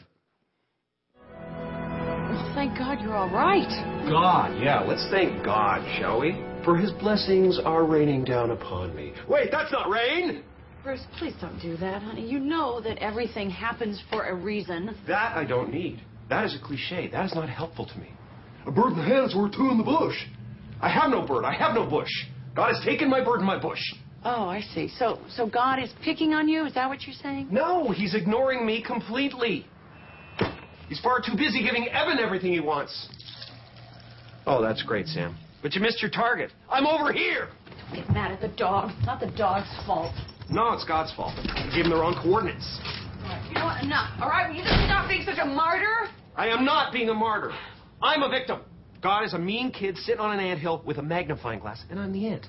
Well, 1.30 2.52
thank 2.56 2.78
God 2.78 3.02
you're 3.02 3.16
all 3.16 3.30
right. 3.30 3.68
God, 4.10 4.62
yeah, 4.62 4.82
let's 4.82 5.08
thank 5.12 5.44
God, 5.44 5.84
shall 6.00 6.22
we? 6.22 6.34
For 6.64 6.78
his 6.78 6.92
blessings 6.94 7.60
are 7.64 7.86
raining 7.86 8.24
down 8.24 8.52
upon 8.52 8.96
me. 8.96 9.14
Wait, 9.28 9.50
that's 9.52 9.72
not 9.72 9.90
rain! 9.90 10.44
Bruce, 10.84 11.04
please 11.18 11.34
don't 11.42 11.60
do 11.60 11.76
that, 11.78 12.02
honey. 12.02 12.26
You 12.26 12.40
know 12.40 12.82
that 12.82 12.98
everything 13.00 13.50
happens 13.50 14.02
for 14.10 14.26
a 14.26 14.36
reason. 14.36 14.96
That 15.08 15.36
I 15.36 15.44
don't 15.44 15.74
need. 15.74 16.02
That 16.30 16.46
is 16.46 16.56
a 16.56 16.66
cliche. 16.66 17.10
That 17.12 17.26
is 17.26 17.36
not 17.36 17.50
helpful 17.50 17.86
to 17.86 17.98
me. 17.98 18.10
A 18.66 18.72
bird 18.72 18.94
in 18.94 18.98
the 18.98 19.04
hand 19.04 19.26
is 19.26 19.36
worth 19.36 19.54
two 19.54 19.70
in 19.70 19.78
the 19.78 19.84
bush. 19.84 20.16
I 20.82 20.90
have 20.90 21.10
no 21.10 21.26
bird. 21.26 21.44
I 21.44 21.54
have 21.54 21.74
no 21.74 21.90
bush. 21.90 22.10
God 22.56 22.74
has 22.74 22.84
taken 22.86 23.10
my 23.10 23.24
bird 23.24 23.38
and 23.38 23.46
my 23.46 23.60
bush. 23.60 23.82
Oh, 24.26 24.44
I 24.44 24.62
see. 24.62 24.90
So, 24.98 25.20
so 25.30 25.48
God 25.48 25.82
is 25.82 25.92
picking 26.04 26.34
on 26.34 26.50
you? 26.50 26.66
Is 26.66 26.74
that 26.74 26.90
what 26.90 27.04
you're 27.04 27.16
saying? 27.16 27.48
No, 27.52 27.90
he's 27.92 28.16
ignoring 28.16 28.66
me 28.66 28.84
completely. 28.84 29.66
He's 30.90 31.00
far 31.00 31.20
too 31.20 31.38
busy 31.38 31.64
giving 31.64 31.88
Evan 31.88 32.20
everything 32.20 32.52
he 32.52 32.60
wants. 32.60 33.10
Oh, 34.46 34.62
that's 34.62 34.82
great, 34.82 35.08
Sam. 35.08 35.38
But 35.62 35.74
you 35.76 35.82
missed 35.82 36.02
your 36.02 36.12
target. 36.12 36.52
I'm 36.70 36.88
over 36.88 37.14
here. 37.14 37.50
Don't 37.92 37.96
get 37.96 38.10
mad 38.10 38.32
at 38.32 38.42
the 38.42 38.48
dog. 38.58 38.92
It's 38.98 39.06
not 39.06 39.20
the 39.20 39.32
dog's 39.38 39.70
fault. 39.86 40.14
No, 40.50 40.74
it's 40.74 40.86
God's 40.86 41.14
fault. 41.14 41.34
You 41.38 41.72
gave 41.72 41.86
him 41.86 41.92
the 41.92 41.98
wrong 41.98 42.20
coordinates. 42.24 42.80
Right, 43.22 43.46
you 43.48 43.54
know 43.56 43.66
what? 43.66 43.84
Enough. 43.84 44.10
All 44.20 44.30
right, 44.30 44.50
will 44.50 44.56
you 44.56 44.64
just 44.64 44.84
stop 44.86 45.08
being 45.08 45.24
such 45.24 45.38
a 45.40 45.46
martyr? 45.46 46.10
I 46.36 46.48
am 46.48 46.66
not 46.66 46.92
being 46.92 47.10
a 47.10 47.14
martyr. 47.14 47.52
I'm 48.02 48.24
a 48.24 48.30
victim. 48.30 48.62
God 49.02 49.24
is 49.26 49.34
a 49.34 49.40
mean 49.40 49.72
kid 49.72 49.98
sitting 49.98 50.20
on 50.20 50.38
an 50.38 50.44
anthill 50.44 50.82
with 50.86 50.98
a 50.98 51.04
magnifying 51.04 51.60
glass, 51.60 51.84
and 51.90 52.00
I'm 52.00 52.12
the 52.12 52.28
ant. 52.28 52.48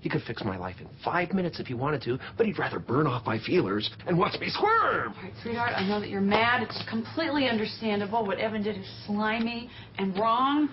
He 0.00 0.08
could 0.08 0.22
fix 0.22 0.42
my 0.44 0.56
life 0.56 0.76
in 0.80 0.88
five 1.04 1.32
minutes 1.32 1.60
if 1.60 1.66
he 1.66 1.74
wanted 1.74 2.02
to, 2.02 2.18
but 2.36 2.46
he'd 2.46 2.58
rather 2.58 2.78
burn 2.78 3.06
off 3.06 3.26
my 3.26 3.38
feelers 3.38 3.90
and 4.06 4.18
watch 4.18 4.38
me 4.40 4.48
squirm. 4.48 5.14
All 5.16 5.22
right, 5.22 5.32
sweetheart, 5.42 5.72
I 5.76 5.86
know 5.86 6.00
that 6.00 6.08
you're 6.08 6.20
mad. 6.20 6.62
It's 6.62 6.82
completely 6.88 7.48
understandable. 7.48 8.26
What 8.26 8.38
Evan 8.38 8.62
did 8.62 8.78
is 8.78 8.86
slimy 9.06 9.68
and 9.98 10.18
wrong. 10.18 10.70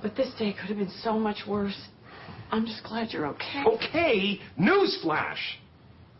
But 0.00 0.16
this 0.16 0.32
day 0.38 0.52
could 0.58 0.68
have 0.68 0.78
been 0.78 0.92
so 1.02 1.18
much 1.18 1.38
worse. 1.46 1.78
I'm 2.50 2.66
just 2.66 2.82
glad 2.84 3.12
you're 3.12 3.26
okay. 3.26 3.64
Okay? 3.66 4.40
Newsflash! 4.58 5.36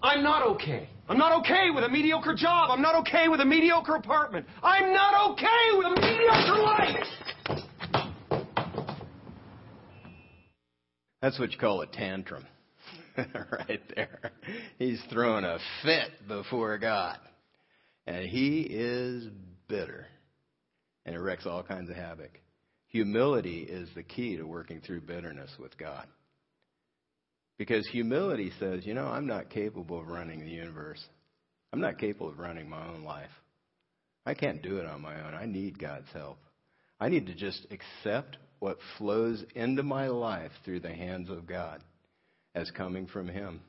I'm 0.02 0.22
not 0.22 0.42
okay. 0.54 0.88
I'm 1.08 1.18
not 1.18 1.40
okay 1.40 1.70
with 1.74 1.84
a 1.84 1.88
mediocre 1.88 2.34
job. 2.34 2.70
I'm 2.70 2.82
not 2.82 2.94
okay 3.06 3.28
with 3.28 3.40
a 3.40 3.44
mediocre 3.44 3.96
apartment. 3.96 4.46
I'm 4.62 4.92
not 4.92 5.32
okay 5.32 5.76
with 5.76 5.86
a 5.86 6.00
mediocre 6.00 6.62
life! 6.62 7.06
That's 11.22 11.38
what 11.38 11.52
you 11.52 11.58
call 11.58 11.80
a 11.80 11.86
tantrum. 11.86 12.44
right 13.16 13.80
there. 13.94 14.32
He's 14.78 15.00
throwing 15.10 15.44
a 15.44 15.58
fit 15.82 16.10
before 16.28 16.76
God. 16.78 17.18
And 18.06 18.26
he 18.26 18.62
is 18.62 19.28
bitter. 19.68 20.06
And 21.06 21.14
it 21.14 21.18
wreaks 21.18 21.46
all 21.46 21.62
kinds 21.62 21.90
of 21.90 21.96
havoc. 21.96 22.40
Humility 22.88 23.62
is 23.62 23.88
the 23.94 24.02
key 24.02 24.36
to 24.36 24.44
working 24.44 24.80
through 24.80 25.02
bitterness 25.02 25.50
with 25.58 25.78
God. 25.78 26.06
Because 27.56 27.86
humility 27.88 28.50
says, 28.58 28.84
you 28.84 28.94
know, 28.94 29.06
I'm 29.06 29.26
not 29.26 29.50
capable 29.50 30.00
of 30.00 30.08
running 30.08 30.40
the 30.40 30.50
universe. 30.50 31.02
I'm 31.72 31.80
not 31.80 31.98
capable 31.98 32.30
of 32.30 32.38
running 32.38 32.68
my 32.68 32.84
own 32.88 33.04
life. 33.04 33.30
I 34.26 34.34
can't 34.34 34.62
do 34.62 34.78
it 34.78 34.86
on 34.86 35.00
my 35.00 35.14
own. 35.24 35.34
I 35.34 35.46
need 35.46 35.78
God's 35.78 36.10
help. 36.12 36.38
I 37.02 37.08
need 37.08 37.26
to 37.26 37.34
just 37.34 37.66
accept 37.72 38.36
what 38.60 38.78
flows 38.96 39.44
into 39.56 39.82
my 39.82 40.06
life 40.06 40.52
through 40.64 40.78
the 40.78 40.94
hands 40.94 41.30
of 41.30 41.48
God 41.48 41.82
as 42.54 42.70
coming 42.70 43.08
from 43.08 43.26
Him. 43.26 43.60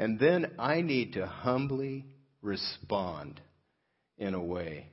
And 0.00 0.18
then 0.18 0.50
I 0.58 0.80
need 0.80 1.12
to 1.12 1.28
humbly 1.28 2.06
respond 2.42 3.40
in 4.18 4.34
a 4.34 4.42
way 4.42 4.88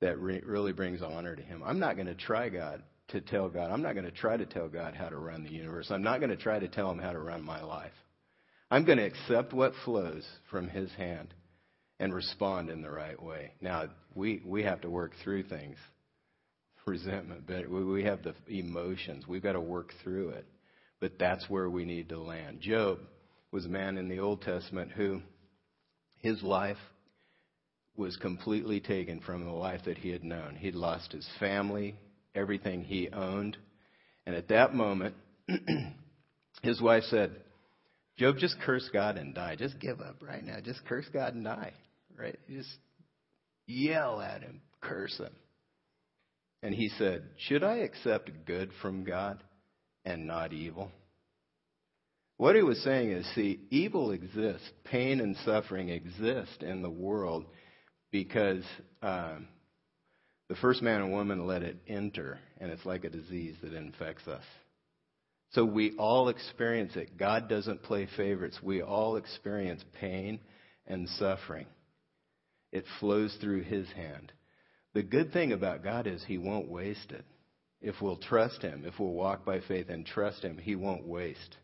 that 0.00 0.18
re- 0.18 0.42
really 0.44 0.72
brings 0.72 1.00
honor 1.00 1.36
to 1.36 1.42
Him. 1.42 1.62
I'm 1.64 1.78
not 1.78 1.94
going 1.94 2.08
to 2.08 2.16
try 2.16 2.48
God 2.48 2.82
to 3.10 3.20
tell 3.20 3.48
God. 3.48 3.70
I'm 3.70 3.82
not 3.82 3.92
going 3.92 4.04
to 4.04 4.10
try 4.10 4.36
to 4.36 4.44
tell 4.44 4.68
God 4.68 4.96
how 4.96 5.08
to 5.08 5.16
run 5.16 5.44
the 5.44 5.52
universe. 5.52 5.92
I'm 5.92 6.02
not 6.02 6.18
going 6.18 6.30
to 6.30 6.36
try 6.36 6.58
to 6.58 6.66
tell 6.66 6.90
Him 6.90 6.98
how 6.98 7.12
to 7.12 7.20
run 7.20 7.44
my 7.44 7.62
life. 7.62 7.92
I'm 8.68 8.84
going 8.84 8.98
to 8.98 9.06
accept 9.06 9.52
what 9.52 9.74
flows 9.84 10.26
from 10.50 10.68
His 10.68 10.90
hand 10.94 11.32
and 12.00 12.12
respond 12.12 12.68
in 12.68 12.82
the 12.82 12.90
right 12.90 13.22
way. 13.22 13.52
Now, 13.60 13.90
we, 14.12 14.42
we 14.44 14.64
have 14.64 14.80
to 14.80 14.90
work 14.90 15.12
through 15.22 15.44
things 15.44 15.76
resentment, 16.86 17.44
but 17.46 17.68
we 17.68 18.04
have 18.04 18.20
the 18.22 18.34
emotions. 18.48 19.26
We've 19.26 19.42
got 19.42 19.52
to 19.52 19.60
work 19.60 19.92
through 20.02 20.30
it. 20.30 20.46
But 21.00 21.18
that's 21.18 21.48
where 21.50 21.68
we 21.68 21.84
need 21.84 22.10
to 22.10 22.18
land. 22.20 22.60
Job 22.60 22.98
was 23.50 23.66
a 23.66 23.68
man 23.68 23.98
in 23.98 24.08
the 24.08 24.20
Old 24.20 24.42
Testament 24.42 24.92
who 24.92 25.20
his 26.18 26.42
life 26.42 26.78
was 27.96 28.16
completely 28.16 28.80
taken 28.80 29.20
from 29.20 29.44
the 29.44 29.50
life 29.50 29.82
that 29.84 29.98
he 29.98 30.10
had 30.10 30.24
known. 30.24 30.56
He'd 30.56 30.74
lost 30.74 31.12
his 31.12 31.28
family, 31.38 31.96
everything 32.34 32.84
he 32.84 33.10
owned. 33.10 33.56
And 34.26 34.34
at 34.36 34.48
that 34.48 34.74
moment, 34.74 35.14
his 36.62 36.80
wife 36.80 37.02
said, 37.04 37.32
Job, 38.16 38.36
just 38.38 38.56
curse 38.64 38.88
God 38.92 39.16
and 39.16 39.34
die. 39.34 39.56
Just 39.56 39.80
give 39.80 40.00
up 40.00 40.22
right 40.22 40.44
now. 40.44 40.58
Just 40.62 40.84
curse 40.86 41.06
God 41.12 41.34
and 41.34 41.44
die. 41.44 41.72
Right? 42.16 42.38
Just 42.48 42.70
yell 43.66 44.20
at 44.20 44.42
him, 44.42 44.60
curse 44.80 45.16
him. 45.18 45.32
And 46.62 46.74
he 46.74 46.88
said, 46.90 47.24
Should 47.36 47.64
I 47.64 47.78
accept 47.78 48.30
good 48.46 48.70
from 48.80 49.04
God 49.04 49.42
and 50.04 50.26
not 50.26 50.52
evil? 50.52 50.90
What 52.36 52.56
he 52.56 52.62
was 52.62 52.82
saying 52.82 53.10
is, 53.10 53.26
see, 53.34 53.60
evil 53.70 54.10
exists, 54.10 54.68
pain 54.84 55.20
and 55.20 55.36
suffering 55.44 55.90
exist 55.90 56.62
in 56.62 56.82
the 56.82 56.90
world 56.90 57.44
because 58.10 58.64
um, 59.02 59.46
the 60.48 60.56
first 60.56 60.82
man 60.82 61.00
and 61.00 61.12
woman 61.12 61.46
let 61.46 61.62
it 61.62 61.76
enter, 61.86 62.38
and 62.58 62.70
it's 62.70 62.84
like 62.84 63.04
a 63.04 63.10
disease 63.10 63.56
that 63.62 63.74
infects 63.74 64.26
us. 64.26 64.44
So 65.52 65.64
we 65.64 65.92
all 65.98 66.28
experience 66.28 66.96
it. 66.96 67.16
God 67.18 67.48
doesn't 67.48 67.82
play 67.82 68.08
favorites. 68.16 68.58
We 68.62 68.82
all 68.82 69.16
experience 69.16 69.84
pain 70.00 70.40
and 70.86 71.08
suffering. 71.18 71.66
It 72.72 72.84
flows 73.00 73.36
through 73.40 73.62
His 73.62 73.86
hand. 73.92 74.32
The 74.94 75.02
good 75.02 75.32
thing 75.32 75.52
about 75.52 75.82
God 75.82 76.06
is 76.06 76.24
He 76.24 76.38
won't 76.38 76.68
waste 76.68 77.12
it. 77.12 77.24
If 77.80 78.00
we'll 78.00 78.16
trust 78.16 78.62
Him, 78.62 78.84
if 78.86 78.98
we'll 78.98 79.12
walk 79.12 79.44
by 79.44 79.60
faith 79.60 79.88
and 79.88 80.06
trust 80.06 80.42
Him, 80.42 80.58
He 80.58 80.76
won't 80.76 81.06
waste 81.06 81.56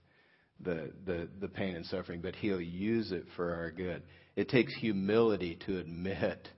the, 0.61 0.91
the, 1.05 1.29
the 1.41 1.49
pain 1.49 1.77
and 1.77 1.87
suffering, 1.87 2.21
but 2.21 2.35
He'll 2.35 2.61
use 2.61 3.13
it 3.13 3.25
for 3.37 3.55
our 3.55 3.71
good. 3.71 4.03
It 4.35 4.49
takes 4.49 4.75
humility 4.75 5.59
to 5.67 5.79
admit 5.79 6.49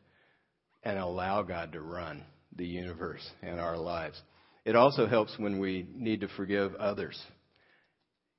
and 0.82 0.98
allow 0.98 1.42
God 1.42 1.72
to 1.72 1.80
run 1.80 2.24
the 2.56 2.66
universe 2.66 3.28
and 3.42 3.60
our 3.60 3.76
lives. 3.76 4.20
It 4.64 4.76
also 4.76 5.06
helps 5.06 5.38
when 5.38 5.58
we 5.58 5.86
need 5.94 6.20
to 6.20 6.28
forgive 6.28 6.74
others. 6.74 7.20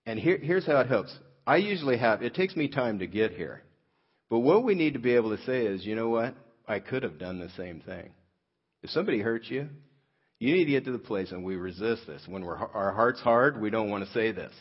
And 0.06 0.20
here, 0.20 0.38
here's 0.38 0.66
how 0.66 0.80
it 0.80 0.88
helps. 0.88 1.16
I 1.46 1.58
usually 1.58 1.98
have, 1.98 2.22
it 2.22 2.34
takes 2.34 2.56
me 2.56 2.68
time 2.68 3.00
to 3.00 3.08
get 3.08 3.34
here. 3.34 3.64
But 4.30 4.40
what 4.40 4.64
we 4.64 4.76
need 4.76 4.94
to 4.94 5.00
be 5.00 5.16
able 5.16 5.36
to 5.36 5.44
say 5.44 5.66
is, 5.66 5.86
you 5.86 5.96
know 5.96 6.10
what? 6.10 6.36
I 6.68 6.80
could 6.80 7.04
have 7.04 7.20
done 7.20 7.40
the 7.40 7.50
same 7.58 7.82
thing. 7.82 8.12
If 8.84 8.90
somebody 8.90 9.20
hurts 9.20 9.50
you, 9.50 9.70
you 10.40 10.56
need 10.56 10.66
to 10.66 10.72
get 10.72 10.86
to 10.86 10.92
the 10.92 10.98
place, 10.98 11.32
and 11.32 11.44
we 11.44 11.56
resist 11.56 12.08
this. 12.08 12.24
When 12.28 12.44
our 12.44 12.92
heart's 12.94 13.22
hard, 13.22 13.62
we 13.62 13.70
don't 13.70 13.92
want 13.92 14.06
to 14.06 14.12
say 14.12 14.32
this. 14.32 14.54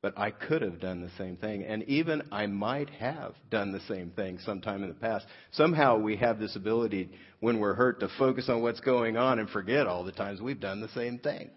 But 0.00 0.16
I 0.16 0.30
could 0.30 0.62
have 0.62 0.80
done 0.80 1.02
the 1.02 1.10
same 1.18 1.36
thing. 1.36 1.64
And 1.64 1.82
even 1.84 2.22
I 2.30 2.46
might 2.46 2.88
have 2.90 3.34
done 3.50 3.72
the 3.72 3.80
same 3.80 4.10
thing 4.10 4.38
sometime 4.38 4.84
in 4.84 4.88
the 4.88 4.94
past. 4.94 5.26
Somehow 5.50 5.98
we 5.98 6.16
have 6.18 6.38
this 6.38 6.54
ability, 6.54 7.10
when 7.40 7.58
we're 7.58 7.74
hurt, 7.74 7.98
to 7.98 8.08
focus 8.16 8.48
on 8.48 8.62
what's 8.62 8.78
going 8.78 9.16
on 9.16 9.40
and 9.40 9.50
forget 9.50 9.88
all 9.88 10.04
the 10.04 10.12
times 10.12 10.40
we've 10.40 10.60
done 10.60 10.80
the 10.80 10.88
same 10.90 11.18
thing. 11.18 11.50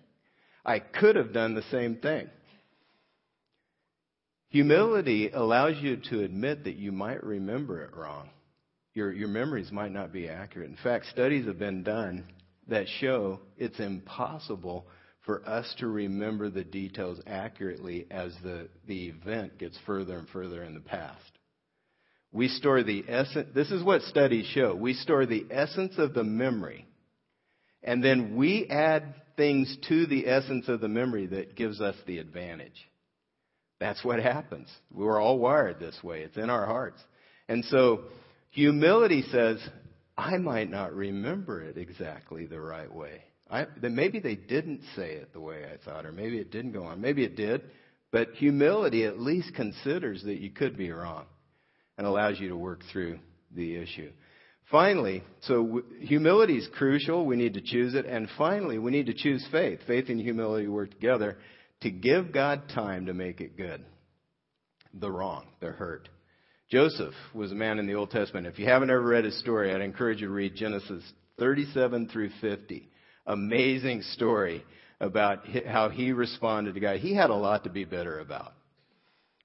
I 0.65 0.79
could 0.79 1.15
have 1.17 1.33
done 1.33 1.53
the 1.53 1.61
same 1.69 1.97
thing. 1.97 2.29
Humility 4.49 5.29
allows 5.29 5.77
you 5.77 5.97
to 6.09 6.23
admit 6.23 6.63
that 6.63 6.77
you 6.77 6.91
might 6.91 7.23
remember 7.23 7.83
it 7.83 7.95
wrong 7.95 8.29
your, 8.93 9.11
your 9.11 9.27
memories 9.27 9.71
might 9.71 9.91
not 9.91 10.11
be 10.11 10.27
accurate. 10.27 10.69
In 10.69 10.77
fact, 10.77 11.07
studies 11.07 11.45
have 11.45 11.59
been 11.59 11.83
done 11.83 12.25
that 12.67 12.87
show 12.99 13.39
it's 13.57 13.79
impossible 13.79 14.85
for 15.25 15.47
us 15.47 15.73
to 15.79 15.87
remember 15.87 16.49
the 16.49 16.63
details 16.63 17.19
accurately 17.27 18.07
as 18.09 18.33
the, 18.43 18.67
the 18.87 19.07
event 19.07 19.57
gets 19.59 19.77
further 19.85 20.17
and 20.17 20.27
further 20.29 20.63
in 20.63 20.73
the 20.73 20.79
past. 20.79 21.31
We 22.33 22.47
store 22.47 22.81
the 22.83 23.03
essence, 23.07 23.49
this 23.53 23.71
is 23.71 23.83
what 23.83 24.01
studies 24.03 24.45
show. 24.45 24.73
We 24.73 24.93
store 24.93 25.25
the 25.25 25.45
essence 25.51 25.95
of 25.97 26.13
the 26.13 26.23
memory, 26.23 26.87
and 27.83 28.03
then 28.03 28.35
we 28.35 28.67
add 28.69 29.15
things 29.35 29.77
to 29.89 30.05
the 30.05 30.27
essence 30.27 30.67
of 30.69 30.81
the 30.81 30.87
memory 30.87 31.27
that 31.27 31.55
gives 31.55 31.81
us 31.81 31.95
the 32.07 32.19
advantage. 32.19 32.87
That's 33.79 34.03
what 34.03 34.21
happens. 34.21 34.69
We're 34.93 35.19
all 35.19 35.39
wired 35.39 35.79
this 35.79 35.97
way. 36.03 36.21
It's 36.21 36.37
in 36.37 36.49
our 36.49 36.65
hearts. 36.65 37.01
And 37.49 37.65
so, 37.65 38.03
Humility 38.51 39.23
says, 39.31 39.57
I 40.17 40.37
might 40.37 40.69
not 40.69 40.93
remember 40.93 41.61
it 41.61 41.77
exactly 41.77 42.45
the 42.45 42.59
right 42.59 42.93
way. 42.93 43.23
I, 43.49 43.65
maybe 43.81 44.19
they 44.19 44.35
didn't 44.35 44.81
say 44.95 45.13
it 45.13 45.33
the 45.33 45.41
way 45.41 45.65
I 45.65 45.83
thought, 45.83 46.05
or 46.05 46.11
maybe 46.11 46.37
it 46.37 46.51
didn't 46.51 46.71
go 46.71 46.83
on. 46.83 47.01
Maybe 47.01 47.23
it 47.23 47.35
did. 47.35 47.63
But 48.11 48.31
humility 48.35 49.05
at 49.05 49.19
least 49.19 49.53
considers 49.55 50.23
that 50.23 50.39
you 50.39 50.51
could 50.51 50.77
be 50.77 50.91
wrong 50.91 51.25
and 51.97 52.05
allows 52.05 52.39
you 52.39 52.49
to 52.49 52.57
work 52.57 52.81
through 52.91 53.19
the 53.55 53.75
issue. 53.75 54.11
Finally, 54.69 55.23
so 55.41 55.81
humility 55.99 56.57
is 56.57 56.67
crucial. 56.77 57.25
We 57.25 57.35
need 57.35 57.55
to 57.55 57.61
choose 57.61 57.93
it. 57.93 58.05
And 58.05 58.29
finally, 58.37 58.79
we 58.79 58.91
need 58.91 59.07
to 59.07 59.13
choose 59.13 59.45
faith. 59.51 59.79
Faith 59.85 60.05
and 60.07 60.19
humility 60.19 60.67
work 60.67 60.91
together 60.91 61.37
to 61.81 61.91
give 61.91 62.33
God 62.33 62.63
time 62.73 63.07
to 63.07 63.13
make 63.13 63.41
it 63.41 63.57
good. 63.57 63.83
The 64.93 65.11
wrong, 65.11 65.47
the 65.59 65.67
hurt. 65.67 66.09
Joseph 66.72 67.13
was 67.34 67.51
a 67.51 67.55
man 67.55 67.80
in 67.80 67.86
the 67.86 67.95
Old 67.95 68.11
Testament. 68.11 68.47
If 68.47 68.57
you 68.57 68.65
haven't 68.65 68.89
ever 68.89 69.01
read 69.01 69.26
his 69.26 69.38
story, 69.39 69.74
I'd 69.74 69.82
encourage 69.82 70.22
you 70.22 70.28
to 70.28 70.34
read 70.34 70.55
Genesis 70.55 71.03
37 71.38 72.07
through 72.07 72.30
50. 72.39 72.88
Amazing 73.28 74.03
story 74.03 74.63
about 75.01 75.45
how 75.67 75.89
he 75.89 76.13
responded 76.13 76.76
to 76.76 76.80
God. 76.80 76.99
He 76.99 77.13
had 77.13 77.30
a 77.30 77.36
lot 77.36 77.65
to 77.65 77.69
be 77.69 77.84
bitter 77.84 78.19
about. 78.19 78.53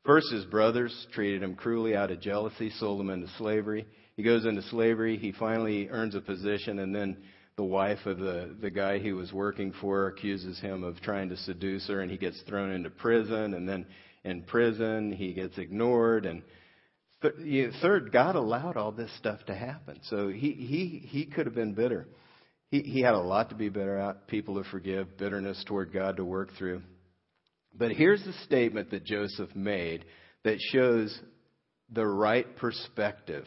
First, 0.05 0.31
his 0.31 0.45
brothers 0.45 1.09
treated 1.13 1.43
him 1.43 1.57
cruelly 1.57 1.97
out 1.97 2.13
of 2.13 2.21
jealousy, 2.21 2.71
sold 2.79 3.01
him 3.01 3.11
into 3.11 3.27
slavery. 3.39 3.89
He 4.17 4.23
goes 4.23 4.47
into 4.47 4.63
slavery. 4.63 5.17
He 5.17 5.33
finally 5.33 5.89
earns 5.89 6.15
a 6.15 6.21
position, 6.21 6.79
and 6.79 6.95
then 6.95 7.17
the 7.57 7.65
wife 7.65 8.07
of 8.07 8.19
the, 8.19 8.55
the 8.61 8.71
guy 8.71 9.01
he 9.01 9.13
was 9.13 9.33
working 9.33 9.73
for 9.81 10.07
accuses 10.07 10.61
him 10.61 10.85
of 10.85 11.01
trying 11.01 11.31
to 11.31 11.37
seduce 11.39 11.89
her, 11.89 12.03
and 12.03 12.11
he 12.11 12.19
gets 12.19 12.41
thrown 12.43 12.71
into 12.71 12.91
prison. 12.91 13.55
And 13.55 13.69
then 13.69 13.85
in 14.23 14.43
prison, 14.43 15.11
he 15.11 15.33
gets 15.33 15.59
ignored, 15.59 16.25
and 16.25 16.45
Third, 17.23 18.13
God 18.13 18.37
allowed 18.37 18.77
all 18.77 18.93
this 18.93 19.11
stuff 19.19 19.45
to 19.47 19.55
happen. 19.55 20.01
So 20.05 20.29
he, 20.29 20.53
he, 20.53 21.07
he 21.09 21.27
could 21.27 21.47
have 21.47 21.55
been 21.55 21.75
bitter. 21.75 22.09
He, 22.71 22.81
he 22.81 23.01
had 23.01 23.15
a 23.15 23.21
lot 23.21 23.51
to 23.51 23.55
be 23.55 23.69
bitter 23.69 23.99
at, 23.99 24.27
people 24.29 24.63
to 24.63 24.69
forgive, 24.71 25.17
bitterness 25.17 25.63
toward 25.67 25.93
God 25.93 26.17
to 26.17 26.25
work 26.25 26.51
through. 26.59 26.83
But 27.75 27.93
here's 27.93 28.25
the 28.25 28.33
statement 28.45 28.91
that 28.91 29.05
Joseph 29.05 29.55
made 29.55 30.05
that 30.45 30.59
shows 30.73 31.19
the 31.91 32.07
right 32.07 32.57
perspective 32.57 33.45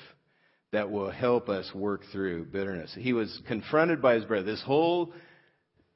that 0.72 0.92
will 0.92 1.10
help 1.10 1.50
us 1.50 1.70
work 1.74 2.02
through 2.12 2.46
bitterness. 2.46 2.96
He 2.98 3.14
was 3.14 3.42
confronted 3.48 4.02
by 4.02 4.16
his 4.16 4.26
brother. 4.26 4.46
This 4.46 4.64
whole 4.64 5.14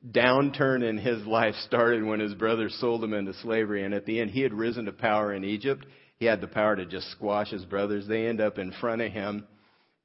downturn 0.10 0.88
in 0.88 0.98
his 0.98 1.24
life 1.26 1.56
started 1.66 2.04
when 2.04 2.20
his 2.20 2.34
brother 2.34 2.70
sold 2.70 3.04
him 3.04 3.14
into 3.14 3.34
slavery, 3.36 3.84
and 3.84 3.94
at 3.94 4.06
the 4.06 4.20
end, 4.20 4.32
he 4.32 4.42
had 4.42 4.54
risen 4.54 4.86
to 4.86 4.92
power 4.92 5.34
in 5.34 5.44
Egypt. 5.44 5.86
He 6.20 6.26
had 6.26 6.42
the 6.42 6.48
power 6.48 6.76
to 6.76 6.86
just 6.86 7.12
squash 7.12 7.50
his 7.50 7.66
brothers. 7.66 8.08
They 8.08 8.28
end 8.28 8.40
up 8.40 8.58
in 8.58 8.72
front 8.74 9.02
of 9.02 9.12
him 9.12 9.46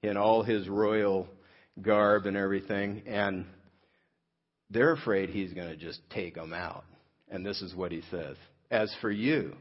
in 0.02 0.16
all 0.16 0.42
his 0.42 0.68
royal 0.68 1.28
garb 1.80 2.26
and 2.26 2.36
everything, 2.36 3.02
and 3.06 3.46
they're 4.70 4.92
afraid 4.92 5.30
he's 5.30 5.52
going 5.52 5.68
to 5.68 5.76
just 5.76 6.00
take 6.10 6.34
them 6.34 6.52
out. 6.52 6.84
And 7.30 7.44
this 7.44 7.60
is 7.62 7.74
what 7.74 7.92
he 7.92 8.02
says 8.10 8.36
As 8.70 8.94
for 9.00 9.10
you, 9.10 9.54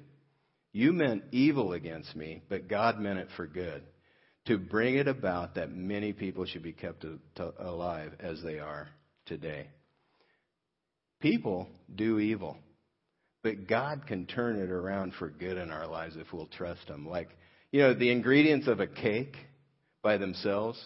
you 0.73 0.93
meant 0.93 1.23
evil 1.31 1.73
against 1.73 2.15
me, 2.15 2.41
but 2.49 2.67
God 2.67 2.99
meant 2.99 3.19
it 3.19 3.29
for 3.35 3.47
good, 3.47 3.83
to 4.45 4.57
bring 4.57 4.95
it 4.95 5.07
about 5.07 5.55
that 5.55 5.71
many 5.71 6.13
people 6.13 6.45
should 6.45 6.63
be 6.63 6.73
kept 6.73 7.05
alive 7.59 8.13
as 8.19 8.41
they 8.43 8.59
are 8.59 8.87
today. 9.25 9.67
People 11.19 11.67
do 11.93 12.19
evil. 12.19 12.57
But 13.47 13.65
God 13.65 14.05
can 14.05 14.25
turn 14.25 14.59
it 14.59 14.69
around 14.69 15.13
for 15.13 15.29
good 15.29 15.57
in 15.57 15.71
our 15.71 15.87
lives 15.87 16.17
if 16.17 16.33
we'll 16.33 16.47
trust 16.47 16.89
Him. 16.89 17.07
Like, 17.07 17.29
you 17.71 17.79
know, 17.79 17.93
the 17.93 18.11
ingredients 18.11 18.67
of 18.67 18.81
a 18.81 18.87
cake 18.87 19.37
by 20.01 20.17
themselves 20.17 20.77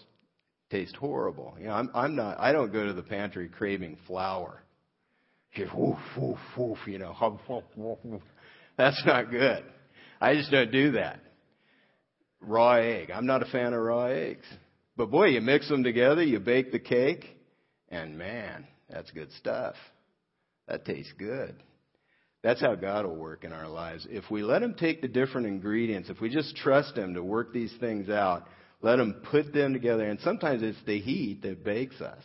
taste 0.70 0.96
horrible. 0.96 1.56
You 1.60 1.66
know, 1.66 1.72
I'm, 1.72 1.90
I'm 1.96 2.16
not, 2.16 2.40
I 2.40 2.52
don't 2.52 2.72
go 2.72 2.86
to 2.86 2.94
the 2.94 3.02
pantry 3.02 3.50
craving 3.50 3.98
flour. 4.06 4.62
Woof, 5.58 5.98
woof, 6.16 6.38
woof, 6.56 6.78
you 6.86 7.00
know, 7.00 7.14
hum, 7.14 7.40
that's 8.78 9.02
not 9.08 9.32
good. 9.32 9.64
I 10.22 10.36
just 10.36 10.52
don't 10.52 10.72
do 10.72 10.92
that. 10.92 11.20
Raw 12.42 12.74
egg. 12.74 13.10
I'm 13.10 13.26
not 13.26 13.42
a 13.42 13.48
fan 13.48 13.74
of 13.74 13.82
raw 13.82 14.06
eggs. 14.06 14.46
But 14.96 15.10
boy, 15.10 15.30
you 15.30 15.42
mix 15.42 15.68
them 15.68 15.84
together, 15.84 16.22
you 16.22 16.40
bake 16.40 16.72
the 16.72 16.80
cake, 16.80 17.26
and 17.90 18.20
man, 18.20 18.68
that's 18.88 19.10
good 19.10 19.32
stuff. 19.32 19.74
That 20.68 20.86
tastes 20.86 21.14
good. 21.18 21.56
That's 22.44 22.62
how 22.62 22.76
God 22.76 23.06
will 23.06 23.16
work 23.16 23.44
in 23.44 23.54
our 23.54 23.68
lives. 23.68 24.08
If 24.10 24.32
we 24.32 24.42
let 24.42 24.64
Him 24.64 24.74
take 24.74 25.02
the 25.02 25.08
different 25.08 25.48
ingredients, 25.48 26.10
if 26.10 26.20
we 26.20 26.30
just 26.30 26.56
trust 26.56 26.96
Him 26.98 27.14
to 27.14 27.24
work 27.24 27.54
these 27.54 27.74
things 27.80 28.10
out, 28.10 28.48
let 28.82 29.00
Him 29.00 29.22
put 29.30 29.54
them 29.54 29.74
together. 29.74 30.06
And 30.06 30.20
sometimes 30.22 30.64
it's 30.64 30.84
the 30.86 31.00
heat 31.00 31.44
that 31.44 31.64
bakes 31.64 32.02
us. 32.02 32.24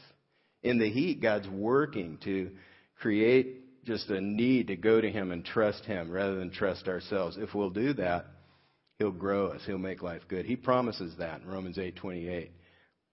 In 0.62 0.78
the 0.78 0.90
heat, 0.90 1.20
God's 1.20 1.48
working 1.48 2.18
to 2.24 2.50
create 2.98 3.84
just 3.84 4.08
a 4.08 4.20
need 4.20 4.68
to 4.68 4.76
go 4.76 5.00
to 5.00 5.10
Him 5.10 5.32
and 5.32 5.44
trust 5.44 5.84
Him 5.84 6.10
rather 6.10 6.36
than 6.36 6.50
trust 6.50 6.88
ourselves. 6.88 7.36
If 7.38 7.54
we'll 7.54 7.70
do 7.70 7.92
that, 7.94 8.26
He'll 8.98 9.12
grow 9.12 9.48
us. 9.48 9.60
He'll 9.66 9.76
make 9.76 10.02
life 10.02 10.22
good. 10.28 10.46
He 10.46 10.56
promises 10.56 11.14
that 11.18 11.42
in 11.42 11.46
Romans 11.48 11.76
8:28. 11.76 12.48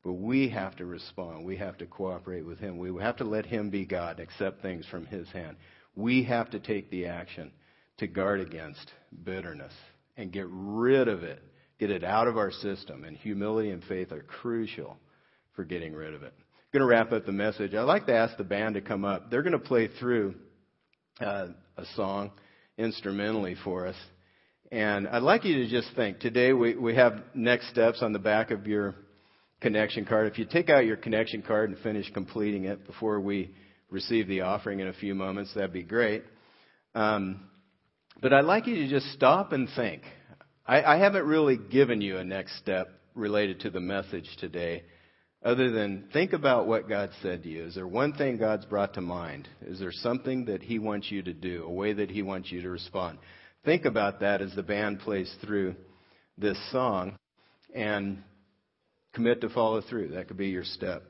But 0.06 0.14
we 0.14 0.49
have 0.49 0.76
to 0.78 0.86
respond. 0.86 1.45
We 1.45 1.58
have 1.58 1.78
to 1.78 1.86
cooperate 1.86 2.45
with 2.45 2.60
Him. 2.60 2.78
We 2.78 2.93
have 3.01 3.18
to 3.18 3.26
let 3.26 3.45
Him 3.45 3.70
be 3.70 3.86
God 3.86 4.20
accept 4.20 4.62
things 4.62 4.86
from 4.89 5.06
His 5.06 5.30
hand. 5.30 5.58
We 5.96 6.24
have 6.24 6.50
to 6.52 6.60
take 6.60 6.89
the 6.89 7.08
action 7.08 7.52
to 7.98 8.08
guard 8.08 8.39
against 8.39 8.91
bitterness 9.24 9.74
and 10.18 10.32
get 10.32 10.48
rid 10.50 11.08
of 11.08 11.24
it, 11.24 11.41
get 11.80 11.91
it 11.91 12.04
out 12.04 12.28
of 12.28 12.38
our 12.38 12.52
system. 12.52 13.04
And 13.04 13.16
humility 13.16 13.70
and 13.70 13.84
faith 13.84 14.12
are 14.12 14.24
crucial 14.24 14.98
for 15.56 15.64
getting 15.64 15.94
rid 15.94 16.14
of 16.14 16.24
it. 16.24 16.34
I'm 16.38 16.80
going 16.80 16.82
to 16.82 16.86
wrap 16.88 17.12
up 17.12 17.26
the 17.26 17.32
message. 17.32 17.76
I'd 17.76 17.82
like 17.84 18.08
to 18.08 18.16
ask 18.16 18.36
the 18.38 18.44
band 18.44 18.76
to 18.76 18.82
come 18.82 19.06
up. 19.06 19.30
They're 19.30 19.44
going 19.44 19.54
to 19.54 19.60
play 19.60 19.89
through 20.00 20.36
uh, 21.22 21.48
a 21.78 21.86
song 21.96 22.32
instrumentally 22.78 23.56
for 23.64 23.86
us. 23.88 23.96
And 24.72 25.08
I'd 25.08 25.22
like 25.22 25.46
you 25.46 25.58
to 25.58 25.70
just 25.70 25.96
think 25.96 26.20
today 26.20 26.52
we, 26.52 26.76
we 26.76 26.96
have 26.96 27.22
next 27.36 27.70
steps 27.70 28.02
on 28.02 28.12
the 28.12 28.20
back 28.20 28.50
of 28.50 28.66
your 28.66 28.96
connection 29.62 30.04
card. 30.06 30.32
If 30.32 30.39
you 30.39 30.46
take 30.46 30.70
out 30.70 30.86
your 30.86 30.98
connection 30.98 31.44
card 31.44 31.70
and 31.70 31.78
finish 31.80 32.12
completing 32.12 32.66
it 32.66 32.88
before 32.88 33.20
we 33.20 33.54
receive 33.94 34.28
the 34.28 34.41
offering 34.41 34.80
in 34.80 34.88
a 34.88 34.94
few 34.94 35.14
moments, 35.14 35.54
that'd 35.54 35.72
be 35.72 35.84
great. 35.84 36.24
Um, 36.96 37.48
but 38.22 38.34
I'd 38.34 38.46
like 38.46 38.66
you 38.68 38.76
to 38.76 38.89
just 38.89 39.12
stop 39.14 39.54
and 39.54 39.70
think. 39.76 40.02
I, 40.66 40.82
I 40.82 40.98
haven't 40.98 41.26
really 41.26 41.58
given 41.58 42.02
you 42.02 42.18
a 42.18 42.24
next 42.24 42.58
step 42.58 42.89
related 43.14 43.60
to 43.62 43.70
the 43.70 43.80
message 43.80 44.28
today, 44.39 44.84
other 45.46 45.70
than 45.72 46.10
think 46.12 46.34
about 46.34 46.66
what 46.66 46.89
God 46.89 47.12
said 47.22 47.44
to 47.44 47.50
you. 47.50 47.66
Is 47.66 47.76
there 47.76 47.88
one 47.88 48.14
thing 48.14 48.38
God's 48.38 48.66
brought 48.66 48.96
to 48.96 49.02
mind? 49.02 49.48
Is 49.62 49.80
there 49.80 49.91
something 49.91 50.46
that 50.46 50.64
He 50.64 50.80
wants 50.80 51.12
you 51.12 51.22
to 51.22 51.34
do, 51.34 51.64
a 51.64 51.72
way 51.72 51.94
that 51.94 52.10
He 52.10 52.24
wants 52.24 52.52
you 52.52 52.62
to 52.64 52.70
respond? 52.70 53.20
Think 53.64 53.86
about 53.86 54.22
that 54.22 54.41
as 54.41 54.56
the 54.56 54.64
band 54.64 55.02
plays 55.02 55.34
through 55.46 55.76
this 56.38 56.58
song 56.72 57.18
and 57.76 58.24
commit 59.14 59.41
to 59.41 59.50
follow 59.50 59.82
through. 59.82 60.10
That 60.10 60.28
could 60.28 60.38
be 60.38 60.48
your 60.48 60.64
step. 60.64 61.04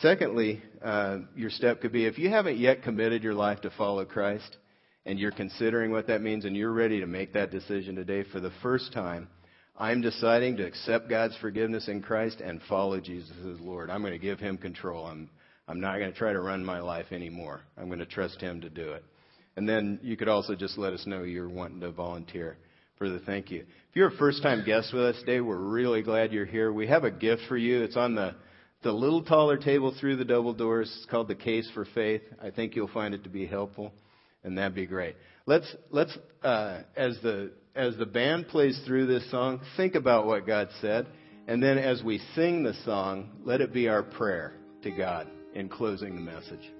Secondly, 0.00 0.62
uh, 0.82 1.18
your 1.34 1.50
step 1.50 1.80
could 1.80 1.92
be 1.92 2.06
if 2.06 2.18
you 2.18 2.30
haven't 2.30 2.56
yet 2.56 2.82
committed 2.82 3.24
your 3.24 3.34
life 3.34 3.60
to 3.62 3.70
follow 3.70 4.04
Christ 4.04 4.56
and 5.04 5.18
you're 5.18 5.32
considering 5.32 5.90
what 5.90 6.06
that 6.06 6.22
means 6.22 6.44
and 6.44 6.56
you're 6.56 6.72
ready 6.72 7.00
to 7.00 7.06
make 7.06 7.32
that 7.32 7.50
decision 7.50 7.96
today 7.96 8.22
for 8.30 8.38
the 8.38 8.52
first 8.62 8.92
time, 8.92 9.26
I'm 9.76 10.00
deciding 10.00 10.56
to 10.58 10.66
accept 10.66 11.08
God's 11.08 11.36
forgiveness 11.40 11.88
in 11.88 12.00
Christ 12.00 12.40
and 12.40 12.60
follow 12.68 13.00
Jesus 13.00 13.34
as 13.52 13.60
Lord. 13.60 13.90
I'm 13.90 14.00
going 14.00 14.12
to 14.12 14.18
give 14.20 14.38
Him 14.38 14.56
control. 14.56 15.06
I'm, 15.06 15.28
I'm 15.66 15.80
not 15.80 15.98
going 15.98 16.12
to 16.12 16.18
try 16.18 16.32
to 16.32 16.40
run 16.40 16.64
my 16.64 16.78
life 16.78 17.06
anymore. 17.10 17.62
I'm 17.76 17.86
going 17.86 17.98
to 17.98 18.06
trust 18.06 18.40
Him 18.40 18.60
to 18.60 18.70
do 18.70 18.92
it. 18.92 19.04
And 19.56 19.68
then 19.68 19.98
you 20.02 20.16
could 20.16 20.28
also 20.28 20.54
just 20.54 20.78
let 20.78 20.92
us 20.92 21.06
know 21.06 21.24
you're 21.24 21.48
wanting 21.48 21.80
to 21.80 21.90
volunteer 21.90 22.56
for 22.98 23.08
the 23.08 23.18
thank 23.20 23.50
you. 23.50 23.60
If 23.60 23.96
you're 23.96 24.08
a 24.08 24.16
first 24.16 24.44
time 24.44 24.64
guest 24.64 24.92
with 24.92 25.02
us 25.02 25.16
today, 25.20 25.40
we're 25.40 25.56
really 25.56 26.02
glad 26.02 26.32
you're 26.32 26.46
here. 26.46 26.72
We 26.72 26.86
have 26.86 27.02
a 27.02 27.10
gift 27.10 27.42
for 27.48 27.56
you. 27.56 27.82
It's 27.82 27.96
on 27.96 28.14
the 28.14 28.36
the 28.82 28.92
little 28.92 29.22
taller 29.22 29.56
table 29.56 29.94
through 29.98 30.16
the 30.16 30.24
double 30.24 30.54
doors. 30.54 30.92
It's 30.96 31.10
called 31.10 31.28
the 31.28 31.34
Case 31.34 31.68
for 31.74 31.84
Faith. 31.84 32.22
I 32.40 32.50
think 32.50 32.76
you'll 32.76 32.88
find 32.88 33.14
it 33.14 33.24
to 33.24 33.30
be 33.30 33.46
helpful, 33.46 33.92
and 34.44 34.56
that'd 34.56 34.74
be 34.74 34.86
great. 34.86 35.16
Let's 35.46 35.74
let's 35.90 36.16
uh, 36.42 36.82
as 36.96 37.18
the 37.22 37.52
as 37.74 37.96
the 37.96 38.06
band 38.06 38.48
plays 38.48 38.80
through 38.86 39.06
this 39.06 39.28
song, 39.30 39.60
think 39.76 39.94
about 39.94 40.26
what 40.26 40.46
God 40.46 40.68
said, 40.80 41.06
and 41.46 41.62
then 41.62 41.78
as 41.78 42.02
we 42.02 42.18
sing 42.34 42.62
the 42.62 42.74
song, 42.84 43.30
let 43.44 43.60
it 43.60 43.72
be 43.72 43.88
our 43.88 44.02
prayer 44.02 44.52
to 44.82 44.90
God 44.90 45.28
in 45.54 45.68
closing 45.68 46.14
the 46.14 46.20
message. 46.20 46.72